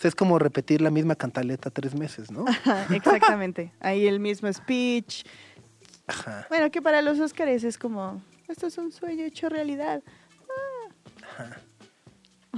es 0.05 0.15
como 0.15 0.39
repetir 0.39 0.81
la 0.81 0.89
misma 0.89 1.15
cantaleta 1.15 1.69
tres 1.69 1.95
meses, 1.95 2.31
¿no? 2.31 2.45
Ajá, 2.47 2.87
Exactamente. 2.95 3.71
Ahí 3.79 4.07
el 4.07 4.19
mismo 4.19 4.51
speech. 4.51 5.23
Ajá. 6.07 6.45
Bueno, 6.49 6.69
que 6.71 6.81
para 6.81 7.01
los 7.01 7.19
Óscares 7.19 7.63
es 7.63 7.77
como, 7.77 8.21
esto 8.47 8.67
es 8.67 8.77
un 8.77 8.91
sueño 8.91 9.25
hecho 9.25 9.49
realidad. 9.49 10.01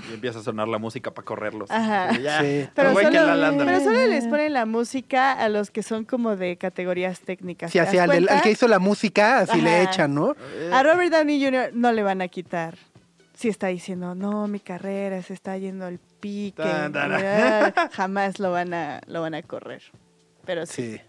Y 0.09 0.13
empieza 0.13 0.39
a 0.39 0.43
sonar 0.43 0.67
la 0.67 0.77
música 0.77 1.11
para 1.13 1.23
correrlos. 1.25 1.71
Ajá. 1.71 2.11
Y 2.19 2.21
ya. 2.23 2.41
Sí. 2.41 2.67
Pero 2.75 2.93
que 2.95 3.03
solo, 3.05 3.11
La 3.11 3.25
La 3.27 3.35
Land. 3.37 3.63
pero 3.65 3.79
solo 3.79 4.05
les 4.07 4.27
ponen 4.27 4.51
la 4.51 4.65
música 4.65 5.31
a 5.31 5.47
los 5.47 5.71
que 5.71 5.83
son 5.83 6.03
como 6.03 6.35
de 6.35 6.57
categorías 6.57 7.21
técnicas. 7.21 7.71
Sí, 7.71 7.77
¿te 7.79 7.85
así 7.85 7.97
al, 7.97 8.09
del- 8.09 8.23
al 8.23 8.27
cuenta? 8.27 8.43
que 8.43 8.51
hizo 8.51 8.67
la 8.67 8.79
música, 8.79 9.39
así 9.39 9.61
le 9.61 9.83
echan, 9.83 10.13
¿no? 10.13 10.35
A 10.73 10.83
Robert 10.83 11.13
Downey 11.13 11.41
Jr. 11.41 11.69
no 11.73 11.93
le 11.93 12.03
van 12.03 12.21
a 12.21 12.27
quitar. 12.27 12.75
Si 13.35 13.47
está 13.47 13.67
diciendo, 13.67 14.15
no, 14.15 14.47
mi 14.47 14.59
carrera 14.59 15.21
se 15.21 15.33
está 15.33 15.57
yendo 15.57 15.85
al 15.85 15.99
pique. 16.26 16.63
Tan, 16.63 16.91
tan. 16.91 17.11
Jamás 17.91 18.39
lo 18.39 18.51
van 18.51 18.73
a, 18.73 19.01
lo 19.05 19.21
van 19.21 19.36
a 19.36 19.43
correr. 19.43 19.84
Pero 20.43 20.65
sí. 20.65 20.97
Sí. 20.97 21.01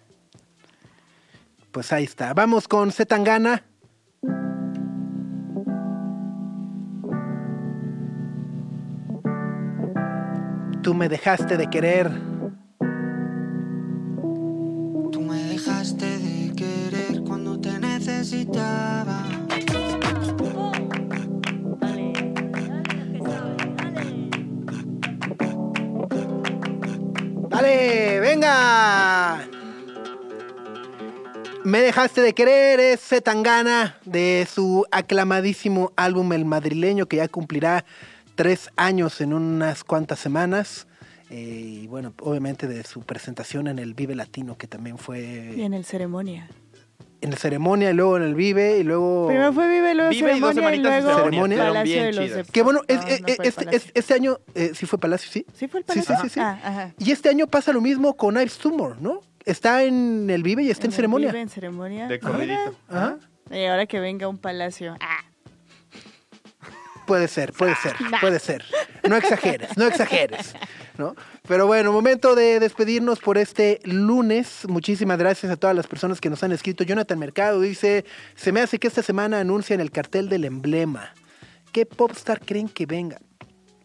Pues 1.72 1.90
ahí 1.92 2.04
está. 2.04 2.34
Vamos 2.34 2.68
con 2.68 2.92
Zetangana. 2.92 3.64
Tú 10.82 10.94
me 10.94 11.08
dejaste 11.08 11.56
de 11.56 11.68
querer. 11.68 12.10
Dejaste 31.86 32.20
de 32.20 32.34
querer 32.34 32.80
es 32.80 33.00
Zetangana 33.00 33.96
de 34.04 34.46
su 34.52 34.84
aclamadísimo 34.90 35.92
álbum 35.96 36.32
El 36.32 36.44
Madrileño 36.44 37.06
que 37.06 37.16
ya 37.16 37.28
cumplirá 37.28 37.84
tres 38.34 38.70
años 38.76 39.20
en 39.20 39.32
unas 39.32 39.84
cuantas 39.84 40.18
semanas. 40.18 40.86
eh, 41.30 41.80
y 41.82 41.86
bueno, 41.88 42.12
obviamente 42.20 42.66
de 42.68 42.84
su 42.84 43.00
presentación 43.02 43.66
en 43.66 43.78
el 43.80 43.94
Vive 43.94 44.14
Latino, 44.14 44.56
que 44.56 44.66
también 44.68 44.96
Y 44.96 44.98
fue 44.98 45.62
en 45.64 45.74
el 45.74 45.84
ceremonia. 45.84 46.48
en 47.20 47.30
la 47.30 47.36
ceremonia, 47.36 47.90
y 47.90 47.94
luego 47.94 48.16
en 48.16 48.22
el 48.22 48.34
Vive, 48.36 48.78
y 48.78 48.84
luego... 48.84 49.26
Primero 49.26 49.52
fue 49.52 49.68
Vive, 49.68 49.94
luego 49.94 50.10
Vive 50.10 50.36
y 50.36 50.40
dos 50.40 50.54
ceremonia 50.54 50.76
y, 50.76 50.82
de 50.82 51.02
luego 51.02 51.24
ceremonia. 51.24 51.58
Palacio 51.58 52.02
de 52.04 52.12
los. 52.12 52.50
Que 52.50 52.62
bueno, 52.62 52.80
es- 52.86 52.96
No, 53.00 53.06
es- 53.08 53.20
no 53.20 53.26
fue 53.26 53.34
el 53.42 53.48
este, 53.48 53.64
Palacio. 53.64 53.78
es- 53.88 53.92
este 53.94 54.14
año 54.14 54.38
eh, 54.54 54.70
sí 54.74 54.86
fue 54.86 54.98
Palacio, 55.00 55.30
¿sí? 55.32 55.46
¿Sí 55.54 55.66
fue 55.66 55.80
el 55.80 55.86
Sí, 55.86 56.00
sí, 56.00 56.06
Palacio? 56.06 56.28
sí, 56.28 56.34
sí. 56.34 56.40
Ah, 56.40 56.60
ajá. 56.62 56.94
Y 56.98 57.10
este 57.10 57.28
año 57.28 57.46
pasa 57.48 57.72
lo 57.72 57.80
mismo 57.80 58.16
con 58.16 58.34
Knives 58.34 58.58
Tumor, 58.58 59.00
¿no? 59.00 59.22
Está 59.46 59.84
en 59.84 60.28
el 60.28 60.42
Vive 60.42 60.62
y 60.64 60.70
está 60.70 60.84
en, 60.84 60.90
el 60.90 60.96
ceremonia. 60.96 61.28
Vive, 61.28 61.40
en 61.40 61.48
ceremonia. 61.48 62.06
De 62.08 62.20
corridito. 62.20 62.76
Ajá. 62.88 63.16
Y 63.50 63.64
ahora 63.64 63.86
que 63.86 64.00
venga 64.00 64.28
un 64.28 64.38
palacio. 64.38 64.96
Ah, 65.00 65.24
Puede 67.06 67.28
ser, 67.28 67.52
puede 67.52 67.76
ser, 67.76 67.94
puede 68.20 68.40
ser. 68.40 68.64
No 69.08 69.16
exageres, 69.16 69.76
no 69.76 69.86
exageres, 69.86 70.54
¿no? 70.98 71.14
Pero 71.46 71.68
bueno, 71.68 71.92
momento 71.92 72.34
de 72.34 72.58
despedirnos 72.58 73.20
por 73.20 73.38
este 73.38 73.80
lunes. 73.84 74.66
Muchísimas 74.68 75.16
gracias 75.16 75.52
a 75.52 75.56
todas 75.56 75.76
las 75.76 75.86
personas 75.86 76.20
que 76.20 76.28
nos 76.28 76.42
han 76.42 76.50
escrito. 76.50 76.82
Jonathan 76.82 77.18
Mercado 77.18 77.60
dice, 77.60 78.04
se 78.34 78.50
me 78.50 78.60
hace 78.60 78.80
que 78.80 78.88
esta 78.88 79.02
semana 79.02 79.38
anuncian 79.38 79.80
el 79.80 79.92
cartel 79.92 80.28
del 80.28 80.44
emblema. 80.44 81.14
¿Qué 81.70 81.86
popstar 81.86 82.40
creen 82.40 82.68
que 82.68 82.86
venga? 82.86 83.18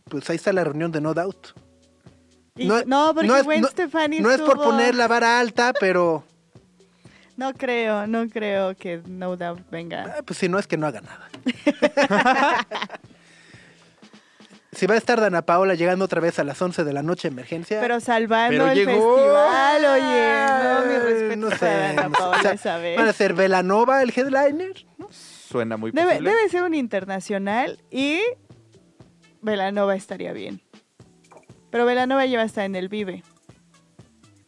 Pues 0.06 0.28
ahí 0.32 0.38
está 0.38 0.52
la 0.52 0.64
reunión 0.64 0.92
de 0.92 1.02
No 1.02 1.14
Doubt. 1.14 1.50
Y- 2.56 2.68
no, 2.68 3.14
porque 3.14 3.38
es, 3.38 3.44
Gwen 3.46 3.62
no- 3.62 3.68
Stefani 3.70 4.20
no 4.20 4.32
es 4.32 4.42
por 4.42 4.58
poner 4.58 4.96
la 4.96 5.08
vara 5.08 5.40
alta, 5.40 5.74
pero 5.80 6.24
No 7.38 7.54
creo, 7.54 8.06
no 8.08 8.28
creo 8.30 8.76
que 8.76 9.02
No 9.08 9.36
Doubt 9.38 9.62
venga. 9.72 10.16
ah, 10.20 10.22
pues 10.24 10.38
si 10.40 10.48
no 10.50 10.60
es 10.60 10.68
que 10.68 10.78
no 10.78 10.86
haga 10.88 11.02
nada. 11.02 11.30
si 14.74 14.86
va 14.86 14.94
a 14.96 14.98
estar 14.98 15.20
Dana 15.20 15.42
Paola 15.42 15.74
llegando 15.76 16.06
otra 16.06 16.22
vez 16.22 16.40
a 16.40 16.44
las 16.44 16.62
11 16.62 16.84
de 16.84 16.94
la 16.94 17.02
noche 17.04 17.28
emergencia. 17.30 17.80
Pero 17.82 18.00
salvando 18.00 18.50
Pero 18.52 18.68
el 18.70 18.78
llegó. 18.78 19.16
festival, 19.16 19.86
oye. 19.86 20.46
No, 20.64 20.86
mi 20.86 20.98
respeto 21.00 21.36
no 21.38 21.48
para 21.48 21.58
sé, 21.60 21.66
Dana 21.66 22.04
no 22.04 22.10
sé. 22.10 22.18
Paola 22.20 22.38
O 22.38 22.42
sea, 22.42 22.52
esa 22.54 22.78
vez. 22.78 22.98
¿Van 22.98 23.08
a 23.08 23.14
ser 23.14 23.34
Velanova 23.34 24.02
el 24.04 24.14
headliner? 24.16 24.86
Suena 25.10 25.78
muy 25.78 25.92
Debe, 25.92 26.08
posible. 26.12 26.30
debe 26.30 26.50
ser 26.50 26.64
un 26.64 26.74
internacional 26.74 27.80
y 27.90 28.22
Velanova 29.42 29.96
estaría 29.96 30.32
bien. 30.32 30.62
Pero 31.72 31.86
Velanova 31.86 32.26
ya 32.26 32.38
va 32.38 32.44
a 32.44 32.46
estar 32.46 32.66
en 32.66 32.76
el 32.76 32.90
Vive. 32.90 33.24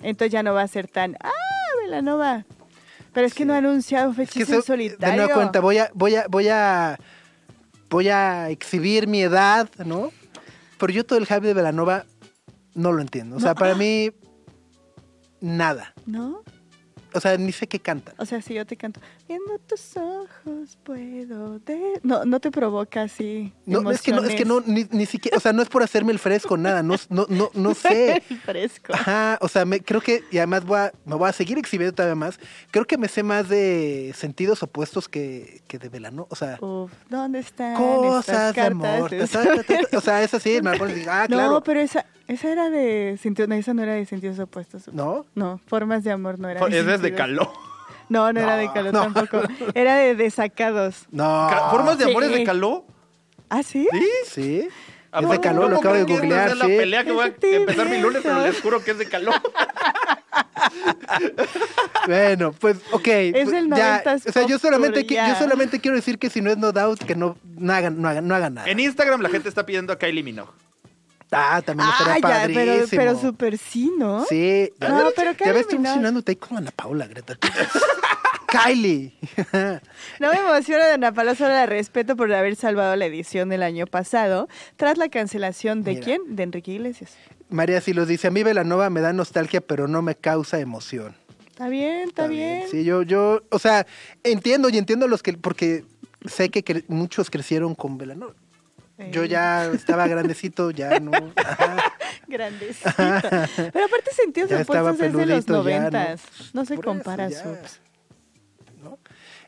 Entonces 0.02 0.32
ya 0.32 0.44
no 0.44 0.54
va 0.54 0.62
a 0.62 0.68
ser 0.68 0.88
tan, 0.88 1.16
ah, 1.22 1.32
Velanova. 1.84 2.46
Pero 3.14 3.28
es 3.28 3.34
que 3.34 3.46
no 3.46 3.54
ha 3.54 3.58
anunciado 3.58 4.14
Es 4.18 4.30
que 4.30 4.42
en 4.42 4.48
de 4.48 4.62
solitario. 4.62 5.16
nueva 5.18 5.34
cuenta, 5.34 5.60
voy 5.60 5.78
a, 5.78 5.90
voy 5.94 6.16
a, 6.16 6.26
voy 6.28 6.48
a, 6.50 7.00
voy 7.90 8.10
a 8.10 8.50
exhibir 8.50 9.08
mi 9.08 9.22
edad, 9.22 9.70
¿no? 9.86 10.12
Pero 10.80 10.92
yo 10.94 11.06
todo 11.06 11.18
el 11.20 11.26
hype 11.26 11.42
de 11.42 11.54
Velanova 11.54 12.06
no 12.74 12.92
lo 12.92 13.02
entiendo. 13.02 13.38
O 13.38 13.40
sea, 13.40 13.50
No, 13.50 13.56
para 13.56 13.76
mí, 13.76 14.12
nada. 15.42 15.94
¿No? 16.06 16.43
O 17.14 17.20
sea, 17.20 17.38
ni 17.38 17.52
sé 17.52 17.68
qué 17.68 17.80
canta. 17.80 18.14
O 18.18 18.26
sea, 18.26 18.42
si 18.42 18.54
yo 18.54 18.66
te 18.66 18.78
canto, 18.78 19.00
viendo 19.28 19.60
tus 19.60 19.98
ojos 19.98 20.78
puedo 20.84 21.60
de... 21.60 22.00
No, 22.04 22.26
no 22.26 22.40
te 22.40 22.52
provoca 22.52 23.04
así 23.04 23.54
No, 23.66 23.90
es 23.92 24.02
que 24.02 24.12
no, 24.12 24.24
es 24.24 24.36
que 24.36 24.46
no, 24.46 24.62
ni, 24.62 24.86
ni 24.92 25.06
siquiera, 25.06 25.38
o 25.38 25.40
sea, 25.40 25.54
no 25.54 25.62
es 25.62 25.70
por 25.70 25.84
hacerme 25.84 26.12
el 26.12 26.20
fresco, 26.20 26.58
nada, 26.58 26.84
no, 26.84 26.96
no, 27.10 27.26
no, 27.30 27.50
no 27.54 27.74
sé. 27.76 28.24
Fresco. 28.44 28.94
Ajá, 28.94 29.38
o 29.42 29.48
sea, 29.48 29.66
me, 29.66 29.82
creo 29.82 30.02
que, 30.02 30.24
y 30.32 30.38
además 30.38 30.66
voy 30.66 30.80
a, 30.80 30.94
me 31.06 31.16
voy 31.16 31.30
a 31.30 31.34
seguir 31.34 31.58
exhibiendo 31.58 31.94
todavía 31.94 32.16
más. 32.16 32.40
Creo 32.72 32.86
que 32.86 32.98
me 32.98 33.08
sé 33.08 33.24
más 33.24 33.50
de 33.50 34.14
sentidos 34.16 34.64
opuestos 34.64 35.08
que, 35.08 35.62
que 35.68 35.80
de 35.80 35.90
Velano. 35.90 36.28
O 36.30 36.36
sea, 36.36 36.58
Uf, 36.62 36.92
¿dónde 37.10 37.40
están 37.40 37.76
cosas 37.76 38.50
estas 38.50 38.56
de 38.56 38.62
amor. 38.62 39.12
O 39.94 40.02
sea, 40.02 40.24
es 40.24 40.34
así, 40.34 40.62
me 40.62 40.72
acuerdo, 40.72 40.96
digo, 40.96 41.12
ah, 41.12 41.28
No, 41.30 41.38
claro. 41.38 41.64
pero 41.64 41.80
esa, 41.80 42.06
esa 42.28 42.52
era 42.52 42.70
de 42.70 43.18
sentido, 43.22 43.48
no, 43.48 43.56
esa 43.56 43.74
no 43.74 43.84
era 43.84 43.94
de 43.94 44.06
sentidos 44.06 44.40
opuestos. 44.40 44.88
¿No? 44.94 45.26
No, 45.36 45.60
formas 45.68 46.04
de 46.04 46.12
amor 46.12 46.40
no 46.40 46.50
era. 46.50 46.60
Fo- 46.62 46.68
Es 46.68 46.74
desde 46.86 46.92
sentidos. 47.10 47.18
caló. 47.18 47.54
No, 48.10 48.32
no, 48.34 48.40
era 48.40 48.58
de 48.58 48.72
calor 48.72 48.94
no. 48.94 49.02
tampoco. 49.04 49.42
Era 49.74 49.96
de 49.96 50.16
desacados. 50.16 51.06
No. 51.12 51.50
¿Formas 51.72 51.98
de 51.98 52.06
Sí. 52.06 52.12
amores 52.12 52.32
de 52.32 52.44
caló? 52.44 52.86
¿Ah, 53.50 53.64
sí? 53.64 53.88
¿Sí? 53.92 54.08
Sí. 54.28 54.68
¿A 55.12 55.22
Es 55.22 55.30
de 55.30 55.40
calor, 55.40 55.66
lo 55.66 55.70
no 55.70 55.78
acabo 55.78 55.94
de 55.96 56.06
que 56.08 56.14
es 56.16 56.20
googlear, 56.22 56.58
la 56.58 56.66
sí. 56.66 56.72
pelea 56.76 57.04
que 57.04 57.12
voy 57.12 57.26
a 57.26 57.34
empezar 57.56 57.88
mi 57.88 58.00
lunes, 58.00 58.22
pero 58.24 58.42
les 58.42 58.60
juro 58.62 58.84
que 58.84 58.92
es 58.92 58.98
de 58.98 59.08
caló. 59.08 59.32
Bueno, 62.08 62.52
pues, 62.54 62.78
ok. 62.92 63.08
Es 63.08 63.44
pues, 63.46 63.54
el 63.54 63.70
ya, 63.70 64.04
90s 64.04 64.30
O 64.30 64.32
sea, 64.32 64.46
yo 64.48 64.60
solamente, 64.60 65.06
ya. 65.06 65.30
yo 65.30 65.36
solamente 65.36 65.80
quiero 65.80 65.96
decir 65.96 66.18
que 66.20 66.30
si 66.30 66.42
no 66.42 66.50
es 66.52 66.58
No 66.58 66.72
Doubt, 66.72 67.04
que 67.04 67.16
no, 67.16 67.38
no 67.58 67.74
hagan, 67.74 68.02
no 68.02 68.10
hagan, 68.10 68.28
no 68.28 68.36
hagan 68.36 68.56
nada. 68.56 68.68
En 68.70 68.80
Instagram 68.80 69.22
la 69.22 69.30
gente 69.30 69.50
está 69.50 69.66
pidiendo 69.66 69.94
a 69.94 69.98
Kylie 70.00 70.24
Minogue. 70.24 70.52
Ah, 71.36 71.62
también 71.66 71.90
Ah, 71.92 71.98
ya, 72.08 72.14
pero, 72.22 72.22
padrísimo. 72.22 72.88
pero 73.02 73.20
súper 73.20 73.58
sí, 73.58 73.92
¿no? 73.98 74.26
Sí. 74.26 74.72
Ya 74.80 74.90
No, 74.90 75.06
ves, 75.06 75.14
pero 75.16 75.32
Ya 75.32 75.52
ves, 75.52 75.62
estoy 75.62 75.78
emocionándote 75.78 76.32
ahí 76.34 76.36
con 76.36 76.58
Ana 76.58 76.72
Paula, 76.72 77.08
Greta. 77.08 77.38
Kylie. 78.48 79.14
No 80.20 80.30
me 80.32 80.38
emociona 80.40 80.86
de 80.86 80.92
Ana 80.94 81.12
Paula, 81.12 81.34
solo 81.36 81.50
la 81.50 81.66
respeto 81.66 82.16
por 82.16 82.32
haber 82.34 82.56
salvado 82.56 82.96
la 82.96 83.06
edición 83.06 83.50
del 83.50 83.64
año 83.64 83.88
pasado, 83.88 84.48
tras 84.78 84.98
la 84.98 85.10
cancelación 85.10 85.84
de 85.84 85.94
Mira. 85.94 86.04
quién? 86.06 86.36
De 86.36 86.44
Enrique 86.44 86.72
Iglesias. 86.72 87.12
María 87.50 87.82
Silos 87.82 88.08
dice, 88.08 88.28
a 88.28 88.32
mí 88.32 88.44
Velanova 88.44 88.90
me 88.90 89.02
da 89.02 89.12
nostalgia, 89.14 89.60
pero 89.62 89.88
no 89.88 90.02
me 90.02 90.16
causa 90.16 90.60
emoción. 90.60 91.16
Está 91.48 91.68
bien, 91.68 92.08
está, 92.10 92.28
bien. 92.28 92.64
Sí, 92.70 92.84
yo, 92.84 93.02
yo, 93.04 93.42
o 93.50 93.60
sea, 93.60 93.86
entiendo 94.24 94.70
y 94.70 94.78
entiendo 94.78 95.08
los 95.08 95.22
que, 95.24 95.34
porque 95.34 95.84
sé 96.26 96.50
que 96.50 96.64
cre- 96.64 96.84
muchos 96.88 97.30
crecieron 97.30 97.76
con 97.76 97.98
Velanova. 97.98 98.34
Yo 99.12 99.26
ya 99.26 99.66
estaba 99.66 100.08
grandecito, 100.08 100.72
ya 100.72 101.00
no. 101.00 101.12
Ajá. 101.36 101.94
Grandecito. 102.28 102.92
Pero 102.96 103.86
aparte 103.86 104.12
sentidos 104.16 104.52
opuestos 104.52 105.00
es 105.00 105.14
de 105.14 105.26
los 105.26 105.48
noventas. 105.48 106.22
No, 106.54 106.66
se 106.66 106.76
Por 106.76 106.86
eso, 106.86 106.94
compara. 106.94 107.30
Subs. 107.30 107.82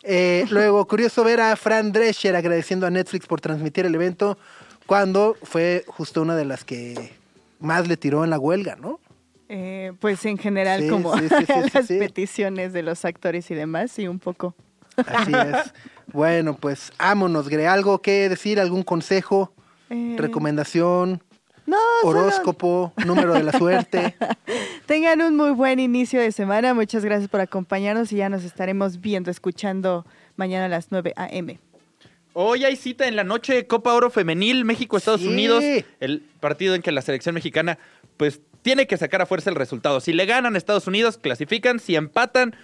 Eh, 0.03 0.45
luego, 0.51 0.85
curioso 0.87 1.23
ver 1.23 1.41
a 1.41 1.55
Fran 1.55 1.91
Drescher 1.91 2.35
agradeciendo 2.35 2.85
a 2.85 2.91
Netflix 2.91 3.25
por 3.25 3.41
transmitir 3.41 3.85
el 3.85 3.95
evento 3.95 4.37
cuando 4.85 5.35
fue 5.41 5.83
justo 5.87 6.21
una 6.21 6.35
de 6.35 6.45
las 6.45 6.63
que 6.63 7.13
más 7.59 7.87
le 7.87 7.97
tiró 7.97 8.23
en 8.23 8.29
la 8.29 8.37
huelga, 8.39 8.75
¿no? 8.75 8.99
Eh, 9.49 9.93
pues 9.99 10.25
en 10.25 10.37
general, 10.37 10.81
Sí, 10.81 10.89
como 10.89 11.17
sí, 11.17 11.27
las 11.73 11.87
peticiones 11.87 12.73
de 12.73 12.83
los 12.83 13.03
actores 13.05 13.49
y 13.51 13.55
demás, 13.55 13.91
sí, 13.91 14.07
un 14.07 14.19
poco. 14.19 14.55
Así 14.97 15.31
es. 15.33 15.73
Bueno, 16.11 16.55
pues 16.55 16.91
ámonos, 16.97 17.49
Gre. 17.49 17.67
¿Algo 17.67 18.01
que 18.01 18.29
decir? 18.29 18.59
¿Algún 18.59 18.83
consejo? 18.83 19.53
Eh, 19.89 20.15
¿Recomendación? 20.17 21.21
No, 21.65 21.77
solo 22.01 22.19
¿Horóscopo? 22.19 22.93
¿Número 23.05 23.33
de 23.33 23.43
la 23.43 23.51
suerte? 23.51 24.15
tengan 24.85 25.21
un 25.21 25.35
muy 25.35 25.51
buen 25.51 25.79
inicio 25.79 26.19
de 26.21 26.31
semana. 26.31 26.73
Muchas 26.75 27.03
gracias 27.03 27.27
por 27.29 27.41
acompañarnos 27.41 28.11
y 28.11 28.17
ya 28.17 28.29
nos 28.29 28.43
estaremos 28.43 29.01
viendo, 29.01 29.31
escuchando 29.31 30.05
mañana 30.35 30.65
a 30.65 30.69
las 30.69 30.91
9 30.91 31.13
a.m. 31.15 31.59
Hoy 32.33 32.65
hay 32.65 32.75
cita 32.75 33.07
en 33.07 33.15
la 33.15 33.23
noche 33.23 33.65
Copa 33.65 33.93
Oro 33.93 34.09
Femenil, 34.11 34.65
México-Estados 34.65 35.21
Sí. 35.21 35.27
Unidos. 35.27 35.63
El 35.99 36.21
partido 36.39 36.75
en 36.75 36.81
que 36.81 36.91
la 36.91 37.01
selección 37.01 37.33
mexicana, 37.33 37.79
pues, 38.17 38.41
tiene 38.61 38.87
que 38.87 38.97
sacar 38.97 39.21
a 39.21 39.25
fuerza 39.25 39.49
el 39.49 39.55
resultado. 39.55 39.99
Si 40.01 40.11
le 40.13 40.25
ganan 40.25 40.53
a 40.53 40.57
Estados 40.57 40.85
Unidos, 40.85 41.17
clasifican. 41.17 41.79
Si 41.79 41.95
empatan, 41.95 42.55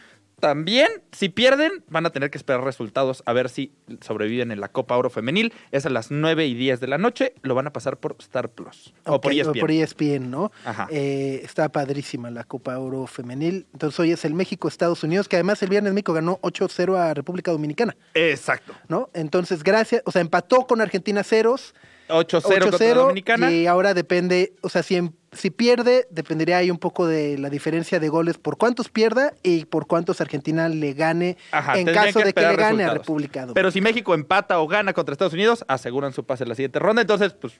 también. 0.42 0.90
Si 1.14 1.30
pierden, 1.30 1.72
van 1.88 2.06
a 2.06 2.10
tener 2.10 2.30
que 2.30 2.38
esperar 2.38 2.62
resultados 2.66 3.24
a 3.26 3.32
ver 3.32 3.48
si 3.48 3.72
sobreviven 4.02 4.52
en 4.52 4.60
la 4.60 4.68
Copa 4.68 4.98
Oro 4.98 5.10
Femenil. 5.10 5.54
Es 5.72 5.86
a 5.86 5.90
las 5.90 6.12
9 6.12 6.46
y 6.48 6.54
10 6.54 6.82
de 6.82 6.88
la 6.88 6.98
noche. 6.98 7.34
Lo 7.44 7.56
van 7.56 7.68
a 7.68 7.72
pasar 7.74 7.98
por 7.98 8.18
Star 8.20 8.50
Plus. 8.50 8.94
o 9.06 9.22
por 9.22 9.32
E 9.32 9.42
Ok, 9.44 9.48
ESPN. 9.56 9.60
por 9.62 9.72
ESPN, 9.72 10.30
¿no? 10.30 10.52
Ajá. 10.66 10.88
Eh, 10.92 11.40
está 11.46 11.70
padrísima 11.70 12.30
la 12.30 12.44
Copa 12.44 12.78
Oro 12.78 13.08
Femenil. 13.08 13.68
Entonces 13.72 13.98
hoy 14.02 14.12
es 14.12 14.26
el 14.26 14.34
México-Estados 14.34 15.04
Unidos, 15.04 15.30
que 15.30 15.38
además 15.38 15.62
el 15.64 15.70
viernes 15.70 15.94
México 15.94 16.12
ganó 16.12 16.40
8-0 16.42 16.98
a 16.98 17.14
República 17.14 17.52
Dominicana, 17.52 17.96
Exacto. 18.14 18.74
¿no? 18.90 19.10
Entonces, 19.14 19.64
gracias, 19.64 20.02
o 20.06 20.12
sea, 20.12 20.22
empató 20.22 20.66
con 20.68 20.82
Argentina 20.82 21.24
ceros, 21.24 21.74
8-0 22.10 22.42
contra 22.42 22.72
8-0 22.72 22.94
Dominicana. 22.96 23.52
y 23.52 23.68
ahora 23.68 23.94
depende, 23.94 24.54
o 24.62 24.70
sea, 24.70 24.84
si, 24.84 24.96
em- 24.96 25.12
si 25.32 25.50
pierde, 25.50 26.08
dependería 26.10 26.58
ahí 26.58 26.70
un 26.70 26.78
poco 26.78 27.08
de 27.08 27.38
la 27.38 27.50
diferencia 27.50 28.00
de 28.00 28.10
goles 28.10 28.38
por 28.38 28.58
cuántos 28.58 28.90
pierda 28.90 29.34
y 29.44 29.66
por 29.66 29.88
cuántos 29.88 30.20
Argentina 30.20 30.68
le 30.68 30.94
gane 30.94 31.38
Ajá, 31.52 31.80
en 31.80 31.86
caso 31.88 32.20
que 32.20 32.26
de 32.26 32.34
que 32.34 32.42
le 32.42 32.56
gane 32.56 32.84
a. 32.84 32.94
República 32.94 33.42
Dominicana. 33.42 33.54
Pero 33.54 33.72
si 33.72 33.80
México 33.80 34.14
empata 34.14 34.60
o 34.60 34.68
gana 34.68 34.94
contra 34.94 35.14
Estados 35.14 35.34
Unidos, 35.34 35.64
aseguran 35.68 36.12
su 36.12 36.26
pase 36.26 36.44
en 36.44 36.50
la 36.50 36.56
siguiente 36.56 36.80
ronda. 36.80 37.02
Entonces, 37.02 37.34
pues, 37.34 37.54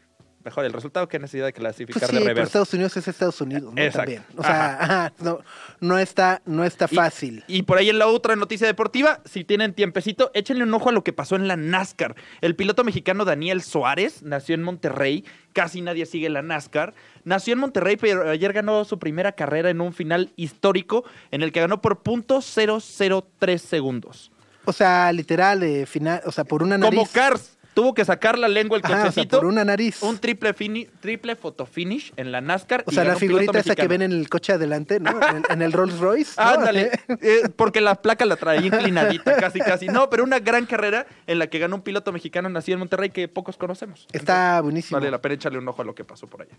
mejor 0.44 0.66
el 0.66 0.74
resultado 0.74 1.08
que 1.08 1.20
necesidad 1.20 1.46
de 1.46 1.54
clasificar 1.54 2.02
Pues 2.02 2.10
sí, 2.10 2.16
de 2.16 2.22
pero 2.22 2.30
reversa. 2.30 2.48
Estados 2.48 2.74
Unidos 2.74 2.98
es 2.98 3.08
Estados 3.08 3.42
Unidos, 3.42 3.74
¿no? 3.74 3.82
Exacto. 3.82 4.14
También. 4.14 4.24
O 4.38 4.44
sea, 4.44 4.78
ajá, 4.82 5.14
no, 5.20 5.40
no 5.80 5.98
está, 5.98 6.42
no 6.46 6.64
está 6.64 6.88
fácil. 6.88 7.44
Y, 7.48 7.64
por 7.64 7.78
ahí 7.78 7.90
en 7.90 8.00
la 8.00 8.08
otra 8.08 8.36
noticia 8.36 8.68
deportiva, 8.68 9.22
si 9.26 9.44
tienen 9.44 9.74
tiempecito, 9.74 10.32
échenle 10.34 10.64
un 10.64 10.74
ojo 10.74 10.90
a 10.90 10.92
lo 10.92 11.04
que 11.04 11.14
pasó 11.14 11.36
en 11.36 11.48
la 11.48 11.56
NASCAR. 11.56 12.16
El 12.42 12.56
piloto 12.56 12.84
mexicano 12.84 13.26
Daniel 13.26 13.62
Suárez 13.62 14.24
nació 14.24 14.56
en 14.56 14.64
Monterrey, 14.64 15.26
casi 15.54 15.82
nadie 15.82 16.06
sigue 16.06 16.30
la 16.30 16.42
NASCAR. 16.42 16.94
Nació 17.24 17.54
en 17.54 17.60
Monterrey, 17.60 17.98
pero 17.98 18.30
ayer 18.30 18.54
ganó 18.54 18.84
su 18.86 19.00
primera 19.00 19.34
carrera 19.34 19.70
en 19.70 19.82
un 19.82 19.94
final 19.94 20.32
histórico 20.36 21.04
en 21.32 21.44
el 21.44 21.52
que 21.52 21.62
ganó 21.62 21.82
por 21.82 22.02
.003 22.04 23.58
segundos. 23.58 24.32
O 24.66 24.74
sea, 24.74 25.12
literal, 25.12 25.88
final, 25.88 26.22
o 26.26 26.32
sea, 26.32 26.44
por 26.44 26.64
una 26.64 26.78
nariz. 26.78 26.98
Como 26.98 27.12
Cars. 27.12 27.51
Tuvo 27.74 27.94
que 27.94 28.04
sacar 28.04 28.38
la 28.38 28.48
lengua 28.48 28.78
el 28.78 28.84
Ajá, 28.86 28.94
o 28.94 28.98
sea, 28.98 29.06
cochecito. 29.12 29.38
por 29.40 29.48
una 29.48 29.64
nariz. 29.64 30.02
Un 30.04 30.18
triple, 30.18 30.54
fini- 30.54 30.90
triple 31.00 31.36
fotofinish 31.38 32.12
en 32.18 32.32
la 32.32 32.42
NASCAR. 32.42 32.84
O 32.86 32.92
y 32.92 32.96
sea, 32.96 33.04
la 33.06 33.16
figurita 33.16 33.60
esa 33.60 33.76
que 33.76 33.88
ven 33.88 34.02
en 34.02 34.12
el 34.12 34.28
coche 34.30 34.54
adelante, 34.54 35.00
¿no? 35.00 35.12
En, 35.12 35.44
en 35.50 35.62
el 35.62 35.72
Rolls 35.72 35.98
Royce. 36.00 36.34
¿no? 36.38 36.44
Ándale, 36.50 36.92
eh, 37.22 37.44
porque 37.56 37.80
la 37.82 37.96
placa 37.96 38.26
la 38.26 38.36
traía 38.36 38.66
inclinadita, 38.68 39.38
casi, 39.38 39.60
casi. 39.60 39.88
No, 39.88 40.10
pero 40.10 40.24
una 40.24 40.40
gran 40.40 40.66
carrera 40.66 41.06
en 41.28 41.40
la 41.40 41.48
que 41.48 41.60
ganó 41.60 41.78
un 41.78 41.82
piloto 41.82 42.12
mexicano 42.12 42.50
nacido 42.50 42.74
en 42.76 42.80
Monterrey 42.80 43.10
que 43.10 43.28
pocos 43.28 43.56
conocemos. 43.58 44.08
Está 44.12 44.60
buenísimo. 44.62 45.00
Vale 45.00 45.10
la 45.12 45.22
pena 45.22 45.36
echarle 45.36 45.58
un 45.60 45.68
ojo 45.68 45.82
a 45.82 45.86
lo 45.86 45.96
que 45.96 46.04
pasó 46.04 46.28
por 46.28 46.42
allá. 46.42 46.54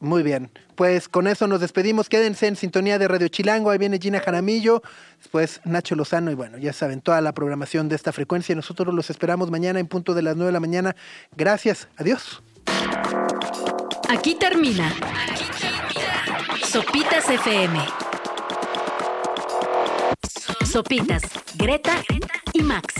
Muy 0.00 0.22
bien. 0.22 0.50
Pues 0.74 1.08
con 1.08 1.26
eso 1.26 1.46
nos 1.46 1.60
despedimos. 1.60 2.08
Quédense 2.08 2.46
en 2.46 2.56
sintonía 2.56 2.98
de 2.98 3.08
Radio 3.08 3.28
Chilango. 3.28 3.70
Ahí 3.70 3.78
viene 3.78 3.98
Gina 3.98 4.20
Jaramillo. 4.20 4.82
Después 5.18 5.60
Nacho 5.64 5.94
Lozano. 5.94 6.30
Y 6.30 6.34
bueno, 6.34 6.58
ya 6.58 6.74
saben, 6.74 7.00
toda 7.00 7.22
la 7.22 7.32
programación 7.32 7.88
de 7.88 7.96
esta 7.96 8.12
frecuencia. 8.12 8.54
Nosotros 8.54 8.92
los 8.94 9.08
esperamos 9.08 9.50
mañana 9.50 9.80
en 9.80 9.86
punto 9.86 10.12
de 10.12 10.20
las 10.20 10.36
9 10.44 10.46
de 10.46 10.52
la 10.52 10.60
mañana. 10.60 10.96
Gracias. 11.36 11.88
Adiós. 11.96 12.42
Aquí 14.08 14.34
termina. 14.34 14.88
Aquí 14.88 15.44
termina. 15.60 16.66
Sopitas 16.66 17.28
FM. 17.28 17.84
Sopitas, 20.70 21.22
Greta 21.54 22.02
y 22.52 22.62
Max. 22.62 22.94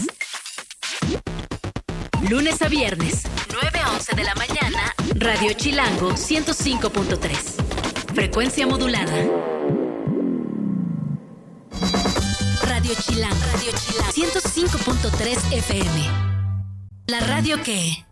Lunes 2.30 2.62
a 2.62 2.68
viernes, 2.68 3.24
9 3.52 3.78
a 3.80 3.92
11 3.92 4.14
de 4.14 4.24
la 4.24 4.34
mañana, 4.36 4.94
Radio 5.16 5.52
Chilango 5.54 6.12
105.3. 6.12 8.14
Frecuencia 8.14 8.66
modulada. 8.66 9.12
Radio 12.62 12.94
Chilango, 12.94 13.36
Radio 13.52 13.72
Chilango 13.72 14.12
105.3 14.12 15.52
FM. 15.52 16.33
La 17.06 17.20
radio 17.20 17.62
que... 17.62 18.02